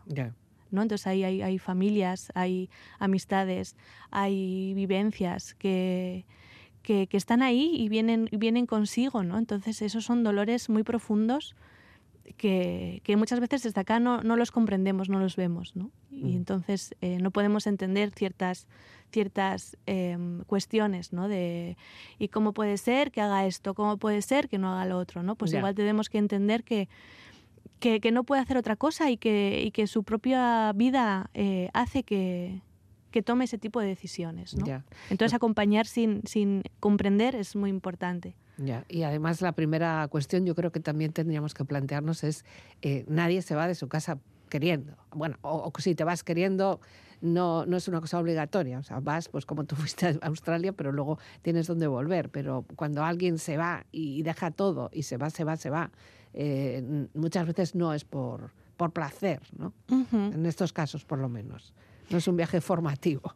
¿no? 0.72 0.82
Entonces 0.82 1.05
ahí 1.05 1.24
hay, 1.24 1.43
hay 1.43 1.59
familias, 1.59 2.32
hay 2.34 2.72
amistades, 2.97 3.76
hay 4.09 4.74
vivencias 4.74 5.53
que, 5.53 6.26
que, 6.82 7.05
que 7.05 7.18
están 7.18 7.43
ahí 7.43 7.76
y 7.76 7.89
vienen, 7.89 8.28
vienen 8.32 8.66
consigo. 8.66 9.24
¿no? 9.24 9.38
Entonces 9.38 9.84
esos 9.84 10.03
son 10.03 10.24
dolores 10.24 10.68
muy 10.68 10.82
profundos 10.82 11.55
que, 12.38 13.01
que 13.03 13.17
muchas 13.17 13.39
veces 13.39 13.63
desde 13.63 13.82
acá 13.82 13.99
no, 13.99 14.21
no 14.21 14.36
los 14.36 14.51
comprendemos, 14.51 15.09
no 15.09 15.19
los 15.19 15.36
vemos. 15.36 15.76
¿no? 15.76 15.91
Y 16.11 16.24
Mm. 16.34 16.36
entonces 16.38 16.95
eh, 17.01 17.17
no 17.21 17.32
podemos 17.32 17.67
entender 17.67 18.11
ciertas, 18.11 18.67
ciertas 19.11 19.78
em, 19.86 20.43
cuestiones 20.45 21.11
¿no? 21.13 21.28
de 21.28 21.78
¿y 22.19 22.30
cómo 22.30 22.53
puede 22.53 22.78
ser 22.78 23.11
que 23.11 23.21
haga 23.21 23.45
esto? 23.45 23.74
¿Cómo 23.74 23.97
puede 23.97 24.21
ser 24.21 24.47
que 24.49 24.57
no 24.57 24.74
haga 24.74 24.86
lo 24.86 24.97
otro? 24.97 25.24
¿no? 25.24 25.36
Pues 25.36 25.53
igual 25.53 25.76
tenemos 25.76 26.09
que 26.09 26.17
entender 26.17 26.63
que, 26.63 26.88
que, 27.80 27.99
que 27.99 28.11
no 28.11 28.24
puede 28.24 28.41
hacer 28.41 28.57
otra 28.57 28.76
cosa 28.76 29.09
y 29.11 29.17
que, 29.17 29.61
y 29.65 29.71
que 29.71 29.88
su 29.88 30.03
propia 30.03 30.71
vida 30.74 31.30
eh, 31.34 31.69
hace 31.74 32.03
que, 32.03 32.61
que 33.11 33.21
tome 33.21 33.45
ese 33.45 33.57
tipo 33.57 33.80
de 33.82 33.88
decisiones. 33.88 34.55
¿no? 34.55 34.65
Entonces 35.09 35.34
acompañar 35.36 35.86
sin, 35.86 36.21
sin 36.26 36.63
comprender 36.80 37.36
es 37.36 37.55
muy 37.55 37.69
importante. 37.69 38.36
Ya. 38.57 38.85
Y 38.87 39.03
además 39.03 39.41
la 39.41 39.53
primera 39.53 40.07
cuestión 40.09 40.45
yo 40.45 40.55
creo 40.55 40.71
que 40.71 40.79
también 40.79 41.11
tendríamos 41.11 41.53
que 41.53 41.65
plantearnos 41.65 42.23
es 42.23 42.45
eh, 42.81 43.05
nadie 43.07 43.41
se 43.41 43.55
va 43.55 43.67
de 43.67 43.75
su 43.75 43.87
casa 43.87 44.19
queriendo. 44.49 44.95
Bueno, 45.11 45.37
o, 45.41 45.71
o 45.73 45.81
si 45.81 45.95
te 45.95 46.03
vas 46.03 46.23
queriendo 46.23 46.79
no, 47.23 47.65
no 47.65 47.77
es 47.77 47.87
una 47.87 48.01
cosa 48.01 48.19
obligatoria. 48.19 48.77
O 48.77 48.83
sea, 48.83 48.99
vas 48.99 49.29
pues 49.29 49.45
como 49.45 49.63
tú 49.63 49.75
fuiste 49.77 50.19
a 50.21 50.27
Australia, 50.27 50.73
pero 50.73 50.91
luego 50.91 51.17
tienes 51.41 51.67
donde 51.67 51.87
volver. 51.87 52.29
Pero 52.29 52.65
cuando 52.75 53.03
alguien 53.03 53.39
se 53.39 53.57
va 53.57 53.85
y 53.91 54.21
deja 54.21 54.51
todo 54.51 54.89
y 54.93 55.03
se 55.03 55.17
va, 55.17 55.29
se 55.29 55.43
va, 55.43 55.55
se 55.55 55.69
va, 55.69 55.89
eh, 56.33 57.07
muchas 57.13 57.47
veces 57.47 57.75
no 57.75 57.93
es 57.93 58.03
por, 58.03 58.51
por 58.77 58.91
placer, 58.91 59.41
¿no? 59.57 59.73
En 60.11 60.45
estos 60.45 60.73
casos, 60.73 61.05
por 61.05 61.19
lo 61.19 61.29
menos. 61.29 61.73
No 62.09 62.17
es 62.17 62.27
un 62.27 62.35
viaje 62.35 62.59
formativo. 62.59 63.33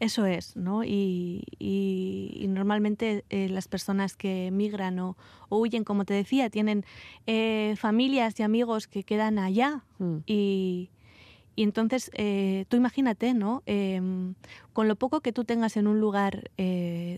Eso 0.00 0.26
es, 0.26 0.54
¿no? 0.56 0.84
Y, 0.84 1.42
y- 1.58 2.30
y 2.40 2.46
normalmente 2.46 3.24
eh, 3.30 3.48
las 3.48 3.66
personas 3.66 4.16
que 4.16 4.50
migran 4.52 4.98
o, 5.00 5.16
o 5.48 5.58
huyen, 5.58 5.82
como 5.82 6.04
te 6.04 6.14
decía, 6.14 6.50
tienen 6.50 6.84
eh, 7.26 7.74
familias 7.76 8.38
y 8.38 8.44
amigos 8.44 8.86
que 8.86 9.02
quedan 9.02 9.38
allá 9.40 9.82
Mm. 9.98 10.18
y, 10.26 10.90
y 11.56 11.64
entonces 11.64 12.12
eh, 12.14 12.64
tú 12.68 12.76
imagínate, 12.76 13.34
¿no? 13.34 13.64
Em, 13.66 14.34
con 14.72 14.86
lo 14.86 14.94
poco 14.94 15.20
que 15.20 15.32
tú 15.32 15.42
tengas 15.44 15.76
en 15.76 15.88
un 15.88 15.98
lugar 15.98 16.50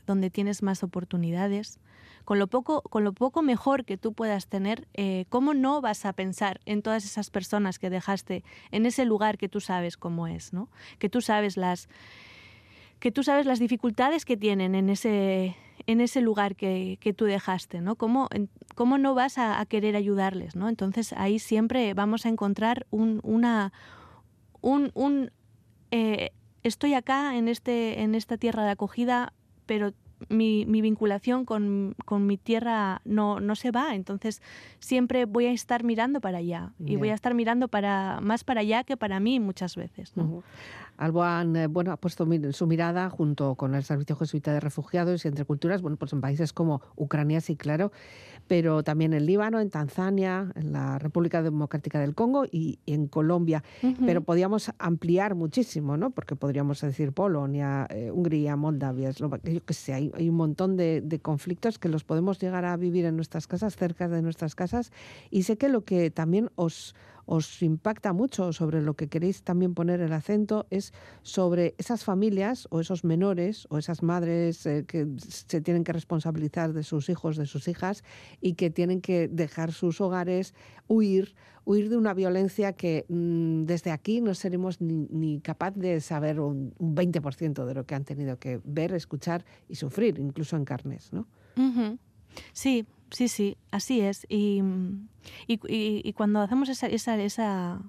donde 0.07 0.31
tienes 0.31 0.62
más 0.62 0.83
oportunidades, 0.83 1.78
con 2.24 2.39
lo 2.39 2.47
poco, 2.47 2.81
con 2.81 3.05
lo 3.05 3.12
poco 3.12 3.43
mejor 3.43 3.85
que 3.85 3.99
tú 3.99 4.14
puedas 4.14 4.47
tener, 4.47 4.89
¿cómo 5.28 5.53
no 5.53 5.83
vas 5.83 6.07
a 6.07 6.14
pensar 6.14 6.61
en 6.64 6.81
todas 6.81 7.05
esas 7.05 7.28
personas 7.28 7.78
que 7.78 7.91
dejaste 7.91 8.43
en 8.70 8.87
ese 8.87 9.05
lugar 9.05 9.37
que 9.37 9.51
tú 9.51 9.61
sabes 9.61 9.99
cómo 9.99 10.26
es, 10.26 10.55
¿no? 10.55 10.70
Que 10.99 11.11
tú 11.11 11.20
sabes 11.20 11.59
las 11.59 11.91
que 13.01 13.11
tú 13.11 13.22
sabes 13.22 13.46
las 13.46 13.59
dificultades 13.59 14.24
que 14.24 14.36
tienen 14.36 14.74
en 14.74 14.90
ese, 14.90 15.57
en 15.86 16.01
ese 16.01 16.20
lugar 16.20 16.55
que, 16.55 16.98
que 17.01 17.12
tú 17.12 17.24
dejaste, 17.24 17.80
¿no? 17.80 17.96
¿Cómo, 17.96 18.28
cómo 18.74 18.98
no 18.98 19.14
vas 19.14 19.38
a, 19.38 19.59
a 19.59 19.66
querer 19.66 19.96
ayudarles, 19.96 20.55
¿no? 20.55 20.68
Entonces 20.68 21.14
ahí 21.14 21.38
siempre 21.38 21.94
vamos 21.94 22.26
a 22.26 22.28
encontrar 22.28 22.86
un, 22.90 23.20
una, 23.22 23.72
un, 24.61 24.90
un, 24.94 25.30
eh, 25.90 26.30
estoy 26.62 26.94
acá 26.94 27.36
en, 27.36 27.48
este, 27.48 28.03
en 28.03 28.14
esta 28.14 28.36
tierra 28.36 28.64
de 28.64 28.70
acogida, 28.70 29.32
pero 29.66 29.92
mi, 30.28 30.66
mi 30.66 30.82
vinculación 30.82 31.44
con, 31.44 31.94
con 32.05 32.26
mi 32.26 32.36
tierra 32.36 33.01
no, 33.05 33.40
no 33.40 33.57
se 33.57 33.70
va, 33.70 33.94
entonces 33.94 34.42
siempre 34.78 35.24
voy 35.24 35.46
a 35.46 35.53
estar 35.53 35.82
mirando 35.84 36.20
para 36.20 36.38
allá 36.38 36.72
y 36.84 36.96
voy 36.96 37.09
a 37.09 37.14
estar 37.14 37.34
mirando 37.34 37.68
para, 37.68 38.20
más 38.20 38.44
para 38.44 38.61
allá 38.61 38.84
que 38.84 38.96
para 38.96 39.18
mí 39.20 39.40
muchas 39.40 39.76
veces, 39.76 40.16
¿no? 40.16 40.42
Alboan 41.01 41.57
eh, 41.57 41.66
bueno, 41.66 41.92
ha 41.92 41.96
puesto 41.96 42.28
su 42.53 42.66
mirada 42.66 43.09
junto 43.09 43.55
con 43.55 43.74
el 43.74 43.82
Servicio 43.82 44.16
Jesuita 44.16 44.53
de 44.53 44.61
Refugiados 44.61 45.24
y 45.24 45.28
entre 45.28 45.46
culturas, 45.46 45.80
bueno, 45.80 45.96
pues 45.96 46.12
en 46.12 46.20
países 46.20 46.53
como 46.53 46.82
Ucrania, 46.94 47.40
sí, 47.40 47.57
claro, 47.57 47.90
pero 48.46 48.82
también 48.82 49.14
en 49.14 49.24
Líbano, 49.24 49.61
en 49.61 49.70
Tanzania, 49.70 50.53
en 50.57 50.72
la 50.72 50.98
República 50.98 51.42
Democrática 51.42 51.98
del 52.01 52.14
Congo 52.14 52.44
y 52.51 52.80
en 52.84 53.07
Colombia. 53.07 53.64
Pero 54.05 54.22
podríamos 54.22 54.72
ampliar 54.78 55.34
muchísimo, 55.34 55.96
¿no? 55.96 56.11
Porque 56.11 56.36
podríamos 56.36 56.80
decir 56.80 57.12
Polonia, 57.12 57.86
eh, 57.88 58.11
Hungría, 58.11 58.57
Moldavia, 58.57 59.09
Eslovaquia, 59.09 59.53
yo 59.55 59.64
qué 59.64 59.72
sé, 59.72 59.94
hay, 59.94 60.12
hay 60.14 60.28
un 60.28 60.36
montón 60.36 60.76
de, 60.76 61.01
de 61.01 61.18
conflictos 61.20 61.78
que 61.78 61.88
los 61.88 62.05
podemos 62.05 62.38
llegar 62.38 62.64
a 62.64 62.76
vivir 62.76 63.07
en 63.07 63.16
nuestras 63.16 63.46
casas, 63.46 63.74
cerca 63.76 64.09
de 64.09 64.20
nuestras 64.20 64.55
casas. 64.55 64.92
Y 65.30 65.44
sé 65.44 65.57
que 65.57 65.68
lo 65.68 65.84
que 65.84 66.11
también 66.11 66.51
os, 66.57 66.94
os 67.31 67.62
impacta 67.62 68.12
mucho 68.12 68.53
sobre 68.53 68.83
lo 68.83 68.95
que 68.95 69.09
queréis 69.09 69.45
también 69.45 69.72
poner 69.72 70.01
el 70.01 70.12
acento 70.12 70.66
es 70.68 70.93
sobre 71.22 71.76
esas 71.78 72.03
familias 72.03 72.66
o 72.70 72.81
esos 72.81 73.05
menores 73.05 73.68
o 73.70 73.78
esas 73.78 74.03
madres 74.03 74.66
eh, 74.66 74.85
que 74.85 75.07
se 75.16 75.61
tienen 75.61 75.85
que 75.85 75.93
responsabilizar 75.93 76.72
de 76.72 76.83
sus 76.83 77.09
hijos, 77.09 77.37
de 77.37 77.47
sus 77.47 77.68
hijas 77.68 78.03
y 78.41 78.55
que 78.55 78.68
tienen 78.68 79.01
que 79.01 79.28
dejar 79.28 79.70
sus 79.70 80.01
hogares, 80.01 80.55
huir, 80.89 81.37
huir 81.64 81.89
de 81.89 81.97
una 81.97 82.14
violencia 82.14 82.72
que 82.72 83.07
mm, 83.09 83.62
desde 83.62 83.93
aquí 83.93 84.20
no 84.20 84.35
seremos 84.35 84.81
ni, 84.81 85.07
ni 85.12 85.41
capaz 85.41 85.70
de 85.76 86.01
saber 86.01 86.41
un, 86.41 86.74
un 86.78 86.97
20% 86.97 87.64
de 87.64 87.74
lo 87.74 87.87
que 87.87 87.95
han 87.95 88.05
tenido 88.05 88.41
que 88.41 88.61
ver, 88.64 88.93
escuchar 88.93 89.45
y 89.68 89.76
sufrir, 89.76 90.18
incluso 90.18 90.57
en 90.57 90.64
carnes, 90.64 91.12
¿no? 91.12 91.28
Sí, 92.53 92.87
sí, 93.11 93.29
sí, 93.29 93.57
así 93.71 94.01
es. 94.01 94.27
Y, 94.29 94.63
y- 95.47 95.61
y- 95.69 96.03
y 96.05 96.13
cuando 96.13 96.41
hacemos 96.41 96.69
esa, 96.69 96.87
esa, 96.87 97.17
esa 97.21 97.81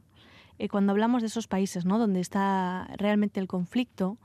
eh, 0.60 0.68
cuando 0.70 0.92
hablamos 0.92 1.22
de 1.22 1.28
esos 1.28 1.48
países, 1.48 1.86
¿no? 1.86 1.98
Donde 2.00 2.20
está 2.20 2.88
realmente 2.98 3.40
el 3.40 3.48
conflicto, 3.48 4.18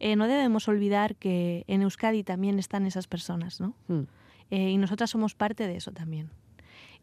eh, 0.00 0.16
no 0.16 0.26
debemos 0.26 0.66
olvidar 0.68 1.14
que 1.16 1.64
en 1.68 1.82
Euskadi 1.82 2.24
también 2.24 2.58
están 2.58 2.86
esas 2.86 3.06
personas, 3.06 3.60
¿no? 3.60 3.74
Mm. 3.88 4.02
Eh, 4.50 4.70
y 4.70 4.78
nosotras 4.78 5.10
somos 5.10 5.34
parte 5.34 5.66
de 5.66 5.76
eso 5.76 5.92
también. 5.92 6.30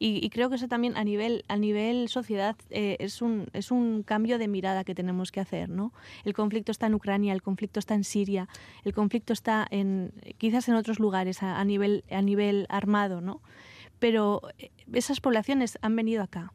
Y, 0.04 0.20
y 0.26 0.32
creo 0.32 0.50
que 0.50 0.56
eso 0.56 0.68
también 0.68 0.98
a 0.98 1.04
nivel, 1.04 1.46
a 1.48 1.58
nivel 1.58 2.10
sociedad 2.10 2.56
eh, 2.72 2.98
es, 3.00 3.22
un, 3.22 3.46
es 3.54 3.70
un 3.70 4.02
cambio 4.02 4.40
de 4.40 4.48
mirada 4.48 4.84
que 4.84 4.96
tenemos 4.96 5.32
que 5.32 5.40
hacer. 5.40 5.70
¿no? 5.70 5.94
El 6.26 6.34
conflicto 6.34 6.72
está 6.72 6.88
en 6.88 6.96
Ucrania, 6.96 7.34
el 7.34 7.44
conflicto 7.44 7.80
está 7.80 7.94
en 7.94 8.04
Siria, 8.04 8.50
el 8.84 8.96
conflicto 8.96 9.32
está 9.32 9.68
en, 9.70 10.12
quizás 10.40 10.68
en 10.70 10.74
otros 10.74 10.98
lugares 10.98 11.44
a, 11.44 11.60
a 11.60 11.64
nivel, 11.66 12.04
a 12.10 12.24
nivel 12.24 12.66
armado, 12.70 13.22
¿no? 13.22 13.44
pero 14.00 14.42
eh, 14.58 14.72
esas 14.92 15.22
poblaciones 15.22 15.78
han 15.84 15.96
venido 15.96 16.24
acá. 16.24 16.52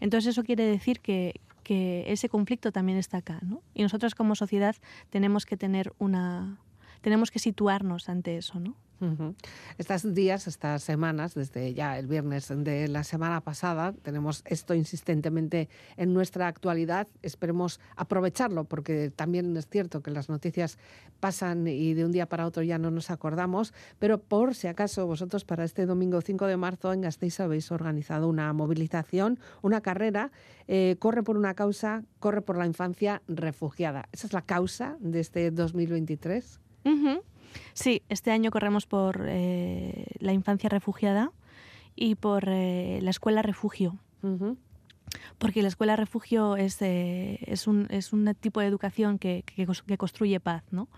Entonces 0.00 0.30
eso 0.32 0.42
quiere 0.42 0.64
decir 0.64 0.98
que, 0.98 1.40
que 1.62 2.02
ese 2.08 2.28
conflicto 2.28 2.72
también 2.72 2.98
está 2.98 3.18
acá. 3.18 3.38
¿no? 3.42 3.62
Y 3.74 3.82
nosotros 3.82 4.16
como 4.16 4.34
sociedad 4.34 4.74
tenemos 5.08 5.46
que 5.46 5.56
tener 5.56 5.92
una... 6.00 6.58
Tenemos 7.02 7.30
que 7.30 7.38
situarnos 7.38 8.08
ante 8.08 8.36
eso, 8.38 8.58
¿no? 8.58 8.76
Ujú. 9.02 9.34
Estos 9.78 10.14
días, 10.14 10.46
estas 10.46 10.84
semanas, 10.84 11.34
desde 11.34 11.74
ya 11.74 11.98
el 11.98 12.06
viernes 12.06 12.52
de 12.54 12.86
la 12.86 13.02
semana 13.02 13.40
pasada, 13.40 13.94
tenemos 14.02 14.44
esto 14.46 14.74
insistentemente 14.74 15.68
en 15.96 16.14
nuestra 16.14 16.46
actualidad. 16.46 17.08
Esperemos 17.20 17.80
aprovecharlo, 17.96 18.62
porque 18.64 19.10
también 19.10 19.56
es 19.56 19.66
cierto 19.68 20.02
que 20.02 20.12
las 20.12 20.28
noticias 20.28 20.78
pasan 21.18 21.66
y 21.66 21.94
de 21.94 22.04
un 22.04 22.12
día 22.12 22.28
para 22.28 22.46
otro 22.46 22.62
ya 22.62 22.78
no 22.78 22.92
nos 22.92 23.10
acordamos. 23.10 23.74
Pero 23.98 24.18
por 24.18 24.54
si 24.54 24.68
acaso 24.68 25.04
vosotros 25.04 25.44
para 25.44 25.64
este 25.64 25.84
domingo 25.84 26.20
5 26.20 26.46
de 26.46 26.56
marzo 26.56 26.92
en 26.92 27.00
Gasteiz 27.00 27.40
habéis 27.40 27.72
organizado 27.72 28.28
una 28.28 28.52
movilización, 28.52 29.40
una 29.62 29.80
carrera, 29.80 30.30
eh, 30.68 30.94
corre 31.00 31.24
por 31.24 31.36
una 31.36 31.54
causa, 31.54 32.04
corre 32.20 32.40
por 32.40 32.56
la 32.56 32.66
infancia 32.66 33.20
refugiada. 33.26 34.08
Esa 34.12 34.28
es 34.28 34.32
la 34.32 34.42
causa 34.42 34.96
de 35.00 35.18
este 35.18 35.50
2023. 35.50 36.60
Ujú. 36.84 37.22
Sí, 37.74 38.02
este 38.08 38.30
año 38.30 38.50
corremos 38.50 38.86
por 38.86 39.24
eh, 39.28 40.06
la 40.18 40.32
infancia 40.32 40.68
refugiada 40.68 41.30
y 41.96 42.14
por 42.14 42.44
eh, 42.48 42.98
la 43.02 43.10
escuela 43.10 43.42
refugio, 43.42 43.98
Ujú. 44.22 44.56
porque 45.38 45.62
la 45.62 45.68
escuela 45.68 45.96
refugio 45.96 46.56
es, 46.56 46.80
eh, 46.82 47.38
es, 47.46 47.66
un, 47.66 47.86
es 47.90 48.12
un 48.12 48.34
tipo 48.34 48.60
de 48.60 48.66
educación 48.66 49.18
que, 49.18 49.42
que 49.46 49.66
que 49.86 49.98
construye 49.98 50.40
paz, 50.40 50.64
¿no? 50.70 50.88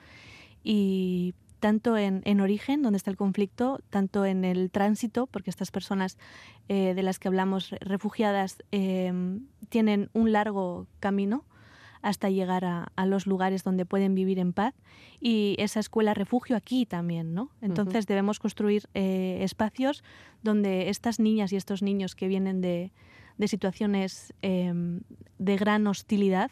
Y 0.63 1.35
tanto 1.61 1.97
en, 1.97 2.23
en 2.25 2.41
origen, 2.41 2.83
donde 2.83 2.97
está 2.99 3.11
el 3.11 3.17
conflicto, 3.17 3.81
tanto 3.91 4.25
en 4.25 4.45
el 4.45 4.71
tránsito, 4.71 5.27
porque 5.27 5.51
estas 5.51 5.71
personas 5.71 6.19
eh, 6.69 6.93
de 6.95 7.03
las 7.03 7.19
que 7.19 7.29
hablamos, 7.29 7.71
re- 7.71 7.79
refugiadas, 7.81 8.59
eh, 8.71 9.13
tienen 9.71 10.11
un 10.13 10.31
largo 10.33 10.87
camino 11.01 11.45
hasta 12.05 12.29
llegar 12.29 12.67
a, 12.67 12.93
a 12.97 13.07
los 13.07 13.27
lugares 13.27 13.65
donde 13.65 13.87
pueden 13.87 14.15
vivir 14.15 14.39
en 14.39 14.53
paz 14.53 14.75
y 15.21 15.57
esa 15.59 15.81
escuela 15.81 16.13
refugio 16.13 16.55
aquí 16.55 16.85
también, 16.85 17.33
¿no? 17.33 17.49
Entonces 17.63 18.07
debemos 18.07 18.39
construir 18.39 18.85
eh, 18.93 19.39
espacios 19.41 20.05
donde 20.43 20.91
estas 20.91 21.19
niñas 21.19 21.51
y 21.55 21.57
estos 21.57 21.83
niños 21.83 22.15
que 22.15 22.29
vienen 22.29 22.61
de, 22.61 22.93
de 23.39 23.49
situaciones 23.49 24.35
eh, 24.43 25.01
de 25.39 25.57
gran 25.57 25.87
hostilidad, 25.87 26.51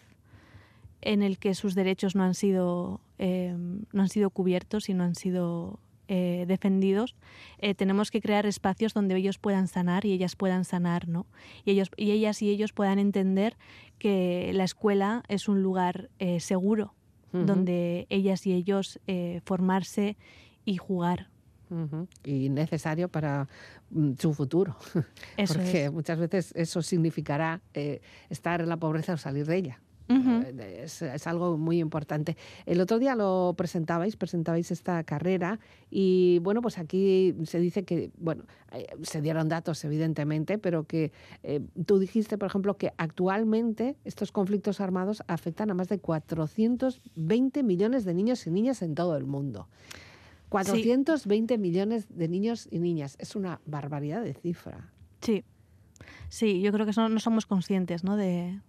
en 1.03 1.23
el 1.23 1.37
que 1.39 1.55
sus 1.55 1.75
derechos 1.75 2.15
no 2.15 2.23
han 2.23 2.35
sido, 2.35 3.03
eh, 3.19 3.55
no 3.93 4.03
han 4.03 4.09
sido 4.09 4.31
cubiertos 4.31 4.89
y 4.89 4.95
no 4.95 5.05
han 5.05 5.17
sido 5.17 5.79
eh, 6.09 6.45
defendidos, 6.49 7.15
eh, 7.59 7.75
tenemos 7.75 8.11
que 8.11 8.21
crear 8.21 8.45
espacios 8.47 8.93
donde 8.93 9.17
ellos 9.17 9.39
puedan 9.39 9.69
sanar 9.69 10.05
y 10.05 10.13
ellas 10.13 10.37
puedan 10.37 10.65
sanar, 10.65 11.09
¿no? 11.09 11.27
Y, 11.65 11.71
ellos, 11.71 11.91
y 11.97 12.11
ellas 12.11 12.43
y 12.43 12.51
ellos 12.51 12.73
puedan 12.73 12.99
entender 12.99 13.57
que 13.99 14.51
la 14.55 14.65
escuela 14.65 15.23
es 15.29 15.49
un 15.49 15.63
lugar 15.63 16.11
eh, 16.19 16.41
seguro, 16.41 16.95
donde 17.33 18.07
ellas 18.11 18.47
y 18.47 18.53
ellos 18.53 19.01
formarse 19.47 20.19
y 20.67 20.77
jugar. 20.77 21.31
Y 22.25 22.51
necesario 22.51 23.09
para 23.09 23.49
mm, 23.89 24.13
su 24.19 24.35
futuro, 24.35 24.77
Eso 25.39 25.55
porque 25.55 25.87
es. 25.87 25.93
muchas 25.93 26.19
veces 26.19 26.53
eso 26.55 26.83
significará 26.83 27.63
estar 28.29 28.61
en 28.61 28.69
la 28.69 28.77
pobreza 28.77 29.15
o 29.15 29.17
salir 29.17 29.47
de 29.47 29.57
ella. 29.57 29.81
Eh, 30.09 30.83
Es, 30.85 31.03
es 31.03 31.27
algo 31.27 31.57
muy 31.57 31.79
importante. 31.79 32.37
El 32.67 32.81
otro 32.81 32.99
día 32.99 33.15
lo 33.15 33.55
presentabais, 33.57 34.17
presentabais 34.17 34.71
esta 34.71 35.03
carrera 35.05 35.59
y 35.91 36.39
bueno, 36.41 36.61
pues 36.63 36.79
aquí 36.79 37.35
se 37.45 37.59
dice 37.61 37.85
que, 37.85 38.11
bueno, 38.19 38.45
eh, 38.73 38.87
se 39.03 39.21
dieron 39.21 39.49
datos 39.49 39.85
evidentemente, 39.85 40.59
pero 40.59 40.85
que 40.85 41.13
eh, 41.43 41.61
tú 41.87 41.99
dijiste, 41.99 42.39
por 42.39 42.47
ejemplo, 42.47 42.77
que 42.77 42.93
actualmente 42.97 43.97
estos 44.05 44.33
conflictos 44.33 44.81
armados 44.81 45.23
afectan 45.27 45.71
a 45.71 45.75
más 45.75 45.89
de 45.89 45.99
420 45.99 47.63
millones 47.63 48.05
de 48.05 48.15
niños 48.15 48.47
y 48.47 48.51
niñas 48.51 48.83
en 48.83 48.95
todo 48.95 49.17
el 49.17 49.25
mundo. 49.25 49.69
420 50.49 51.57
millones 51.57 52.07
de 52.11 52.29
niños 52.29 52.69
y 52.71 52.79
niñas. 52.79 53.17
Es 53.19 53.37
una 53.37 53.61
barbaridad 53.65 54.23
de 54.23 54.35
cifra. 54.35 54.91
Sí, 55.23 55.45
sí, 56.29 56.61
yo 56.61 56.73
creo 56.73 56.85
que 56.85 56.91
eso 56.91 57.09
no 57.09 57.21
somos 57.21 57.47
conscientes, 57.47 58.05
¿no? 58.05 58.17
De, 58.17 58.61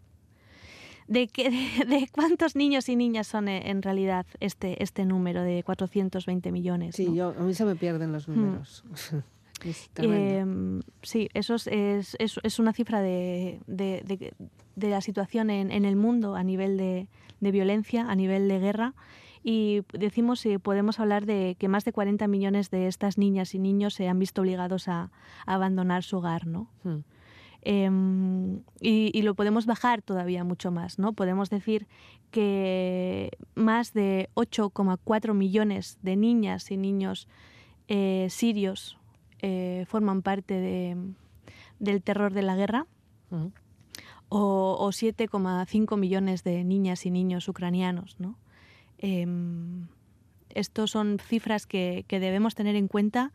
de, 1.07 1.27
que, 1.27 1.49
de, 1.49 1.85
de 1.85 2.09
cuántos 2.11 2.55
niños 2.55 2.89
y 2.89 2.95
niñas 2.95 3.27
son 3.27 3.47
eh, 3.47 3.69
en 3.69 3.81
realidad 3.81 4.25
este, 4.39 4.81
este 4.83 5.05
número 5.05 5.41
de 5.43 5.63
420 5.63 6.51
millones. 6.51 6.95
Sí, 6.95 7.07
¿no? 7.07 7.13
yo, 7.15 7.29
a 7.37 7.43
mí 7.43 7.53
se 7.53 7.65
me 7.65 7.75
pierden 7.75 8.11
los 8.11 8.27
números. 8.27 8.83
Es. 9.63 9.89
Eh, 9.95 10.45
sí, 11.03 11.29
eso 11.33 11.55
es, 11.55 11.67
es, 11.67 12.17
es- 12.43 12.59
una 12.59 12.73
cifra 12.73 13.01
de, 13.01 13.61
de- 13.65 14.01
de- 14.05 14.33
de 14.75 14.89
la 14.89 14.99
situación 14.99 15.49
en, 15.49 15.71
en 15.71 15.85
el 15.85 15.95
mundo 15.95 16.35
a 16.35 16.43
nivel 16.43 16.75
de, 16.75 17.07
de 17.39 17.51
violencia, 17.51 18.09
a 18.09 18.15
nivel 18.15 18.49
de 18.49 18.59
guerra. 18.59 18.93
Y 19.41 19.83
decimos, 19.93 20.41
si 20.41 20.57
podemos 20.57 20.99
hablar 20.99 21.25
de 21.25 21.55
que 21.59 21.69
más 21.69 21.85
de 21.85 21.93
40 21.93 22.27
millones 22.27 22.71
de 22.71 22.87
estas 22.87 23.17
niñas 23.17 23.55
y 23.55 23.59
niños 23.59 23.93
se 23.93 24.09
han 24.09 24.19
visto 24.19 24.41
obligados 24.41 24.89
a, 24.89 25.11
a 25.45 25.53
abandonar 25.53 26.03
su 26.03 26.17
hogar, 26.17 26.45
¿no? 26.45 26.67
Hmm. 26.83 26.99
Em, 27.65 28.57
y, 28.81 29.09
y 29.17 29.21
lo 29.21 29.35
podemos 29.35 29.65
bajar 29.65 30.01
todavía 30.01 30.43
mucho 30.43 30.69
más, 30.71 30.99
¿no? 30.99 31.13
Podemos 31.13 31.49
decir 31.49 31.87
que 32.31 33.31
más 33.55 33.93
de 33.93 34.29
8,4 34.35 35.33
millones 35.33 35.97
de 36.01 36.15
niñas 36.17 36.71
y 36.71 36.77
niños 36.77 37.27
eh, 37.87 38.27
sirios 38.29 38.97
eh, 39.41 39.85
forman 39.87 40.21
parte 40.23 40.53
de- 40.55 40.97
del 41.79 42.01
terror 42.03 42.33
de 42.33 42.41
la 42.41 42.55
guerra 42.55 42.85
o, 44.29 44.77
o 44.79 44.87
7,5 44.89 45.97
millones 45.97 46.43
de 46.43 46.63
niñas 46.63 47.05
y 47.05 47.11
niños 47.11 47.47
ucranianos, 47.47 48.19
¿no? 48.19 48.35
Estos 50.53 50.91
son 50.91 51.19
cifras 51.19 51.65
que, 51.65 52.05
que 52.07 52.19
debemos 52.19 52.55
tener 52.55 52.75
en 52.75 52.87
cuenta 52.87 53.31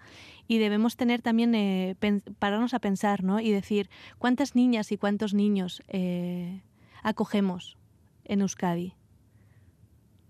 y 0.46 0.58
debemos 0.58 0.96
tener 0.96 1.20
también, 1.22 1.54
eh, 1.54 1.96
pararnos 2.38 2.74
a 2.74 2.78
pensar, 2.78 3.22
¿no? 3.22 3.40
Y 3.40 3.50
decir, 3.50 3.90
¿cuántas 4.18 4.54
niñas 4.54 4.90
y 4.92 4.96
cuántos 4.96 5.34
niños 5.34 5.82
eh, 5.88 6.62
acogemos 7.02 7.76
en 8.24 8.40
Euskadi? 8.40 8.94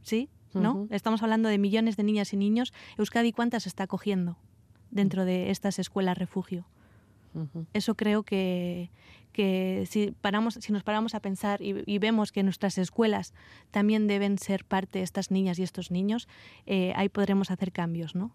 ¿Sí? 0.02 0.28
¿No? 0.54 0.88
Estamos 0.90 1.22
hablando 1.22 1.48
de 1.48 1.58
millones 1.58 1.96
de 1.96 2.02
niñas 2.02 2.32
y 2.32 2.36
niños. 2.36 2.72
Euskadi, 2.96 3.32
¿cuántas 3.32 3.66
está 3.66 3.84
acogiendo 3.84 4.38
dentro 4.90 5.24
de 5.24 5.50
estas 5.50 5.78
escuelas 5.78 6.18
refugio? 6.18 6.66
Eso 7.72 7.94
creo 7.94 8.22
que, 8.22 8.90
que 9.32 9.84
si, 9.88 10.12
paramos, 10.20 10.54
si 10.54 10.72
nos 10.72 10.82
paramos 10.82 11.14
a 11.14 11.20
pensar 11.20 11.62
y, 11.62 11.82
y 11.86 11.98
vemos 11.98 12.32
que 12.32 12.42
nuestras 12.42 12.78
escuelas 12.78 13.34
también 13.70 14.06
deben 14.06 14.38
ser 14.38 14.64
parte 14.64 14.98
de 14.98 15.04
estas 15.04 15.30
niñas 15.30 15.58
y 15.58 15.62
estos 15.62 15.90
niños, 15.90 16.28
eh, 16.66 16.92
ahí 16.96 17.08
podremos 17.08 17.50
hacer 17.50 17.72
cambios, 17.72 18.14
¿no? 18.14 18.32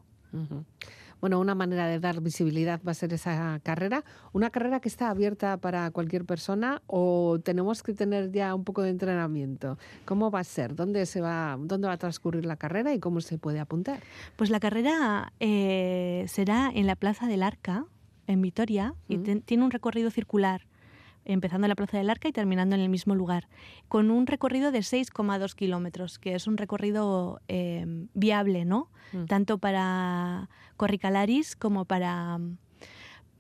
Bueno, 1.24 1.40
una 1.40 1.56
manera 1.56 1.88
de 1.88 2.02
dar 2.02 2.20
visibilidad 2.20 2.82
va 2.86 2.92
a 2.92 2.96
ser 2.96 3.14
esa 3.14 3.60
carrera. 3.64 4.04
¿Una 4.34 4.50
carrera 4.50 4.82
que 4.82 4.90
está 4.90 5.10
abierta 5.10 5.56
para 5.56 5.90
cualquier 5.92 6.26
persona 6.26 6.82
o 6.86 7.40
tenemos 7.42 7.82
que 7.82 7.94
tener 7.94 8.30
ya 8.32 8.54
un 8.54 8.66
poco 8.66 8.82
de 8.82 8.90
entrenamiento? 8.90 9.78
¿Cómo 10.04 10.32
va 10.32 10.40
a 10.40 10.44
ser? 10.44 10.76
¿Dónde, 10.76 11.06
se 11.06 11.22
va, 11.22 11.58
dónde 11.58 11.88
va 11.88 11.94
a 11.94 11.98
transcurrir 11.98 12.46
la 12.46 12.58
carrera 12.58 12.94
y 12.94 13.00
cómo 13.00 13.22
se 13.22 13.38
puede 13.38 13.62
apuntar? 13.62 14.02
Pues 14.36 14.50
la 14.50 14.60
carrera 14.60 15.32
eh, 15.40 16.26
será 16.28 16.70
en 16.74 16.88
la 16.88 16.98
Plaza 16.98 17.28
del 17.28 17.44
Arca, 17.44 17.86
en 18.28 18.42
Vitoria, 18.42 18.94
y 19.08 19.18
Mm. 19.18 19.24
ten- 19.24 19.42
tiene 19.42 19.64
un 19.64 19.72
recorrido 19.72 20.10
circular, 20.10 20.66
empezando 21.26 21.66
en 21.66 21.70
la 21.70 21.76
Plaza 21.76 21.98
del 21.98 22.10
Arca 22.10 22.28
y 22.28 22.32
terminando 22.34 22.76
en 22.76 22.82
el 22.82 22.90
mismo 22.90 23.16
lugar, 23.16 23.48
con 23.88 24.12
un 24.12 24.28
recorrido 24.28 24.72
de 24.72 24.84
6,2 24.84 25.56
kilómetros, 25.56 26.20
que 26.20 26.36
es 26.36 26.48
un 26.48 26.58
recorrido 26.58 27.40
eh, 27.48 27.86
viable, 28.14 28.66
¿no? 28.66 28.90
Mm. 29.14 29.26
Tanto 29.26 29.58
para 29.58 30.50
Corricalaris 30.76 31.56
como 31.56 31.86
para, 31.86 32.40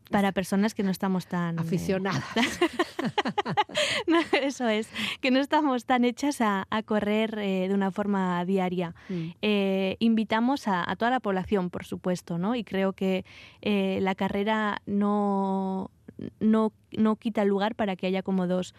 para 0.10 0.32
personas 0.32 0.74
que 0.74 0.84
no 0.84 0.91
estamos 0.91 1.28
tan... 1.28 1.58
eh, 1.58 1.62
Aficionadas. 1.62 2.24
no, 4.08 4.20
eso 4.41 4.68
es, 4.68 4.89
que 5.22 5.32
no 5.32 5.39
estamos 5.39 5.86
tan 5.86 6.06
hechas 6.06 6.41
a, 6.41 6.68
a 6.70 6.84
correr 6.84 7.38
eh, 7.39 7.68
de 7.68 7.74
una 7.74 7.91
forma 7.91 8.43
diaria. 8.45 8.93
Mm. 9.10 9.30
Eh, 9.41 9.95
invitamos 9.99 10.68
a, 10.68 10.89
a 10.89 10.95
toda 10.95 11.12
la 11.12 11.20
población, 11.20 11.70
por 11.70 11.86
supuesto, 11.86 12.38
¿no? 12.38 12.56
Y 12.56 12.64
creo 12.64 12.93
que 12.93 13.26
eh, 13.62 13.99
la 14.01 14.16
carrera 14.16 14.82
no, 14.86 15.91
no, 16.39 16.74
no 16.91 17.16
quita 17.16 17.41
el 17.41 17.49
lugar 17.49 17.76
para 17.76 17.95
que 17.95 18.08
haya 18.08 18.22
como 18.24 18.47
dos, 18.47 18.74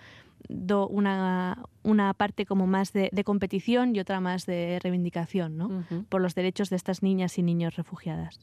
do- 0.48 0.86
una, 0.88 1.58
una 1.82 2.14
parte 2.14 2.46
como 2.46 2.66
más 2.66 2.92
de, 2.92 3.08
de 3.12 3.24
competición 3.24 3.94
y 3.96 4.00
otra 4.00 4.20
más 4.20 4.46
de 4.46 4.78
reivindicación, 4.82 5.56
¿no? 5.56 5.84
Por 6.08 6.20
los 6.20 6.34
derechos 6.34 6.70
de 6.70 6.76
estas 6.76 7.02
niñas 7.02 7.38
y 7.38 7.42
niños 7.42 7.76
refugiadas. 7.76 8.40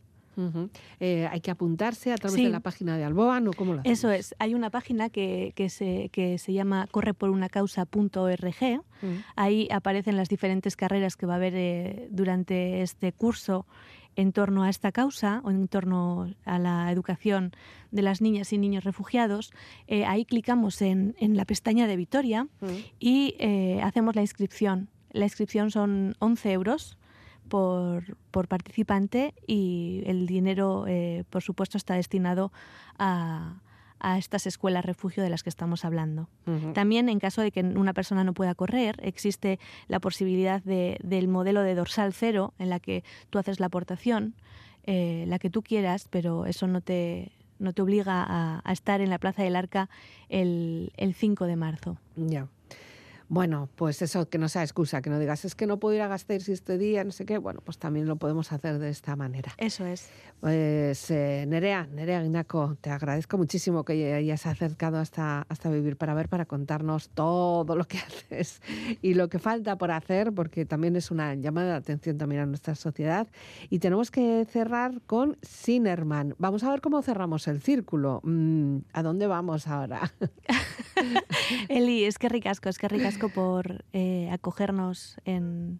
Eh, 1.00 1.28
hay 1.32 1.42
que 1.42 1.52
apuntarse 1.52 2.12
a 2.14 2.16
través 2.18 2.36
Sí. 2.36 2.44
de 2.46 2.50
la 2.50 2.60
página 2.62 2.98
de 2.98 3.04
Alboan 3.04 3.48
o 3.48 3.54
cómo 3.54 3.74
lo 3.74 3.80
hacemos? 3.82 3.98
Eso 4.00 4.12
es, 4.12 4.36
hay 4.40 4.54
una 4.54 4.70
página 4.70 5.10
que, 5.10 5.54
que, 5.56 5.70
se, 5.70 6.10
que 6.12 6.38
se 6.38 6.54
llama 6.54 6.88
correporunacausa.org. 6.92 8.82
Mm. 9.02 9.08
Ahí 9.36 9.68
aparecen 9.72 10.16
las 10.18 10.30
diferentes 10.30 10.76
carreras 10.76 11.16
que 11.18 11.26
va 11.26 11.34
a 11.34 11.38
haber 11.38 11.54
eh, 11.56 12.08
durante 12.12 12.82
este 12.82 13.12
curso 13.14 13.66
en 14.16 14.34
torno 14.34 14.64
a 14.64 14.70
esta 14.70 14.92
causa 14.92 15.42
o 15.46 15.52
en 15.52 15.68
torno 15.70 16.30
a 16.44 16.60
la 16.60 16.92
educación 16.92 17.52
de 17.92 18.02
las 18.02 18.22
niñas 18.22 18.52
y 18.52 18.58
niños 18.58 18.84
refugiados. 18.84 19.52
Eh, 19.88 20.06
ahí 20.06 20.26
clicamos 20.26 20.82
en, 20.82 21.16
en 21.20 21.38
la 21.38 21.46
pestaña 21.46 21.88
de 21.88 21.96
Vitoria 21.96 22.44
Mm. 22.60 22.68
y 23.00 23.36
eh, 23.40 23.80
hacemos 23.84 24.16
la 24.16 24.22
inscripción. 24.22 24.90
La 25.12 25.26
inscripción 25.26 25.72
son 25.72 26.16
11 26.20 26.52
euros 26.52 26.98
por, 27.52 28.16
por 28.32 28.48
participante 28.48 29.34
y 29.46 30.02
el 30.06 30.26
dinero, 30.26 30.86
eh, 30.88 31.26
por 31.30 31.42
supuesto, 31.44 31.78
está 31.78 31.96
destinado 31.96 32.52
a, 32.98 33.60
a 34.00 34.18
estas 34.18 34.48
escuelas 34.48 34.86
refugio 34.86 35.22
de 35.22 35.30
las 35.30 35.44
que 35.44 35.50
estamos 35.50 35.84
hablando. 35.84 36.30
También, 36.74 37.10
en 37.10 37.20
caso 37.20 37.42
de 37.42 37.52
que 37.52 37.60
una 37.62 37.94
persona 37.94 38.24
no 38.24 38.34
pueda 38.34 38.56
correr, 38.56 38.96
existe 39.04 39.60
la 39.90 40.00
posibilidad 40.00 40.64
de- 40.64 40.98
del 41.04 41.28
modelo 41.28 41.62
de 41.62 41.76
dorsal 41.76 42.14
cero, 42.14 42.54
en 42.58 42.70
la 42.70 42.80
que 42.80 43.04
tú 43.30 43.38
haces 43.38 43.60
la 43.60 43.66
aportación, 43.66 44.34
eh, 44.86 45.26
la 45.28 45.38
que 45.38 45.50
tú 45.50 45.62
quieras, 45.62 46.08
pero 46.10 46.46
eso 46.46 46.68
no 46.68 46.80
te, 46.80 47.32
no 47.60 47.74
te 47.74 47.82
obliga 47.82 48.24
a, 48.24 48.62
a 48.64 48.72
estar 48.72 49.02
en 49.02 49.10
la 49.10 49.20
Plaza 49.20 49.44
del 49.44 49.56
Arca 49.58 49.90
el, 50.30 50.94
el 50.96 51.14
5 51.14 51.46
de 51.46 51.56
marzo. 51.58 51.98
Ya. 52.16 52.48
Bueno, 53.32 53.70
pues 53.78 54.02
eso, 54.02 54.28
que 54.28 54.38
no 54.38 54.50
sea 54.50 54.62
excusa, 54.62 55.02
que 55.02 55.10
no 55.10 55.18
digas, 55.18 55.46
es 55.46 55.56
que 55.56 55.66
no 55.66 55.80
puedo 55.80 55.96
ir 55.96 56.02
a 56.02 56.10
Gasteiz 56.10 56.50
este 56.50 56.78
día, 56.78 57.06
no 57.06 57.14
sé 57.14 57.26
qué. 57.26 57.38
Bueno, 57.38 57.62
pues 57.64 57.78
también 57.78 58.06
lo 58.06 58.18
podemos 58.18 58.52
hacer 58.52 58.78
de 58.78 58.90
esta 58.90 59.16
manera. 59.16 59.54
Eso 59.58 59.86
es. 59.86 60.10
Pues 60.42 61.10
eh, 61.12 61.46
Nerea, 61.48 61.88
Nerea 61.94 62.24
Guinaco, 62.24 62.76
te 62.82 62.90
agradezco 62.90 63.38
muchísimo 63.38 63.86
que 63.86 64.14
hayas 64.14 64.46
acercado 64.48 64.98
hasta, 64.98 65.46
hasta 65.48 65.70
Vivir 65.70 65.96
para 65.96 66.14
Ver 66.14 66.28
para 66.28 66.46
contarnos 66.46 67.08
todo 67.08 67.74
lo 67.74 67.86
que 67.86 68.00
haces 68.06 68.62
y 69.02 69.14
lo 69.14 69.30
que 69.30 69.40
falta 69.40 69.78
por 69.78 69.92
hacer, 69.92 70.34
porque 70.34 70.66
también 70.66 70.98
es 70.98 71.10
una 71.10 71.34
llamada 71.36 71.70
de 71.70 71.78
atención 71.78 72.18
también 72.18 72.42
a 72.42 72.46
nuestra 72.46 72.76
sociedad. 72.76 73.30
Y 73.70 73.80
tenemos 73.80 74.12
que 74.12 74.46
cerrar 74.52 75.00
con 75.08 75.38
Sinerman. 75.42 76.36
Vamos 76.38 76.66
a 76.66 76.70
ver 76.70 76.82
cómo 76.82 77.02
cerramos 77.02 77.48
el 77.48 77.62
círculo. 77.62 78.20
Mm, 78.26 78.80
¿A 78.92 79.04
dónde 79.04 79.26
vamos 79.28 79.68
ahora? 79.68 80.12
Eli, 81.70 82.04
es 82.04 82.18
que 82.18 82.28
ricasco, 82.28 82.68
es 82.68 82.78
que 82.78 82.90
ricasco 82.90 83.21
por 83.30 83.84
eh, 83.94 84.30
acogernos 84.32 85.18
en, 85.26 85.80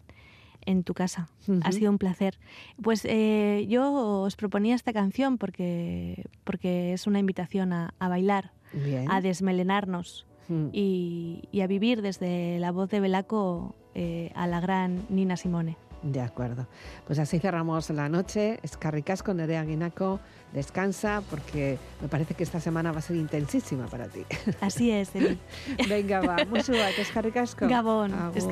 en 0.64 0.84
tu 0.84 0.94
casa. 0.94 1.28
Ha 1.62 1.72
sido 1.72 1.90
un 1.90 1.98
placer. 1.98 2.38
Pues 2.82 3.04
eh, 3.04 3.66
yo 3.68 3.92
os 4.22 4.36
proponía 4.36 4.74
esta 4.74 4.92
canción 4.92 5.38
porque, 5.38 6.24
porque 6.44 6.92
es 6.92 7.06
una 7.06 7.18
invitación 7.18 7.72
a, 7.72 7.94
a 7.98 8.08
bailar, 8.08 8.52
Bien. 8.72 9.10
a 9.10 9.20
desmelenarnos 9.20 10.26
Mm. 10.48 10.70
y, 10.72 11.44
y 11.52 11.60
a 11.60 11.68
vivir 11.68 12.02
desde 12.02 12.58
la 12.58 12.72
voz 12.72 12.90
de 12.90 12.98
Belaco 12.98 13.76
eh, 13.94 14.32
a 14.34 14.48
la 14.48 14.58
gran 14.58 15.06
Nina 15.08 15.36
Simone. 15.36 15.76
De 16.02 16.20
acuerdo. 16.20 16.66
Pues 17.06 17.18
así 17.18 17.38
cerramos 17.38 17.88
la 17.90 18.08
noche. 18.08 18.58
Escarricas 18.62 19.22
con 19.22 19.36
Nerea 19.36 19.64
Guinaco. 19.64 20.20
Descansa 20.52 21.22
porque 21.30 21.78
me 22.00 22.08
parece 22.08 22.34
que 22.34 22.42
esta 22.42 22.60
semana 22.60 22.92
va 22.92 22.98
a 22.98 23.02
ser 23.02 23.16
intensísima 23.16 23.86
para 23.86 24.08
ti. 24.08 24.24
Así 24.60 24.90
es, 24.90 25.14
Eli. 25.14 25.38
Venga, 25.88 26.20
va. 26.20 26.44
Mucho 26.44 26.72
escarricasco. 26.74 27.68
Gabón, 27.68 28.12
es 28.34 28.46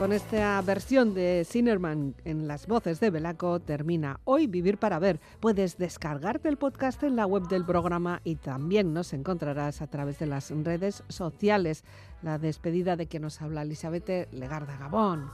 Con 0.00 0.14
esta 0.14 0.62
versión 0.62 1.12
de 1.12 1.44
Sinerman 1.44 2.14
en 2.24 2.48
las 2.48 2.66
voces 2.66 3.00
de 3.00 3.10
Belaco 3.10 3.60
termina 3.60 4.18
hoy 4.24 4.46
Vivir 4.46 4.78
para 4.78 4.98
Ver. 4.98 5.20
Puedes 5.40 5.76
descargarte 5.76 6.48
el 6.48 6.56
podcast 6.56 7.02
en 7.02 7.16
la 7.16 7.26
web 7.26 7.48
del 7.48 7.66
programa 7.66 8.22
y 8.24 8.36
también 8.36 8.94
nos 8.94 9.12
encontrarás 9.12 9.82
a 9.82 9.88
través 9.88 10.18
de 10.18 10.24
las 10.24 10.52
redes 10.64 11.04
sociales. 11.08 11.84
La 12.22 12.38
despedida 12.38 12.96
de 12.96 13.08
quien 13.08 13.24
nos 13.24 13.42
habla 13.42 13.60
Elizabeth 13.60 14.32
Legarda 14.32 14.78
Gabón. 14.78 15.30